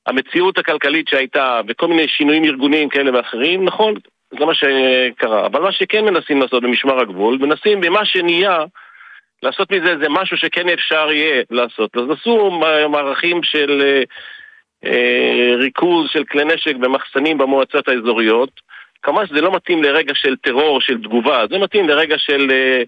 המציאות 0.08 0.58
הכלכלית 0.58 1.08
שהייתה, 1.08 1.62
וכל 1.68 1.88
מיני 1.88 2.08
שינויים 2.08 2.44
ארגוניים 2.46 2.90
כאלה 2.90 3.18
ואחרים, 3.18 3.66
נכון, 3.66 3.94
זה 4.32 4.46
מה 4.46 4.54
שקרה. 4.54 5.46
אבל 5.46 5.62
מה 5.62 5.72
שכן 5.72 6.06
מנסים 6.06 6.42
לעשות 6.42 6.64
במשמר 6.64 7.00
הגבול, 7.00 7.38
מנסים 7.38 7.82
במה 7.82 8.06
שנהיה 8.06 8.58
לעשות 9.44 9.72
מזה 9.72 9.92
איזה 9.92 10.10
משהו 10.10 10.38
שכן 10.38 10.70
אפשר 10.70 11.12
יהיה 11.12 11.44
לעשות. 11.52 11.98
אז 11.98 12.04
עשו 12.10 12.52
מערכים 12.90 13.44
של 13.44 13.82
אה, 13.86 14.04
אה, 14.86 15.56
ריכוז 15.56 16.10
של 16.10 16.24
כלי 16.24 16.46
נשק 16.46 16.76
במחסנים 16.76 17.38
במועצות 17.38 17.88
האזוריות. 17.88 18.50
כמובן 19.04 19.28
שזה 19.28 19.42
לא 19.42 19.56
מתאים 19.56 19.84
לרגע 19.84 20.14
של 20.16 20.36
טרור, 20.36 20.82
של 20.82 21.02
תגובה, 21.02 21.46
זה 21.52 21.58
מתאים 21.58 21.90
לרגע 21.90 22.18
של 22.18 22.52
אה, 22.52 22.84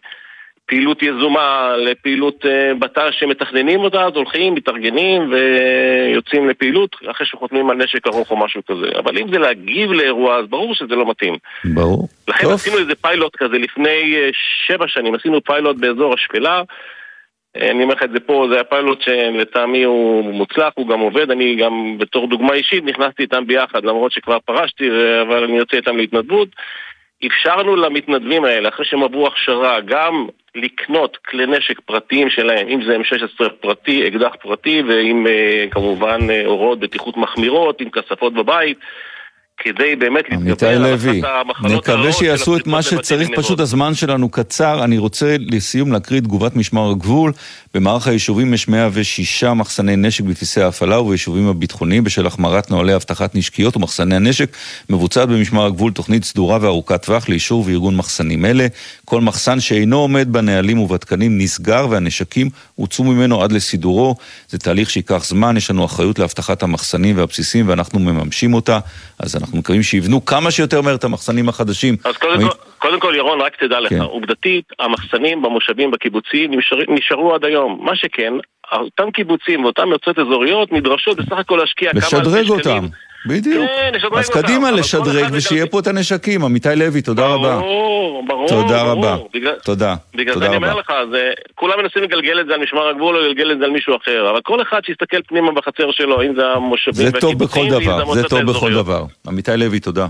פעילות 0.68 1.04
יזומה, 1.04 1.74
לפעילות 1.78 2.46
אה, 2.46 2.74
בט"ש 2.74 3.20
שמתכננים 3.20 3.80
אותה, 3.80 4.06
אז 4.06 4.14
הולכים, 4.16 4.56
מתארגנים 4.56 5.32
ויוצאים 5.32 6.50
לפעילות 6.50 6.96
אחרי 7.12 7.28
שחותמים 7.28 7.70
על 7.70 7.78
נשק 7.78 8.08
ארוך 8.08 8.32
או 8.32 8.38
משהו 8.38 8.62
כזה. 8.66 9.00
אבל 9.00 9.18
אם 9.18 9.32
זה 9.32 9.40
להגיב 9.40 9.92
לאירוע, 9.92 10.38
אז 10.38 10.46
ברור 10.50 10.76
שזה 10.76 10.96
לא 10.96 11.10
מתאים. 11.10 11.38
ברור. 11.66 12.08
לכן 12.28 12.44
טוב. 12.44 12.54
עשינו 12.54 12.78
איזה 12.78 12.96
פיילוט 12.96 13.36
כזה 13.36 13.58
לפני 13.58 14.16
אה, 14.16 14.30
שבע 14.68 14.86
שנים, 14.88 15.16
עשינו 15.16 15.44
פיילוט 15.44 15.78
באזור 15.78 16.14
השפלה. 16.14 16.62
אה, 17.58 17.72
אני 17.72 17.84
אומר 17.84 17.94
לך 17.94 18.04
את 18.04 18.12
זה 18.12 18.20
פה, 18.20 18.46
זה 18.50 18.56
היה 18.56 18.64
פיילוט 18.64 19.02
שלטעמי 19.02 19.84
הוא 19.84 20.34
מוצלח, 20.34 20.74
הוא 20.76 20.88
גם 20.88 21.00
עובד, 21.00 21.32
אני 21.32 21.56
גם 21.56 21.98
בתור 21.98 22.28
דוגמה 22.28 22.54
אישית 22.54 22.84
נכנסתי 22.84 23.24
איתם 23.24 23.48
ביחד, 23.48 23.86
למרות 23.86 24.12
שכבר 24.12 24.38
פרשתי, 24.46 24.90
אבל 25.22 25.44
אני 25.44 25.58
יוצא 25.58 25.78
איתם 25.78 25.98
להתנדבות. 25.98 26.48
אפשרנו 27.26 27.76
למתנדבים 27.76 28.46
האלה, 28.46 28.70
אחרי 28.70 28.86
שהם 28.86 29.04
עברו 29.04 29.28
הכשרה, 29.28 29.80
גם 29.80 30.28
לקנות 30.58 31.18
כלי 31.18 31.46
נשק 31.46 31.80
פרטיים 31.80 32.30
שלהם, 32.30 32.68
אם 32.68 32.82
זה 32.86 32.98
M16 32.98 33.50
פרטי, 33.62 34.08
אקדח 34.08 34.36
פרטי, 34.42 34.82
ועם 34.88 35.28
אה, 35.28 35.66
כמובן 35.72 36.30
אה, 36.30 36.46
הוראות 36.46 36.80
בטיחות 36.80 37.18
מחמירות, 37.18 37.82
עם 37.82 37.90
כספות 37.90 38.34
בבית. 38.34 38.78
כדי 39.58 39.96
באמת 39.96 40.24
להתגבר 40.30 40.68
על 40.68 40.96
אחת 40.96 41.30
המחלות 41.46 41.90
נקווה 41.90 42.14
שיעשו 42.14 42.58
את 42.58 42.68
מה 42.68 42.82
שצריך, 42.82 43.30
פשוט 43.36 43.60
הזמן 43.60 43.94
שלנו 43.96 44.30
קצר. 44.30 44.84
אני 44.84 44.98
רוצה 44.98 45.36
לסיום 45.40 45.92
להקריא 45.92 46.20
תגובת 46.20 46.56
משמר 46.56 46.92
הגבול. 46.92 47.32
במערך 47.74 48.08
היישובים 48.08 48.54
יש 48.54 48.68
106 48.68 49.44
מחסני 49.44 49.96
נשק 49.96 50.24
בבסיסי 50.24 50.62
ההפעלה 50.62 51.00
וביישובים 51.00 51.48
הביטחוניים 51.48 52.04
בשל 52.04 52.28
החמרת 52.28 52.72
נוהלי 52.72 52.96
אבטחת 52.96 53.36
נשקיות 53.36 53.78
ומחסני 53.78 54.16
הנשק. 54.16 54.50
מבוצעת 54.90 55.30
במשמר 55.30 55.66
הגבול 55.66 55.92
תוכנית 55.92 56.24
סדורה 56.24 56.58
וארוכת 56.62 57.06
טווח 57.06 57.30
לאישור 57.30 57.64
וארגון 57.68 57.96
מחסנים 57.96 58.46
אלה. 58.46 58.68
כל 59.06 59.22
מחסן 59.22 59.60
שאינו 59.60 59.98
עומד 59.98 60.28
בנהלים 60.32 60.80
ובתקנים 60.80 61.38
נסגר 61.38 61.88
והנשקים 61.90 62.50
הוצאו 62.76 63.04
ממנו 63.04 63.44
עד 63.44 63.52
לסידורו. 63.52 64.16
זה 64.50 64.58
תהליך 64.58 64.90
שייקח 64.90 65.26
זמן, 65.26 65.58
יש 65.58 65.72
לנו 65.72 65.86
אחריות 65.86 66.20
לאבטחת 66.20 66.64
המחסנים 66.64 67.18
והבסיסים 67.18 67.68
ואנחנו 67.70 68.00
מממשים 68.00 68.54
אותה. 68.54 68.80
אז 69.20 69.36
אנחנו 69.36 69.47
מקווים 69.54 69.84
שיבנו 69.84 70.26
כמה 70.26 70.52
שיותר 70.52 70.82
מהר 70.82 70.96
את 70.96 71.04
המחסנים 71.04 71.50
החדשים. 71.50 71.96
אז 72.04 72.18
קודם, 72.18 72.42
כל, 72.42 72.50
קודם 72.78 73.00
כל, 73.00 73.14
ירון, 73.18 73.42
רק 73.42 73.56
תדע 73.56 73.80
לך, 73.80 73.90
כן. 73.90 74.02
עובדתית, 74.02 74.66
המחסנים 74.80 75.42
במושבים 75.42 75.92
בקיבוצים 75.92 76.52
נשאר, 76.54 76.78
נשארו 76.88 77.36
עד 77.36 77.46
היום. 77.46 77.80
מה 77.82 77.96
שכן, 77.96 78.34
אותם 78.72 79.12
קיבוצים 79.12 79.64
ואותן 79.64 79.84
מועצות 79.88 80.20
אזוריות 80.20 80.72
נדרשות 80.72 81.18
בסך 81.18 81.38
הכל 81.38 81.58
להשקיע 81.58 81.92
כמה... 81.92 82.00
לשדרג 82.00 82.50
אותם. 82.50 82.86
בדיוק. 83.26 83.66
כן, 83.66 83.92
אז 84.18 84.30
קדימה 84.30 84.72
לשדרג 84.72 85.26
ושיהיה 85.32 85.68
פה 85.68 85.80
את 85.80 85.88
הנשקים. 85.88 86.44
עמיתי 86.44 86.70
לוי, 86.76 87.02
תודה 87.02 87.28
רבה. 87.28 87.56
ברור, 87.56 88.24
ברור. 88.28 88.48
תודה 88.48 88.82
רבה. 88.84 89.18
תודה. 89.64 89.96
בגלל 90.16 90.40
זה 90.40 90.46
אני 90.46 90.56
אומר 90.56 90.76
לך, 90.76 90.92
כולם 91.56 91.74
מנסים 91.82 92.04
לגלגל 92.04 92.40
את 92.42 92.48
זה 92.48 92.54
על 92.54 92.62
משמר 92.62 92.88
הגבול 92.88 93.18
או 93.18 93.22
לגלגל 93.22 93.52
את 93.52 93.58
זה 93.60 93.66
על 93.66 93.72
מישהו 93.72 93.96
אחר, 93.96 94.30
אבל 94.32 94.42
כל 94.44 94.62
אחד 94.62 94.80
שיסתכל 94.86 95.22
פנימה 95.28 95.52
בחצר 95.52 95.92
שלו, 95.92 96.22
אם 96.22 96.34
זה 96.38 96.46
המושבים 96.46 97.06
והקיבוצים, 97.14 97.70
זה 97.70 97.76
המועצות 97.78 97.94
האזוריות. 97.94 98.16
זה 98.16 98.24
טוב 98.30 98.42
בכל 98.42 98.74
דבר. 98.74 99.04
עמיתי 99.28 99.52
לוי, 99.58 99.80
תודה. 99.80 100.08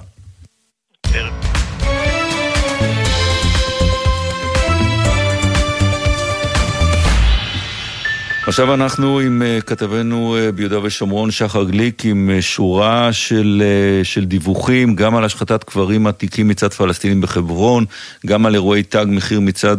עכשיו 8.47 8.73
אנחנו 8.73 9.19
עם 9.19 9.41
אה, 9.41 9.61
כתבנו 9.61 10.37
אה, 10.37 10.51
ביהודה 10.51 10.79
ושומרון, 10.83 11.31
שחר 11.31 11.63
גליק, 11.63 12.05
עם 12.05 12.29
אה, 12.33 12.41
שורה 12.41 13.13
של, 13.13 13.63
של 14.03 14.25
דיווחים, 14.25 14.95
גם 14.95 15.15
על 15.15 15.23
השחתת 15.23 15.63
קברים 15.63 16.07
עתיקים 16.07 16.47
מצד 16.47 16.73
פלסטינים 16.73 17.21
בחברון, 17.21 17.85
גם 18.25 18.45
על 18.45 18.53
אירועי 18.53 18.83
תג 18.83 19.05
מחיר 19.09 19.39
מצד 19.39 19.77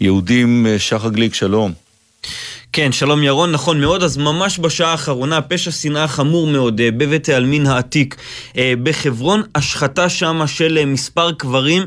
יהודים. 0.00 0.66
שחר 0.78 1.08
גליק, 1.08 1.34
שלום. 1.34 1.72
כן, 2.74 2.92
שלום 2.92 3.22
ירון, 3.22 3.52
נכון 3.52 3.80
מאוד. 3.80 4.02
אז 4.02 4.16
ממש 4.16 4.58
בשעה 4.58 4.90
האחרונה, 4.90 5.40
פשע 5.40 5.70
שנאה 5.70 6.08
חמור 6.08 6.46
מאוד 6.46 6.80
אה, 6.80 6.90
בבית 6.90 7.28
העלמין 7.28 7.66
העתיק 7.66 8.16
אה, 8.58 8.72
בחברון, 8.82 9.42
השחתה 9.54 10.08
שמה 10.08 10.46
של 10.46 10.78
אה, 10.78 10.84
מספר 10.84 11.32
קברים, 11.32 11.82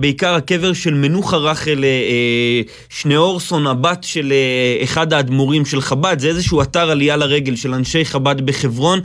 בעיקר 0.00 0.34
הקבר 0.34 0.72
של 0.72 0.94
מנוחה 0.94 1.36
רחל 1.36 1.84
שניאורסון, 2.88 3.66
הבת 3.66 4.04
של 4.04 4.32
אחד 4.84 5.12
האדמו"רים 5.12 5.64
של 5.64 5.80
חב"ד. 5.80 6.18
זה 6.18 6.28
איזשהו 6.28 6.62
אתר 6.62 6.90
עלייה 6.90 7.16
לרגל 7.16 7.56
של 7.56 7.74
אנשי 7.74 8.04
חב"ד 8.04 8.40
בחברון. 8.46 9.00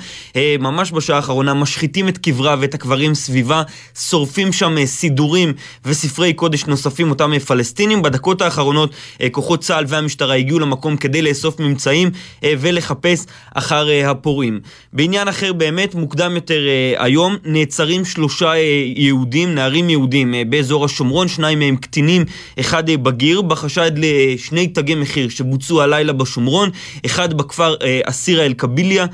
ממש 0.59 0.91
בשעה 0.91 1.15
האחרונה 1.15 1.53
משחיתים 1.53 2.07
את 2.07 2.17
קברה 2.17 2.55
ואת 2.59 2.73
הקברים 2.73 3.15
סביבה, 3.15 3.63
שורפים 3.99 4.51
שם 4.51 4.85
סידורים 4.85 5.53
וספרי 5.85 6.33
קודש 6.33 6.65
נוספים, 6.65 7.09
אותם 7.09 7.39
פלסטינים. 7.39 8.01
בדקות 8.01 8.41
האחרונות 8.41 8.91
כוחות 9.31 9.59
צה"ל 9.61 9.85
והמשטרה 9.87 10.35
הגיעו 10.35 10.59
למקום 10.59 10.97
כדי 10.97 11.08
לאסוף 11.15 11.59
ממצאים 11.59 12.09
אה, 12.43 12.53
ולחפש 12.59 13.25
אחר 13.53 13.89
אה, 13.89 14.11
הפורעים. 14.11 14.59
בעניין 14.93 15.27
אחר 15.27 15.53
באמת, 15.53 15.95
מוקדם 15.95 16.35
יותר 16.35 16.59
אה, 16.67 17.03
היום, 17.03 17.37
נעצרים 17.43 18.05
שלושה 18.05 18.51
יהודים, 18.95 19.55
נערים 19.55 19.89
יהודים 19.89 20.33
באזור 20.49 20.85
השומרון, 20.85 21.27
שניים 21.27 21.59
מהם 21.59 21.75
קטינים, 21.75 22.25
אחד 22.59 22.91
בגיר, 22.91 23.41
בחשד 23.41 23.91
לשני 23.95 24.67
תגי 24.67 24.95
מחיר 24.95 25.29
שבוצעו 25.29 25.81
הלילה 25.81 26.13
בשומרון, 26.13 26.69
אחד 27.05 27.33
בכפר 27.33 27.75
אסירה 28.05 28.45
אל-קביליה, 28.45 29.05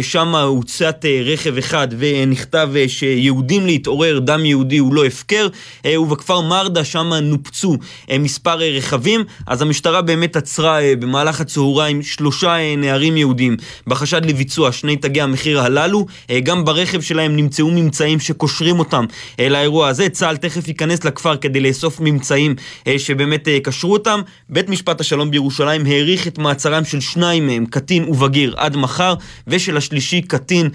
שם 0.00 0.34
הוצת 0.34 1.04
רכב 1.24 1.58
אחד 1.58 1.88
ונכתב 1.98 2.70
שיהודים 2.86 3.66
להתעורר, 3.66 4.18
דם 4.18 4.44
יהודי 4.44 4.78
הוא 4.78 4.94
לא 4.94 5.04
הפקר, 5.04 5.48
ובכפר 5.86 6.40
מרדה 6.40 6.84
שם 6.84 7.12
נופצו 7.12 7.76
מספר 8.18 8.58
רכבים, 8.58 9.24
אז 9.46 9.62
המשטרה 9.62 10.02
באמת 10.02 10.36
עצרה 10.36 10.78
במהלך 10.98 11.40
הצהריים 11.42 12.02
שלושה 12.02 12.56
אה, 12.58 12.74
נערים 12.76 13.16
יהודים 13.16 13.56
בחשד 13.86 14.24
לביצוע 14.24 14.72
שני 14.72 14.96
תגי 14.96 15.20
המחיר 15.20 15.60
הללו. 15.60 16.06
אה, 16.30 16.40
גם 16.40 16.64
ברכב 16.64 17.00
שלהם 17.00 17.36
נמצאו 17.36 17.70
ממצאים 17.70 18.20
שקושרים 18.20 18.78
אותם 18.78 19.04
אה, 19.40 19.48
לאירוע 19.48 19.88
הזה. 19.88 20.08
צה"ל 20.08 20.36
תכף 20.36 20.68
ייכנס 20.68 21.04
לכפר 21.04 21.36
כדי 21.36 21.60
לאסוף 21.60 22.00
ממצאים 22.00 22.54
שבאמת 22.98 23.48
קשרו 23.64 23.92
אותם. 23.92 24.20
בית 24.48 24.68
משפט 24.68 25.00
השלום 25.00 25.30
בירושלים 25.30 25.86
האריך 25.86 26.26
את 26.26 26.38
מעצרם 26.38 26.84
של 26.84 27.00
שניים 27.00 27.46
מהם, 27.46 27.66
קטין 27.66 28.04
ובגיר, 28.04 28.54
עד 28.56 28.76
מחר, 28.76 29.14
ושל 29.46 29.76
השלישי, 29.76 30.22
קטין, 30.22 30.68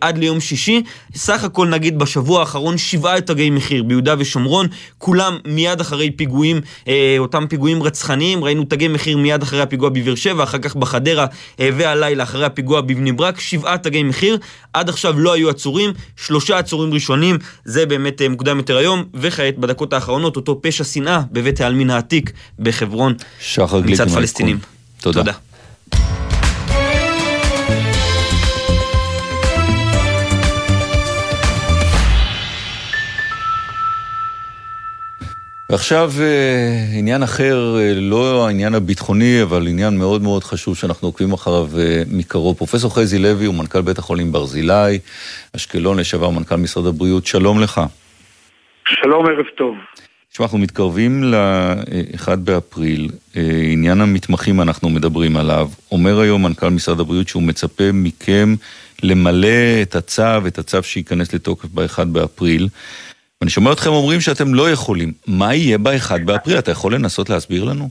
עד 0.00 0.18
ליום 0.18 0.40
שישי. 0.40 0.82
סך 1.14 1.44
הכל 1.44 1.68
נגיד 1.68 1.98
בשבוע 1.98 2.40
האחרון 2.40 2.78
שבעה 2.78 3.20
תגי 3.20 3.50
מחיר 3.50 3.82
ביהודה 3.82 4.14
ושומרון, 4.18 4.66
כולם 4.98 5.38
מיד 5.46 5.80
אחרי 5.80 6.10
פיגועים, 6.10 6.60
אותם 7.18 7.46
פיגועים 7.48 7.82
רצחניים. 7.82 8.44
ראינו 8.44 8.64
תגי 8.64 8.88
מחיר 8.88 9.16
מיד 9.18 9.42
אחרי 9.42 9.60
הפיגוע 9.60 9.90
בבאר 10.12 10.22
שבע, 10.22 10.42
אחר 10.42 10.58
כך 10.58 10.76
בחדרה 10.76 11.26
אה, 11.60 11.68
והלילה 11.76 12.22
אחרי 12.22 12.44
הפיגוע 12.44 12.80
בבני 12.80 13.12
ברק, 13.12 13.40
שבעה 13.40 13.78
תגי 13.78 14.02
מחיר. 14.02 14.38
עד 14.72 14.88
עכשיו 14.88 15.18
לא 15.18 15.32
היו 15.32 15.50
עצורים, 15.50 15.92
שלושה 16.16 16.58
עצורים 16.58 16.94
ראשונים, 16.94 17.38
זה 17.64 17.86
באמת 17.86 18.22
אה, 18.22 18.28
מוקדם 18.28 18.56
יותר 18.56 18.76
היום, 18.76 19.04
וכעת 19.14 19.58
בדקות 19.58 19.92
האחרונות 19.92 20.36
אותו 20.36 20.58
פשע 20.62 20.84
שנאה 20.84 21.20
בבית 21.32 21.60
העלמין 21.60 21.90
העתיק 21.90 22.32
בחברון 22.58 23.14
מצד 23.92 24.08
פלסטינים. 24.10 24.58
תודה. 25.00 25.20
תודה. 25.20 25.51
ועכשיו 35.72 36.10
אה, 36.20 36.98
עניין 36.98 37.22
אחר, 37.22 37.76
אה, 37.78 37.92
לא 37.94 38.46
העניין 38.46 38.74
הביטחוני, 38.74 39.42
אבל 39.42 39.66
עניין 39.66 39.98
מאוד 39.98 40.22
מאוד 40.22 40.44
חשוב 40.44 40.76
שאנחנו 40.76 41.08
עוקבים 41.08 41.32
אחריו 41.32 41.68
אה, 41.78 42.02
מקרוב. 42.10 42.56
פרופסור 42.56 42.94
חזי 42.94 43.18
לוי 43.18 43.46
הוא 43.46 43.54
מנכ"ל 43.54 43.80
בית 43.80 43.98
החולים 43.98 44.32
ברזילי, 44.32 44.98
אשקלון, 45.56 45.98
לשעבר 45.98 46.30
מנכ"ל 46.30 46.56
משרד 46.56 46.86
הבריאות, 46.86 47.26
שלום 47.26 47.60
לך. 47.60 47.80
שלום, 48.88 49.26
ערב 49.26 49.46
טוב. 49.56 49.74
תשמע, 50.32 50.46
אנחנו 50.46 50.58
מתקרבים 50.58 51.24
ל-1 51.24 52.36
באפריל, 52.36 53.08
עניין 53.72 54.00
המתמחים 54.00 54.60
אנחנו 54.60 54.90
מדברים 54.90 55.36
עליו. 55.36 55.68
אומר 55.92 56.20
היום 56.20 56.42
מנכ"ל 56.42 56.68
משרד 56.68 57.00
הבריאות 57.00 57.28
שהוא 57.28 57.42
מצפה 57.42 57.92
מכם 57.92 58.54
למלא 59.02 59.82
את 59.82 59.96
הצו, 59.96 60.46
את 60.46 60.58
הצו 60.58 60.82
שייכנס 60.82 61.34
לתוקף 61.34 61.68
ב-1 61.74 62.04
באפריל. 62.04 62.68
ואני 63.42 63.50
שומע 63.50 63.72
אתכם 63.72 63.90
אומרים 63.90 64.20
שאתם 64.20 64.54
לא 64.54 64.70
יכולים. 64.70 65.08
מה 65.26 65.54
יהיה 65.54 65.78
ב-1 65.78 66.24
באפריל? 66.24 66.58
אתה 66.58 66.70
יכול 66.70 66.94
לנסות 66.94 67.30
להסביר 67.30 67.64
לנו? 67.64 67.88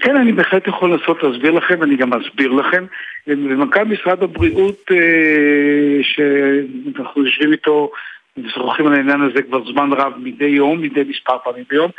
כן, 0.00 0.16
אני 0.16 0.32
בהחלט 0.32 0.68
יכול 0.68 0.92
לנסות 0.92 1.22
להסביר 1.22 1.50
לכם, 1.50 1.82
אני 1.82 1.96
גם 1.96 2.10
אסביר 2.12 2.52
לכם. 2.52 2.84
ומנכ"ל 3.26 3.84
משרד 3.84 4.22
הבריאות, 4.22 4.90
אה, 4.90 6.02
שאנחנו 6.02 7.24
יושבים 7.24 7.52
איתו 7.52 7.90
משוחחים 8.36 8.86
על 8.86 8.92
העניין 8.92 9.20
הזה 9.22 9.42
כבר 9.42 9.72
זמן 9.72 9.92
רב 9.92 10.12
מדי 10.16 10.44
יום, 10.44 10.80
מדי 10.82 11.02
מספר 11.08 11.38
פעמים 11.44 11.64
ביום, 11.70 11.90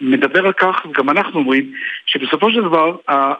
מדבר 0.00 0.46
על 0.46 0.52
כך, 0.52 0.86
וגם 0.90 1.10
אנחנו 1.10 1.40
אומרים, 1.40 1.72
שבסופו 2.06 2.50
של 2.50 2.60
דבר 2.60 2.96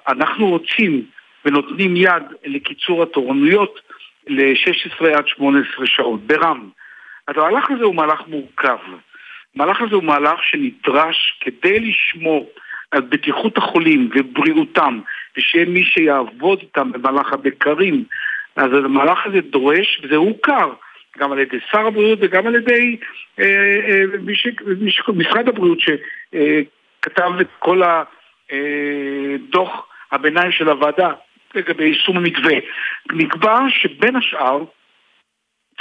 אנחנו 0.08 0.48
רוצים 0.48 1.02
ונותנים 1.44 1.96
יד 1.96 2.22
לקיצור 2.44 3.02
התורנויות 3.02 3.80
ל-16 4.26 5.06
עד 5.16 5.28
18 5.28 5.86
שעות, 5.86 6.20
ברם. 6.26 6.68
המהלך 7.28 7.70
הזה 7.70 7.84
הוא 7.84 7.94
מהלך 7.94 8.20
מורכב. 8.26 8.78
המהלך 9.56 9.80
הזה 9.80 9.94
הוא 9.94 10.04
מהלך 10.04 10.42
שנדרש 10.42 11.38
כדי 11.40 11.80
לשמור 11.80 12.50
על 12.90 13.00
בטיחות 13.00 13.58
החולים 13.58 14.10
ובריאותם, 14.14 15.00
ושיהיה 15.36 15.66
מי 15.66 15.84
שיעבוד 15.84 16.58
איתם 16.62 16.92
במהלך 16.92 17.32
הבקרים. 17.32 18.04
אז 18.56 18.72
המהלך 18.72 19.26
הזה 19.26 19.40
דורש, 19.40 20.00
וזה 20.02 20.16
הוכר, 20.16 20.72
גם 21.18 21.32
על 21.32 21.38
ידי 21.38 21.56
שר 21.70 21.86
הבריאות 21.86 22.18
וגם 22.22 22.46
על 22.46 22.54
ידי 22.54 22.96
אה, 23.38 23.44
אה, 23.88 24.04
מיש, 24.22 25.02
משרד 25.16 25.48
הבריאות 25.48 25.78
שכתב 25.80 27.30
את 27.40 27.48
כל 27.58 27.82
הדוח 28.50 29.70
אה, 29.70 29.82
הביניים 30.12 30.52
של 30.52 30.68
הוועדה 30.68 31.12
לגבי 31.54 31.84
יישום 31.84 32.16
המתווה. 32.16 32.54
נקבע 33.12 33.58
שבין 33.68 34.16
השאר 34.16 34.64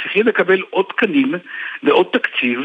צריכים 0.02 0.26
לקבל 0.26 0.60
עוד 0.70 0.84
תקנים 0.88 1.34
ועוד 1.82 2.06
תקציב 2.12 2.58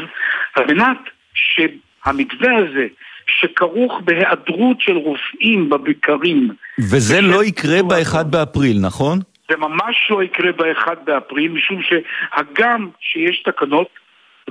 על 0.54 0.74
מנת 0.74 0.98
שהמתווה 1.34 2.56
הזה 2.56 2.86
שכרוך 3.26 4.00
בהיעדרות 4.04 4.80
של 4.80 4.96
רופאים 4.96 5.68
בבקרים. 5.68 6.48
וזה 6.78 7.20
לא 7.20 7.44
יקרה 7.44 7.82
ב-1 7.82 8.22
באפריל, 8.22 8.78
נכון? 8.80 9.18
זה 9.50 9.56
ממש 9.56 9.96
לא 10.10 10.22
יקרה 10.22 10.52
ב-1 10.52 10.94
באפריל, 11.04 11.50
משום 11.52 11.80
שהגם 11.82 12.88
שיש 13.00 13.42
תקנות, 13.42 13.88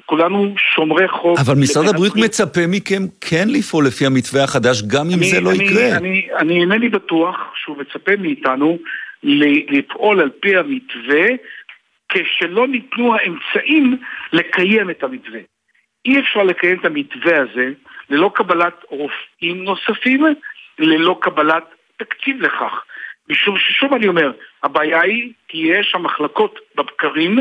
כולנו 0.05 0.53
שומרי 0.75 1.07
חוק. 1.07 1.39
אבל 1.39 1.55
משרד 1.55 1.87
הבריאות 1.87 2.15
מצפה 2.15 2.61
מכם 2.67 3.03
כן 3.21 3.47
לפעול 3.47 3.85
לפי 3.87 4.05
המתווה 4.05 4.43
החדש, 4.43 4.81
גם 4.81 5.05
אם 5.09 5.19
אני, 5.19 5.31
זה 5.31 5.41
לא 5.41 5.51
אני, 5.51 5.63
יקרה. 5.63 5.97
אני, 5.97 6.27
אני 6.39 6.61
אינני 6.61 6.89
בטוח 6.89 7.35
שהוא 7.55 7.77
מצפה 7.77 8.11
מאיתנו 8.19 8.77
לפעול 9.69 10.19
על 10.19 10.29
פי 10.39 10.57
המתווה, 10.57 11.25
כשלא 12.09 12.67
ניתנו 12.67 13.15
האמצעים 13.15 13.97
לקיים 14.33 14.89
את 14.89 15.03
המתווה. 15.03 15.39
אי 16.05 16.19
אפשר 16.19 16.43
לקיים 16.43 16.79
את 16.79 16.85
המתווה 16.85 17.41
הזה 17.41 17.71
ללא 18.09 18.31
קבלת 18.35 18.83
רופאים 18.89 19.63
נוספים, 19.63 20.25
ללא 20.79 21.17
קבלת 21.21 21.63
תקציב 21.97 22.41
לכך. 22.41 22.83
משום 23.29 23.59
ששוב 23.59 23.93
אני 23.93 24.07
אומר, 24.07 24.31
הבעיה 24.63 25.01
היא 25.01 25.33
תהיה 25.47 25.83
שהמחלקות 25.83 26.59
בבקרים 26.75 27.39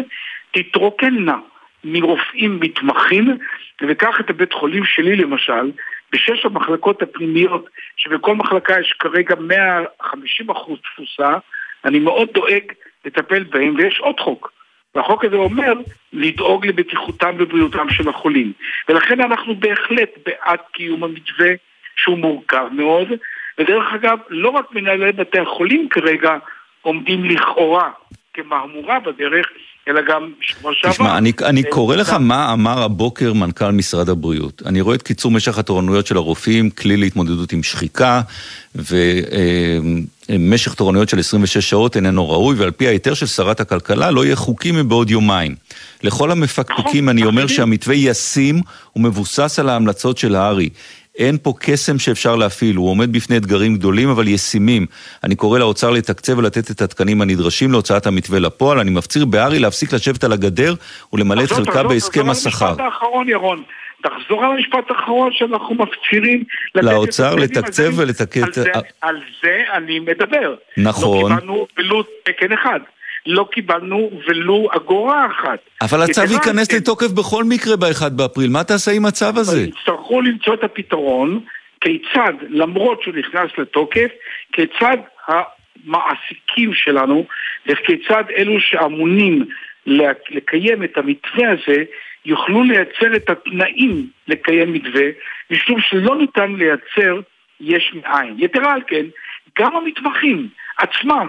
תתרוקנה 0.50 1.36
מרופאים 1.84 2.60
מתמחים, 2.60 3.38
וקח 3.82 4.20
את 4.20 4.30
הבית 4.30 4.52
חולים 4.52 4.84
שלי 4.84 5.16
למשל, 5.16 5.70
בשש 6.12 6.44
המחלקות 6.44 7.02
הפנימיות, 7.02 7.68
שבכל 7.96 8.34
מחלקה 8.34 8.80
יש 8.80 8.92
כרגע 8.98 9.34
150% 9.34 10.06
תפוסה, 10.82 11.38
אני 11.84 11.98
מאוד 11.98 12.28
דואג 12.34 12.72
לטפל 13.04 13.44
בהם, 13.44 13.74
ויש 13.76 14.00
עוד 14.00 14.20
חוק. 14.20 14.55
והחוק 14.96 15.24
הזה 15.24 15.36
אומר 15.36 15.72
לדאוג 16.12 16.66
לבטיחותם 16.66 17.34
ובריאותם 17.38 17.90
של 17.90 18.08
החולים. 18.08 18.52
ולכן 18.88 19.20
אנחנו 19.20 19.54
בהחלט 19.54 20.10
בעד 20.26 20.58
קיום 20.72 21.04
המתווה 21.04 21.48
שהוא 21.96 22.18
מורכב 22.18 22.66
מאוד, 22.72 23.08
ודרך 23.58 23.94
אגב, 23.94 24.18
לא 24.28 24.48
רק 24.48 24.72
מנהלי 24.72 25.12
בתי 25.12 25.38
החולים 25.38 25.88
כרגע 25.88 26.36
עומדים 26.82 27.24
לכאורה 27.24 27.90
כמהמורה 28.34 29.00
בדרך, 29.00 29.48
אלא 29.88 30.00
גם 30.08 30.30
בשבוע 30.40 30.72
שעבר. 30.74 30.92
תשמע, 30.92 31.18
אני, 31.18 31.32
אני 31.44 31.62
אה, 31.62 31.70
קורא 31.70 31.96
לך 31.96 32.10
מה 32.10 32.52
אמר 32.52 32.82
הבוקר 32.82 33.32
מנכ"ל 33.32 33.70
משרד 33.70 34.08
הבריאות. 34.08 34.62
אני 34.66 34.80
רואה 34.80 34.94
את 34.94 35.02
קיצור 35.02 35.30
משך 35.30 35.58
התורנויות 35.58 36.06
של 36.06 36.16
הרופאים, 36.16 36.70
כלי 36.70 36.96
להתמודדות 36.96 37.52
עם 37.52 37.62
שחיקה, 37.62 38.20
ומשך 38.74 40.74
תורנויות 40.74 41.08
של 41.08 41.18
26 41.18 41.70
שעות 41.70 41.96
איננו 41.96 42.30
ראוי, 42.30 42.56
ועל 42.56 42.70
פי 42.70 42.88
ההיתר 42.88 43.14
של 43.14 43.26
שרת 43.26 43.60
הכלכלה 43.60 44.10
לא 44.10 44.24
יהיה 44.24 44.36
חוקי 44.36 44.72
מבעוד 44.72 45.10
יומיים. 45.10 45.54
לכל 46.02 46.30
המפקפקים 46.30 47.08
אני 47.08 47.24
אומר 47.24 47.46
שהמתווה 47.46 47.94
ישים 47.94 48.60
ומבוסס 48.96 49.58
על 49.58 49.68
ההמלצות 49.68 50.18
של 50.18 50.34
הארי. 50.34 50.68
אין 51.18 51.38
פה 51.42 51.52
קסם 51.60 51.98
שאפשר 51.98 52.36
להפעיל, 52.36 52.76
הוא 52.76 52.90
עומד 52.90 53.12
בפני 53.12 53.36
אתגרים 53.36 53.74
גדולים 53.74 54.08
אבל 54.08 54.28
ישימים. 54.28 54.86
אני 55.24 55.36
קורא 55.36 55.58
לאוצר 55.58 55.90
לתקצב 55.90 56.38
ולתת 56.38 56.70
את 56.70 56.82
התקנים 56.82 57.22
הנדרשים 57.22 57.72
להוצאת 57.72 58.06
המתווה 58.06 58.38
לפועל. 58.38 58.78
אני 58.78 58.90
מפציר 58.90 59.24
בארי 59.24 59.58
להפסיק 59.58 59.92
לשבת 59.92 60.24
על 60.24 60.32
הגדר 60.32 60.74
ולמלא 61.12 61.44
את 61.44 61.50
חלקה 61.50 61.82
בהסכם 61.82 62.30
השכר. 62.30 62.74
תחזור 64.02 64.44
על 64.44 64.50
המשפט 64.50 64.90
האחרון, 64.90 65.26
על 65.26 65.32
שאנחנו 65.32 65.74
מפצירים 65.74 66.44
לאוצר 66.74 67.34
לתקצב 67.34 67.98
ולתקן... 67.98 68.40
על 69.00 69.20
זה 69.42 69.62
אני 69.72 69.98
מדבר. 69.98 70.54
נכון. 70.76 71.32
לא 71.32 71.36
קיבלנו 71.36 71.66
ולו 71.78 72.02
תקן 72.24 72.52
אחד. 72.52 72.80
לא 73.26 73.48
קיבלנו 73.52 74.10
ולו 74.26 74.68
אגורה 74.76 75.26
אחת. 75.26 75.58
אבל 75.82 76.02
הצו 76.02 76.22
ייכנס 76.32 76.72
לתוקף 76.72 77.10
בכל 77.10 77.44
מקרה 77.44 77.76
ב-1 77.76 78.08
באפריל, 78.10 78.50
מה 78.50 78.64
תעשה 78.64 78.92
עם 78.92 79.06
הצו 79.06 79.26
הזה? 79.36 79.60
יצטרכו 79.62 80.20
למצוא 80.20 80.54
את 80.54 80.64
הפתרון, 80.64 81.40
כיצד, 81.80 82.32
למרות 82.48 83.02
שהוא 83.02 83.14
נכנס 83.14 83.50
לתוקף, 83.58 84.08
כיצד 84.52 84.96
המעסיקים 85.28 86.74
שלנו, 86.74 87.26
וכיצד 87.66 88.24
אלו 88.36 88.60
שאמונים 88.60 89.44
לקיים 90.30 90.84
את 90.84 90.98
המתווה 90.98 91.50
הזה, 91.50 91.84
יוכלו 92.24 92.62
לייצר 92.62 93.16
את 93.16 93.30
התנאים 93.30 94.06
לקיים 94.28 94.72
מתווה, 94.72 95.06
משום 95.50 95.80
שלא 95.80 96.16
ניתן 96.16 96.52
לייצר 96.52 97.20
יש 97.60 97.94
מאין. 97.94 98.34
יתרה 98.38 98.72
על 98.72 98.80
כן, 98.86 99.06
גם 99.58 99.76
המתמחים 99.76 100.48
עצמם 100.78 101.26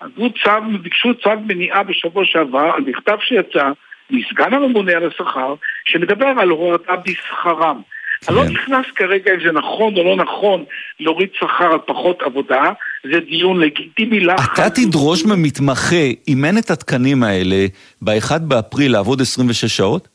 עזבו 0.00 0.30
צו, 0.44 0.78
ביקשו 0.82 1.14
צו 1.14 1.30
מניעה 1.46 1.82
בשבוע 1.82 2.24
שעבר 2.24 2.70
על 2.74 2.82
מכתב 2.86 3.16
שיצא 3.20 3.70
מסגן 4.10 4.54
הממונה 4.54 4.92
על 4.92 5.06
השכר, 5.06 5.54
שמדבר 5.84 6.26
על 6.26 6.48
הורדה 6.48 6.96
בשכרם. 6.96 7.80
אני 8.28 8.36
לא 8.36 8.42
כן. 8.42 8.52
נכנס 8.52 8.86
כרגע 8.94 9.34
אם 9.34 9.40
זה 9.46 9.52
נכון 9.52 9.96
או 9.96 10.04
לא 10.04 10.16
נכון 10.16 10.64
להוריד 11.00 11.28
שכר 11.34 11.72
על 11.72 11.78
פחות 11.86 12.22
עבודה, 12.22 12.72
זה 13.12 13.20
דיון 13.20 13.60
לגיטימי 13.60 14.20
לך. 14.20 14.52
אתה 14.54 14.70
תדרוש 14.70 15.24
ממתמחה, 15.24 16.06
אם 16.28 16.44
אין 16.44 16.58
את 16.58 16.70
התקנים 16.70 17.22
האלה, 17.22 17.66
ב-1 18.02 18.38
באפריל 18.38 18.92
לעבוד 18.92 19.20
26 19.20 19.64
שעות? 19.64 20.08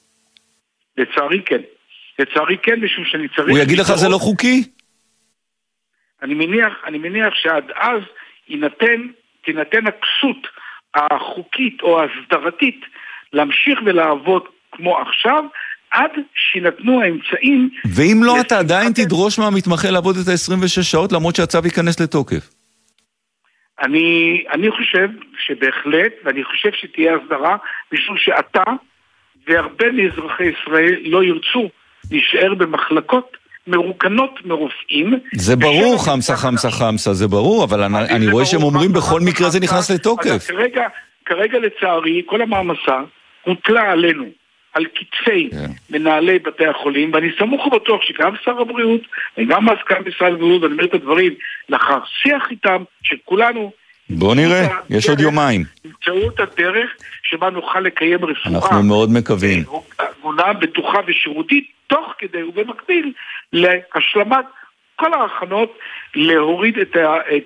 לצערי 0.98 1.42
כן. 1.46 1.62
לצערי 2.20 2.58
כן, 2.58 2.80
משום 2.80 3.06
שאני 3.06 3.28
צריך... 3.28 3.50
הוא 3.50 3.60
יגיד 3.60 3.80
לך 3.80 3.96
זה 3.96 4.10
לא 4.10 4.18
חוקי? 4.18 4.64
אני 6.22 6.34
מניח, 6.34 6.74
אני 6.86 6.98
מניח 6.98 7.34
שעד 7.34 7.64
אז 7.76 8.02
יינתן 8.48 9.08
תינתן 9.46 9.88
הכסות 9.88 10.48
החוקית 10.96 11.82
או 11.82 12.02
ההסדרתית 12.02 12.82
להמשיך 13.34 13.80
ולעבוד 13.86 14.44
כמו 14.72 14.98
עכשיו, 14.98 15.44
עד 15.92 16.12
שיינתנו 16.36 17.02
האמצעים... 17.02 17.70
ואם 17.86 18.22
לא, 18.24 18.42
אתה 18.42 18.60
עדיין 18.60 18.92
תדרוש 18.96 19.40
מהמתמחה 19.40 19.90
לעבוד 19.90 20.16
את 20.18 20.28
ה-26 20.28 20.84
שעות 20.84 21.12
למרות 21.12 21.36
שהצו 21.36 21.60
ייכנס 21.66 22.00
לתוקף. 22.00 22.50
אני, 23.82 24.44
אני 24.54 24.72
חושב 24.72 25.08
שבהחלט, 25.40 26.14
ואני 26.24 26.44
חושב 26.44 26.70
שתהיה 26.74 27.16
הסדרה, 27.16 27.58
משום 27.94 28.18
שאתה 28.18 28.64
והרבה 29.48 29.92
מאזרחי 29.92 30.44
ישראל 30.44 30.96
לא 31.06 31.24
ירצו 31.24 31.70
להישאר 32.12 32.54
במחלקות 32.54 33.38
מרוקנות 33.68 34.40
מרופאים. 34.46 35.20
זה 35.36 35.56
ברור, 35.56 36.06
חמסה 36.06 36.36
חמסה 36.36 36.72
חמסה, 36.72 37.14
זה 37.14 37.28
ברור, 37.28 37.64
אבל 37.64 37.84
אני, 37.84 37.98
אני 38.00 38.28
רואה 38.28 38.46
שהם 38.46 38.64
אומרים 38.64 38.94
בכל 38.94 39.22
מקרה 39.22 39.50
זה 39.50 39.60
נכנס 39.60 39.92
לתוקף. 39.92 40.48
כרגע, 40.48 40.88
כרגע 41.26 41.60
לצערי, 41.60 42.22
כל 42.26 42.42
המעמסה 42.42 43.02
הוטלה 43.44 43.92
עלינו, 43.92 44.26
על 44.74 44.86
כתפי 44.96 45.50
yeah. 45.52 45.56
כן. 45.56 45.72
מנהלי 45.90 46.40
בתי 46.40 46.66
החולים, 46.66 47.14
ואני 47.14 47.28
סמוך 47.40 47.68
ובטוח 47.68 48.02
שגם 48.02 48.34
שר 48.44 48.62
הבריאות 48.62 49.02
וגם 49.38 49.66
מזכ"ל 49.66 50.00
משרד 50.06 50.34
הבריאות, 50.34 50.62
ואני 50.62 50.74
אומר 50.74 50.86
את 50.86 50.94
הדברים 50.94 51.34
לאחר 51.70 52.00
שיח 52.22 52.44
איתם, 52.52 52.84
שכולנו 53.04 53.72
בוא 54.10 54.36
נראה, 54.36 54.68
יש 54.90 55.10
עוד 55.10 55.20
יומיים. 55.20 55.64
ימצאו 55.86 56.30
את 56.30 56.40
הדרך 56.40 56.90
שבה 57.24 57.50
נוכל 57.50 57.80
לקיים 57.80 58.26
רפואה. 58.26 58.56
אנחנו 58.56 58.84
מאוד 58.84 59.12
מקווים. 59.12 59.64
הגונה, 60.00 60.54
בטוחה 60.54 60.98
ושירותית, 61.08 61.68
תוך 61.88 62.14
כדי 62.18 62.44
ובמקביל 62.44 63.14
להשלמת 63.54 64.46
כל 64.96 65.14
ההכנות 65.14 65.78
להוריד 66.16 66.78
את, 66.78 66.98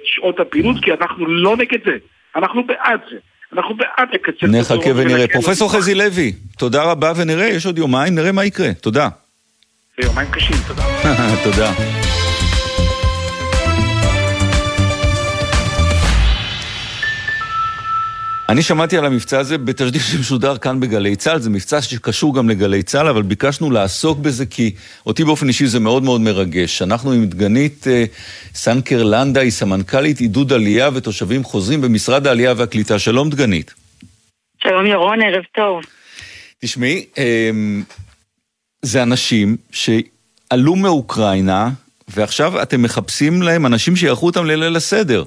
שעות 0.04 0.40
הפעילות, 0.40 0.76
כי 0.84 0.92
אנחנו 0.92 1.26
לא 1.26 1.58
נגד 1.58 1.80
זה, 1.86 1.98
אנחנו 2.36 2.64
בעד 2.64 3.00
זה. 3.12 3.18
אנחנו 3.54 3.76
בעד 3.76 4.08
לקצר 4.14 4.46
את 4.46 4.52
נחכה 4.52 4.90
ונראה. 4.96 5.28
פרופסור 5.28 5.72
חזי 5.72 5.96
לוי, 5.96 6.34
תודה 6.58 6.84
רבה 6.84 7.12
ונראה, 7.16 7.46
יש 7.48 7.66
עוד 7.66 7.78
יומיים, 7.78 8.16
נראה 8.16 8.32
מה 8.32 8.46
יקרה. 8.46 8.74
תודה. 8.74 9.08
זה 9.98 10.08
יומיים 10.08 10.32
קשים, 10.32 10.56
תודה. 10.68 10.84
תודה. 11.44 12.19
אני 18.50 18.62
שמעתי 18.62 18.98
על 18.98 19.06
המבצע 19.06 19.40
הזה 19.40 19.58
בתשדיר 19.58 20.02
שמשודר 20.02 20.58
כאן 20.58 20.80
בגלי 20.80 21.16
צה"ל, 21.16 21.40
זה 21.40 21.50
מבצע 21.50 21.82
שקשור 21.82 22.36
גם 22.36 22.50
לגלי 22.50 22.84
צה"ל, 22.84 23.08
אבל 23.08 23.22
ביקשנו 23.22 23.72
לעסוק 23.72 24.20
בזה 24.20 24.46
כי 24.46 24.76
אותי 25.06 25.24
באופן 25.24 25.48
אישי 25.48 25.68
זה 25.68 25.80
מאוד 25.80 26.04
מאוד 26.04 26.22
מרגש. 26.22 26.82
אנחנו 26.82 27.12
עם 27.12 27.26
דגנית 27.26 27.88
אה, 27.88 28.04
סנקר 28.54 29.04
לנדה, 29.04 29.42
היא 29.42 29.52
סמנכ"לית 29.52 30.20
עידוד 30.20 30.54
עלייה 30.54 30.90
ותושבים 30.94 31.44
חוזרים 31.44 31.82
במשרד 31.82 32.28
העלייה 32.28 32.54
והקליטה. 32.58 33.00
שלום 33.00 33.30
דגנית. 33.30 33.74
שלום 34.64 34.86
ירון, 34.86 35.22
ערב 35.22 35.44
טוב. 35.56 35.82
תשמעי, 36.62 37.06
אה, 37.18 37.52
זה 38.82 39.04
אנשים 39.04 39.58
שעלו 39.72 40.76
מאוקראינה, 40.76 41.70
ועכשיו 42.08 42.62
אתם 42.62 42.82
מחפשים 42.82 43.42
להם 43.42 43.66
אנשים 43.66 43.96
שיערכו 43.96 44.26
אותם 44.26 44.46
לליל 44.46 44.76
הסדר. 44.76 45.24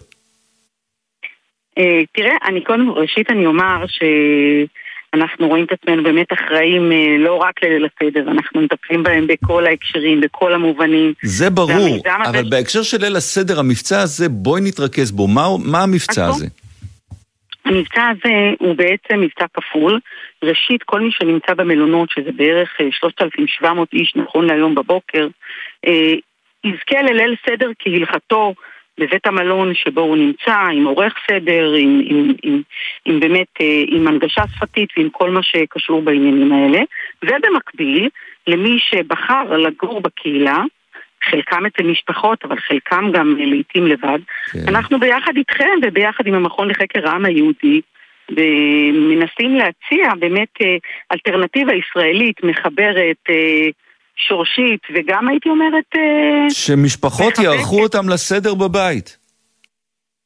אה, 1.79 2.03
תראה, 2.13 2.37
אני 2.45 2.65
קודם, 2.65 2.91
ראשית 2.91 3.31
אני 3.31 3.47
אומר 3.47 3.85
שאנחנו 3.87 5.49
רואים 5.49 5.65
את 5.65 5.73
עצמנו 5.73 6.03
באמת 6.03 6.33
אחראים 6.33 6.93
אה, 6.93 7.17
לא 7.19 7.37
רק 7.37 7.65
לליל 7.65 7.87
הסדר, 7.87 8.31
אנחנו 8.31 8.61
מטפלים 8.61 9.03
בהם 9.03 9.27
בכל 9.27 9.67
ההקשרים, 9.67 10.21
בכל 10.21 10.55
המובנים. 10.55 11.13
זה 11.23 11.51
ברור, 11.51 12.03
אבל 12.27 12.45
ש... 12.45 12.51
בהקשר 12.51 12.83
של 12.83 13.01
ליל 13.01 13.17
הסדר, 13.17 13.59
המבצע 13.59 14.01
הזה, 14.01 14.29
בואי 14.29 14.61
נתרכז 14.65 15.11
בו. 15.11 15.29
מה, 15.29 15.43
מה 15.65 15.83
המבצע 15.83 16.27
הזה? 16.27 16.47
המבצע 17.65 18.09
הזה 18.09 18.35
הוא 18.59 18.77
בעצם 18.77 19.21
מבצע 19.21 19.45
כפול. 19.55 20.01
ראשית, 20.43 20.83
כל 20.83 21.01
מי 21.01 21.11
שנמצא 21.13 21.55
במלונות, 21.55 22.09
שזה 22.11 22.33
בערך 22.37 22.69
3,700 22.91 23.89
אה, 23.95 24.01
איש 24.01 24.13
נכון 24.17 24.47
להיום 24.47 24.75
בבוקר, 24.75 25.29
יזכה 26.65 27.03
לליל 27.03 27.35
סדר 27.47 27.71
כהלכתו 27.79 28.55
בבית 29.03 29.27
המלון 29.27 29.75
שבו 29.75 30.01
הוא 30.01 30.17
נמצא, 30.17 30.57
עם 30.73 30.85
עורך 30.85 31.15
סדר, 31.31 31.73
עם, 31.79 32.03
עם, 32.05 32.33
עם, 32.43 32.63
עם 33.05 33.21
באמת, 33.21 33.47
אה, 33.61 33.85
עם 33.87 34.09
הנגשה 34.09 34.43
שפתית 34.57 34.89
ועם 34.97 35.09
כל 35.11 35.31
מה 35.31 35.43
שקשור 35.43 36.03
בעניינים 36.03 36.53
האלה. 36.53 36.81
ובמקביל, 37.23 38.09
למי 38.47 38.79
שבחר 38.79 39.57
לגור 39.57 40.01
בקהילה, 40.01 40.63
חלקם 41.31 41.67
אצל 41.67 41.83
משפחות, 41.83 42.45
אבל 42.45 42.57
חלקם 42.59 43.11
גם 43.13 43.37
לעיתים 43.39 43.87
לבד, 43.87 44.19
כן. 44.53 44.59
אנחנו 44.69 45.01
ביחד 45.01 45.37
איתכם 45.37 45.79
וביחד 45.83 46.27
עם 46.27 46.35
המכון 46.35 46.69
לחקר 46.71 47.09
העם 47.09 47.25
היהודי, 47.25 47.81
מנסים 48.93 49.57
להציע 49.57 50.15
באמת 50.19 50.49
אה, 50.63 50.77
אלטרנטיבה 51.13 51.73
ישראלית 51.75 52.45
מחברת 52.45 53.17
אה, 53.31 53.69
שורשית, 54.17 54.81
וגם 54.95 55.29
הייתי 55.29 55.49
אומרת... 55.49 55.85
אה, 55.97 56.51
שמשפחות 56.51 57.39
יערכו 57.39 57.83
אותם 57.83 58.09
לסדר 58.09 58.55
בבית. 58.55 59.17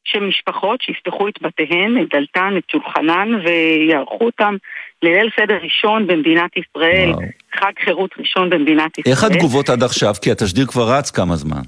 שמשפחות 0.05 0.82
שיפתחו 0.82 1.28
את 1.28 1.34
בתיהן, 1.43 2.03
את 2.03 2.09
דלתן, 2.14 2.55
את 2.59 2.70
שולחנן, 2.70 3.28
ויערכו 3.45 4.24
אותם 4.24 4.55
לליל 5.03 5.30
סדר 5.41 5.59
ראשון 5.62 6.07
במדינת 6.07 6.51
ישראל, 6.57 7.11
וואו. 7.11 7.22
חג 7.55 7.72
חירות 7.84 8.11
ראשון 8.18 8.51
במדינת 8.51 8.99
ישראל. 8.99 9.14
איך 9.14 9.24
התגובות 9.24 9.68
עד 9.68 9.82
עכשיו? 9.82 10.14
כי 10.22 10.30
התשדיר 10.30 10.66
כבר 10.66 10.93
רץ 10.99 11.11
כמה 11.11 11.37
זמן. 11.37 11.62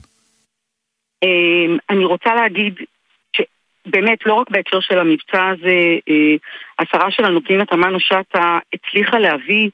אמ, 1.22 1.76
אני 1.90 2.04
רוצה 2.04 2.34
להגיד 2.34 2.74
שבאמת, 3.36 4.18
לא 4.26 4.34
רק 4.34 4.50
בהקשר 4.50 4.80
של 4.80 4.98
המבצע 4.98 5.46
הזה, 5.48 5.98
אה, 6.08 6.36
השרה 6.78 7.10
שלנו, 7.10 7.44
פנינה 7.44 7.66
תמנו 7.66 8.00
שטה, 8.00 8.58
הצליחה 8.74 9.18
להביא 9.18 9.70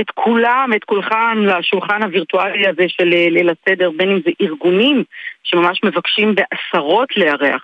את 0.00 0.10
כולם, 0.14 0.70
את 0.76 0.84
כולכם, 0.84 1.44
לשולחן 1.44 2.02
הווירטואלי 2.02 2.68
הזה 2.68 2.84
של 2.88 3.12
אה, 3.12 3.28
ליל 3.30 3.50
הסדר, 3.50 3.90
בין 3.96 4.10
אם 4.10 4.20
זה 4.24 4.30
ארגונים 4.40 5.04
שממש 5.44 5.80
מבקשים 5.84 6.34
בעשרות 6.34 7.16
לארח, 7.16 7.62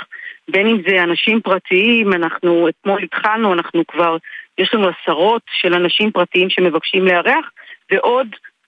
בין 0.49 0.67
אם 0.67 0.83
זה 0.89 1.03
אנשים 1.03 1.41
פרטיים, 1.41 2.13
אנחנו 2.13 2.69
אתמול 2.69 3.03
התחלנו, 3.03 3.53
אנחנו 3.53 3.83
כבר, 3.89 4.17
יש 4.59 4.75
לנו 4.75 4.89
עשרות 4.89 5.43
של 5.61 5.75
אנשים 5.75 6.11
פרטיים 6.11 6.51
שמבקשים 6.51 7.07
לארח, 7.07 7.51
ועוד, 7.93 8.27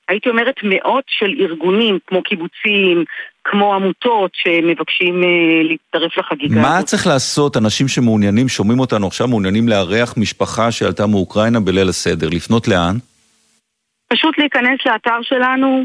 הייתי 0.08 0.28
אומרת, 0.28 0.54
מאות 0.62 1.04
של 1.08 1.34
ארגונים, 1.40 1.98
כמו 2.06 2.22
קיבוצים, 2.22 3.04
כמו 3.44 3.74
עמותות 3.74 4.30
שמבקשים 4.34 5.22
uh, 5.22 5.26
להצטרף 5.68 6.18
לחגיגה. 6.18 6.60
מה 6.60 6.76
הזאת. 6.76 6.86
צריך 6.86 7.06
לעשות, 7.06 7.56
אנשים 7.56 7.88
שמעוניינים, 7.88 8.48
שומעים 8.48 8.80
אותנו 8.80 9.06
עכשיו, 9.06 9.28
מעוניינים 9.28 9.68
לארח 9.68 10.14
משפחה 10.16 10.72
שעלתה 10.72 11.06
מאוקראינה 11.06 11.60
בליל 11.60 11.88
הסדר, 11.88 12.28
לפנות 12.32 12.68
לאן? 12.68 12.96
פשוט 14.14 14.38
להיכנס 14.38 14.78
לאתר 14.86 15.22
שלנו, 15.22 15.84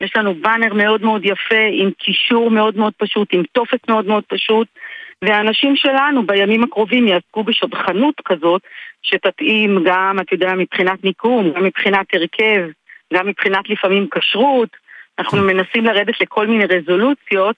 יש 0.00 0.16
לנו 0.16 0.34
באנר 0.34 0.74
מאוד 0.74 1.02
מאוד 1.02 1.24
יפה, 1.24 1.64
עם 1.72 1.90
קישור 1.98 2.50
מאוד 2.50 2.76
מאוד 2.76 2.92
פשוט, 2.96 3.28
עם 3.32 3.42
טופס 3.52 3.78
מאוד 3.88 4.06
מאוד 4.06 4.24
פשוט, 4.28 4.68
והאנשים 5.22 5.76
שלנו 5.76 6.26
בימים 6.26 6.64
הקרובים 6.64 7.08
יעסקו 7.08 7.44
בשדכנות 7.44 8.14
כזאת, 8.24 8.62
שתתאים 9.02 9.84
גם, 9.84 10.16
אתה 10.20 10.34
יודע, 10.34 10.52
מבחינת 10.54 11.04
מיקום, 11.04 11.52
גם 11.52 11.64
מבחינת 11.64 12.06
הרכב, 12.12 12.68
גם 13.14 13.26
מבחינת 13.26 13.70
לפעמים 13.70 14.06
כשרות. 14.10 14.68
אנחנו 15.18 15.38
מנסים 15.42 15.84
לרדת 15.84 16.20
לכל 16.20 16.46
מיני 16.46 16.64
רזולוציות, 16.64 17.56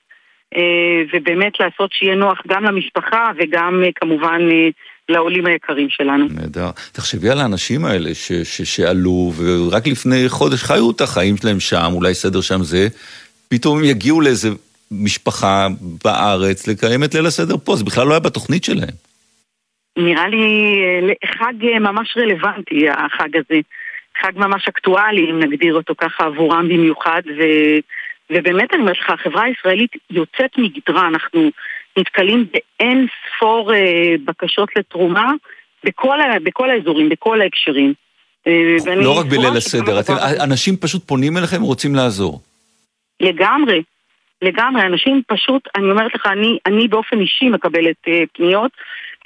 אה, 0.57 1.03
ובאמת 1.13 1.61
לעשות 1.61 1.93
שיהיה 1.93 2.15
נוח 2.15 2.43
גם 2.47 2.65
למשפחה 2.65 3.31
וגם 3.37 3.83
אה, 3.85 3.89
כמובן 3.95 4.41
אה, 4.51 4.69
לעולים 5.09 5.47
היקרים 5.47 5.91
שלנו. 5.91 6.27
נהדר. 6.31 6.71
תחשבי 6.93 7.31
על 7.31 7.41
האנשים 7.41 7.85
האלה 7.85 8.15
ש, 8.15 8.33
ש, 8.33 8.63
שעלו 8.63 9.33
ורק 9.37 9.87
לפני 9.87 10.29
חודש 10.29 10.63
חיו 10.63 10.91
את 10.91 11.01
החיים 11.01 11.37
שלהם 11.37 11.61
שם, 11.61 11.91
אולי 11.93 12.15
סדר 12.15 12.41
שם 12.41 12.63
זה, 12.63 12.89
פתאום 13.49 13.79
הם 13.79 13.85
יגיעו 13.85 14.21
לאיזה 14.21 14.49
משפחה 14.91 15.67
בארץ 16.05 16.69
לקיים 16.69 17.05
את 17.05 17.15
ליל 17.15 17.27
הסדר 17.27 17.57
פה, 17.65 17.77
זה 17.77 17.85
בכלל 17.85 18.07
לא 18.07 18.13
היה 18.13 18.21
בתוכנית 18.21 18.65
שלהם. 18.65 18.97
נראה 19.97 20.29
לי 20.29 20.77
חג 21.39 21.79
ממש 21.81 22.17
רלוונטי, 22.17 22.87
החג 22.91 23.37
הזה. 23.37 23.61
חג 24.23 24.33
ממש 24.37 24.69
אקטואלי, 24.69 25.31
אם 25.31 25.39
נגדיר 25.39 25.75
אותו 25.75 25.95
ככה 25.99 26.25
עבורם 26.25 26.69
במיוחד, 26.69 27.23
ו... 27.39 27.43
ובאמת 28.31 28.73
אני 28.73 28.81
אומרת 28.81 28.99
לך, 28.99 29.11
החברה 29.11 29.43
הישראלית 29.43 29.91
יוצאת 30.11 30.59
מגדרה, 30.59 31.09
אנחנו 31.09 31.51
נתקלים 31.99 32.47
באין 32.53 33.07
ספור 33.37 33.75
אה, 33.75 34.15
בקשות 34.25 34.69
לתרומה 34.77 35.33
בכל, 35.85 36.19
בכל 36.43 36.71
האזורים, 36.71 37.09
בכל 37.09 37.41
ההקשרים. 37.41 37.95
אה, 38.47 38.95
לא 38.97 39.19
רק 39.19 39.27
בליל 39.27 39.57
הסדר, 39.57 40.01
אתם, 40.01 40.13
אנשים 40.45 40.77
פשוט 40.77 41.05
פונים 41.05 41.37
אליכם 41.37 41.63
ורוצים 41.63 41.95
לעזור. 41.95 42.41
לגמרי, 43.21 43.83
לגמרי, 44.43 44.83
אנשים 44.83 45.23
פשוט, 45.27 45.69
אני 45.77 45.91
אומרת 45.91 46.15
לך, 46.15 46.27
אני, 46.27 46.59
אני 46.67 46.89
באופן 46.89 47.21
אישי 47.21 47.49
מקבלת 47.49 47.97
אה, 48.09 48.23
פניות, 48.33 48.71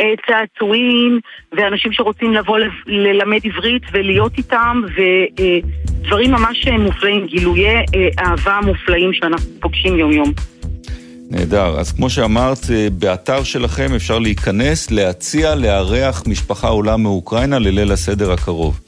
אה, 0.01 0.15
צעצועים, 0.27 1.21
ואנשים 1.53 1.93
שרוצים 1.93 2.33
לבוא 2.33 2.59
ללמד 2.87 3.41
עברית 3.45 3.83
ולהיות 3.93 4.33
איתם, 4.39 4.83
ודברים 4.97 6.35
אה, 6.35 6.41
ממש 6.41 6.67
מופלאים, 6.67 7.27
גילויי 7.27 7.77
אה, 7.77 8.09
אהבה 8.19 8.59
מופלאים 8.67 9.13
שאנחנו 9.13 9.51
פוגשים 9.61 9.99
יום-יום. 9.99 10.33
נהדר. 11.31 11.79
אז 11.81 11.93
כמו 11.93 12.11
שאמרת, 12.11 12.59
אה, 12.71 12.89
באתר 12.93 13.43
שלכם 13.43 13.95
אפשר 13.97 14.19
להיכנס, 14.19 14.91
להציע, 14.91 15.55
לארח 15.55 16.23
משפחה 16.27 16.69
עולה 16.69 16.97
מאוקראינה 16.97 17.59
לליל 17.59 17.93
הסדר 17.93 18.33
הקרוב. 18.33 18.81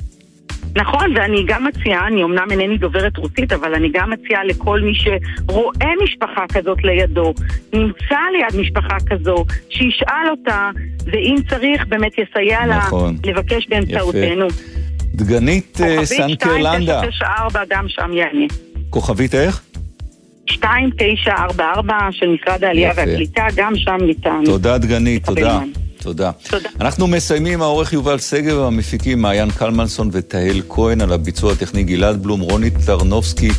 נכון, 0.76 1.16
ואני 1.16 1.44
גם 1.46 1.64
מציעה, 1.64 2.06
אני 2.06 2.24
אמנם 2.24 2.46
אינני 2.50 2.78
דוברת 2.78 3.16
רוסית, 3.16 3.52
אבל 3.52 3.74
אני 3.74 3.88
גם 3.92 4.10
מציעה 4.10 4.44
לכל 4.44 4.80
מי 4.80 4.92
שרואה 4.94 5.90
משפחה 6.04 6.44
כזאת 6.52 6.78
לידו, 6.84 7.34
נמצא 7.72 8.16
ליד 8.32 8.60
משפחה 8.60 8.96
כזו, 9.06 9.44
שישאל 9.70 10.30
אותה, 10.30 10.70
ואם 11.06 11.36
צריך, 11.50 11.86
באמת 11.88 12.12
יסייע 12.12 12.66
נכון. 12.66 13.16
לה 13.24 13.32
לבקש 13.32 13.68
באמצעותנו. 13.68 14.46
דגנית 15.14 15.80
אה, 15.80 16.06
סנקר 16.06 16.56
לנדה. 16.56 17.00
כוכבית 17.00 17.22
2994 17.22 17.60
גם 17.70 17.88
שם 17.88 18.12
יענה. 18.12 18.46
כוכבית 18.90 19.34
איך? 19.34 19.62
2944 20.52 21.94
של 22.10 22.26
משרד 22.26 22.64
העלייה. 22.64 22.92
והקליטה, 22.96 23.46
גם 23.56 23.72
שם 23.76 23.98
ניתן. 24.06 24.42
תודה 24.44 24.78
דגנית, 24.78 25.26
תודה. 25.26 25.60
תודה. 26.02 26.30
תודה. 26.50 26.68
אנחנו 26.80 27.06
מסיימים, 27.06 27.62
העורך 27.62 27.92
יובל 27.92 28.18
שגב, 28.18 28.58
המפיקים 28.58 29.22
מעיין 29.22 29.50
קלמנסון 29.50 30.10
ותהל 30.12 30.62
כהן, 30.68 31.00
על 31.00 31.12
הביצוע 31.12 31.52
הטכני 31.52 31.82
גלעד 31.82 32.22
בלום, 32.22 32.40
רוני 32.40 32.70
טרנובסקי, 32.86 33.50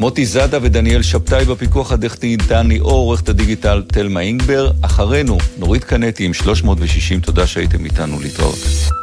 מוטי 0.00 0.26
זאדה 0.26 0.58
ודניאל 0.62 1.02
שבתאי 1.02 1.44
בפיקוח 1.44 1.92
הטכני, 1.92 2.36
דני 2.36 2.80
אור, 2.80 2.90
עורכת 2.92 3.28
הדיגיטל 3.28 3.82
תלמה 3.86 4.20
אינגבר. 4.20 4.70
אחרינו, 4.82 5.38
נורית 5.58 5.84
קנטי 5.84 6.24
עם 6.24 6.34
360, 6.34 7.20
תודה 7.20 7.46
שהייתם 7.46 7.84
איתנו 7.84 8.20
להתראות. 8.22 9.01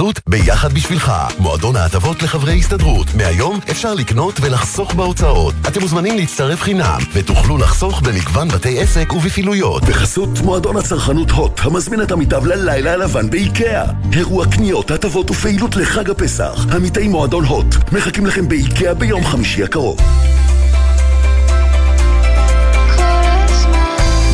בחסות 0.00 0.20
ביחד 0.28 0.72
בשבילך, 0.72 1.12
מועדון 1.38 1.76
ההטבות 1.76 2.22
לחברי 2.22 2.58
הסתדרות. 2.58 3.06
מהיום 3.14 3.60
אפשר 3.70 3.94
לקנות 3.94 4.40
ולחסוך 4.40 4.94
בהוצאות. 4.94 5.54
אתם 5.68 5.80
מוזמנים 5.80 6.16
להצטרף 6.16 6.62
חינם, 6.62 6.98
ותוכלו 7.12 7.58
לחסוך 7.58 8.00
במגוון 8.00 8.48
בתי 8.48 8.80
עסק 8.80 9.12
ובפעילויות. 9.12 9.84
בחסות 9.84 10.28
מועדון 10.44 10.76
הצרכנות 10.76 11.30
הוט, 11.30 11.60
המזמין 11.64 12.02
את 12.02 12.12
עמיתיו 12.12 12.46
ללילה 12.46 12.92
הלבן 12.92 13.30
באיקאה. 13.30 13.84
אירוע 14.12 14.46
קניות, 14.46 14.90
הטבות 14.90 15.30
ופעילות 15.30 15.76
לחג 15.76 16.10
הפסח. 16.10 16.66
עמיתי 16.74 17.08
מועדון 17.08 17.44
הוט, 17.44 17.76
מחכים 17.92 18.26
לכם 18.26 18.48
באיקאה 18.48 18.94
ביום 18.94 19.24
חמישי 19.24 19.64
הקרוב. 19.64 19.98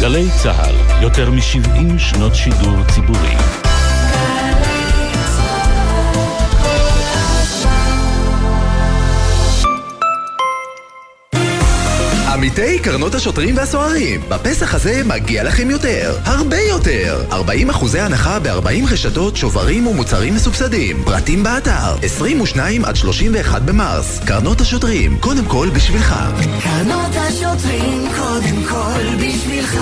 גלי 0.00 0.26
צה"ל, 0.42 1.02
יותר 1.02 1.30
מ-70 1.30 1.98
שנות 1.98 2.34
שידור 2.34 2.76
ציבורי. 2.94 3.65
עמיתי 12.46 12.78
קרנות 12.78 13.14
השוטרים 13.14 13.56
והסוהרים, 13.56 14.20
בפסח 14.28 14.74
הזה 14.74 15.02
מגיע 15.04 15.44
לכם 15.44 15.70
יותר, 15.70 16.18
הרבה 16.24 16.60
יותר. 16.60 17.24
40 17.32 17.70
אחוזי 17.70 18.00
הנחה 18.00 18.38
ב-40 18.38 18.92
רשתות, 18.92 19.36
שוברים 19.36 19.86
ומוצרים 19.86 20.34
מסובסדים. 20.34 21.02
פרטים 21.04 21.42
באתר, 21.42 21.96
22 22.02 22.84
עד 22.84 22.96
31 22.96 23.62
במרס. 23.62 24.20
קרנות 24.24 24.60
השוטרים, 24.60 25.18
קודם 25.20 25.44
כל 25.44 25.68
בשבילך. 25.74 26.14
קרנות 26.62 27.16
השוטרים, 27.16 28.08
קודם 28.16 28.62
כל 28.68 29.16
בשבילך. 29.16 29.76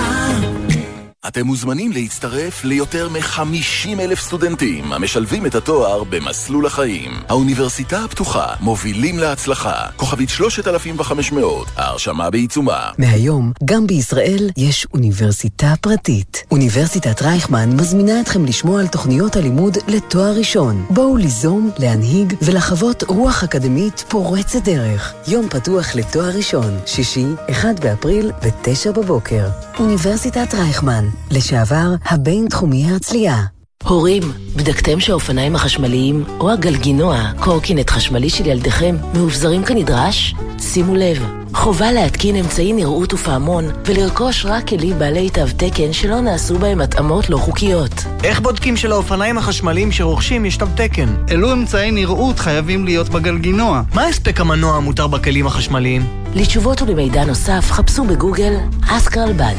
אתם 1.27 1.45
מוזמנים 1.45 1.91
להצטרף 1.91 2.63
ליותר 2.63 3.09
מ-50 3.09 3.99
אלף 3.99 4.19
סטודנטים 4.19 4.93
המשלבים 4.93 5.45
את 5.45 5.55
התואר 5.55 6.03
במסלול 6.03 6.65
החיים. 6.65 7.11
האוניברסיטה 7.29 8.03
הפתוחה, 8.03 8.45
מובילים 8.59 9.19
להצלחה. 9.19 9.73
כוכבית 9.95 10.29
3500, 10.29 11.67
ההרשמה 11.75 12.29
בעיצומה. 12.29 12.89
מהיום, 12.97 13.51
גם 13.65 13.87
בישראל 13.87 14.49
יש 14.57 14.87
אוניברסיטה 14.93 15.73
פרטית. 15.81 16.43
אוניברסיטת 16.51 17.21
רייכמן 17.21 17.69
מזמינה 17.75 18.21
אתכם 18.21 18.45
לשמוע 18.45 18.79
על 18.79 18.87
תוכניות 18.87 19.35
הלימוד 19.35 19.77
לתואר 19.87 20.33
ראשון. 20.37 20.85
בואו 20.89 21.17
ליזום, 21.17 21.71
להנהיג 21.77 22.33
ולחוות 22.41 23.03
רוח 23.03 23.43
אקדמית 23.43 24.05
פורצת 24.09 24.63
דרך. 24.63 25.13
יום 25.27 25.49
פתוח 25.49 25.95
לתואר 25.95 26.29
ראשון, 26.29 26.79
שישי, 26.85 27.25
1 27.51 27.79
באפריל, 27.79 28.31
ב-9 28.31 28.91
בבוקר. 28.91 29.47
אוניברסיטת 29.79 30.53
רייכמן, 30.53 31.05
לשעבר 31.31 31.95
הבינתחומי 32.05 32.85
ההרצליה. 32.85 33.35
הורים, 33.83 34.23
בדקתם 34.55 34.99
שהאופניים 34.99 35.55
החשמליים 35.55 36.23
או 36.39 36.51
הגלגינוע, 36.51 37.17
קורקינט 37.39 37.89
חשמלי 37.89 38.29
של 38.29 38.45
ילדיכם, 38.45 38.95
מאובזרים 39.13 39.63
כנדרש? 39.63 40.35
שימו 40.59 40.95
לב, 40.95 41.25
חובה 41.53 41.91
להתקין 41.91 42.35
אמצעי 42.35 42.73
נראות 42.73 43.13
ופעמון 43.13 43.65
ולרכוש 43.85 44.45
רק 44.45 44.67
כלים 44.67 44.99
בעלי 44.99 45.29
תו 45.29 45.41
תקן 45.57 45.93
שלא 45.93 46.19
נעשו 46.19 46.59
בהם 46.59 46.81
התאמות 46.81 47.29
לא 47.29 47.37
חוקיות. 47.37 48.03
איך 48.23 48.39
בודקים 48.39 48.77
שלאופניים 48.77 49.37
החשמליים 49.37 49.91
שרוכשים 49.91 50.45
יש 50.45 50.57
תו 50.57 50.65
תקן? 50.75 51.15
אילו 51.31 51.53
אמצעי 51.53 51.91
נראות 51.91 52.39
חייבים 52.39 52.85
להיות 52.85 53.09
בגלגינוע? 53.09 53.81
מה 53.93 54.05
הספק 54.05 54.41
המנוע 54.41 54.75
המותר 54.75 55.07
בכלים 55.07 55.47
החשמליים? 55.47 56.01
לתשובות 56.35 56.81
ולמידע 56.81 57.25
נוסף 57.25 57.71
חפשו 57.71 58.03
בגוגל 58.03 58.53
אסקרלבד. 58.89 59.55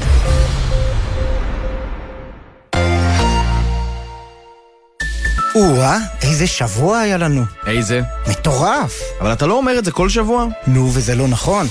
או-אה, 5.57 5.98
איזה 6.22 6.46
שבוע 6.46 6.98
היה 6.98 7.16
לנו. 7.16 7.44
איזה? 7.66 8.00
מטורף. 8.28 9.00
אבל 9.20 9.32
אתה 9.32 9.46
לא 9.46 9.54
אומר 9.54 9.78
את 9.78 9.84
זה 9.84 9.92
כל 9.92 10.09
שבוע? 10.09 10.46
נו, 10.66 10.90
וזה 10.94 11.14
לא 11.14 11.28
נכון. 11.28 11.66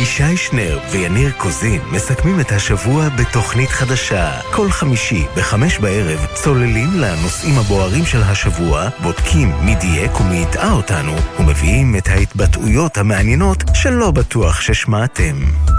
ישי 0.00 0.36
שנר 0.36 0.78
ויניר 0.90 1.30
קוזין 1.36 1.80
מסכמים 1.90 2.40
את 2.40 2.52
השבוע 2.52 3.08
בתוכנית 3.08 3.70
חדשה. 3.70 4.40
כל 4.52 4.70
חמישי 4.70 5.24
בחמש 5.36 5.78
בערב 5.78 6.26
צוללים 6.34 6.90
לנושאים 6.94 7.58
הבוערים 7.58 8.06
של 8.06 8.22
השבוע, 8.22 8.88
בודקים 9.02 9.52
מי 9.60 9.74
דייק 9.74 10.20
ומי 10.20 10.42
הטעה 10.42 10.72
אותנו, 10.72 11.12
ומביאים 11.38 11.96
את 11.96 12.08
ההתבטאויות 12.08 12.98
המעניינות 12.98 13.64
שלא 13.74 14.10
בטוח 14.10 14.60
ששמעתם. 14.60 15.34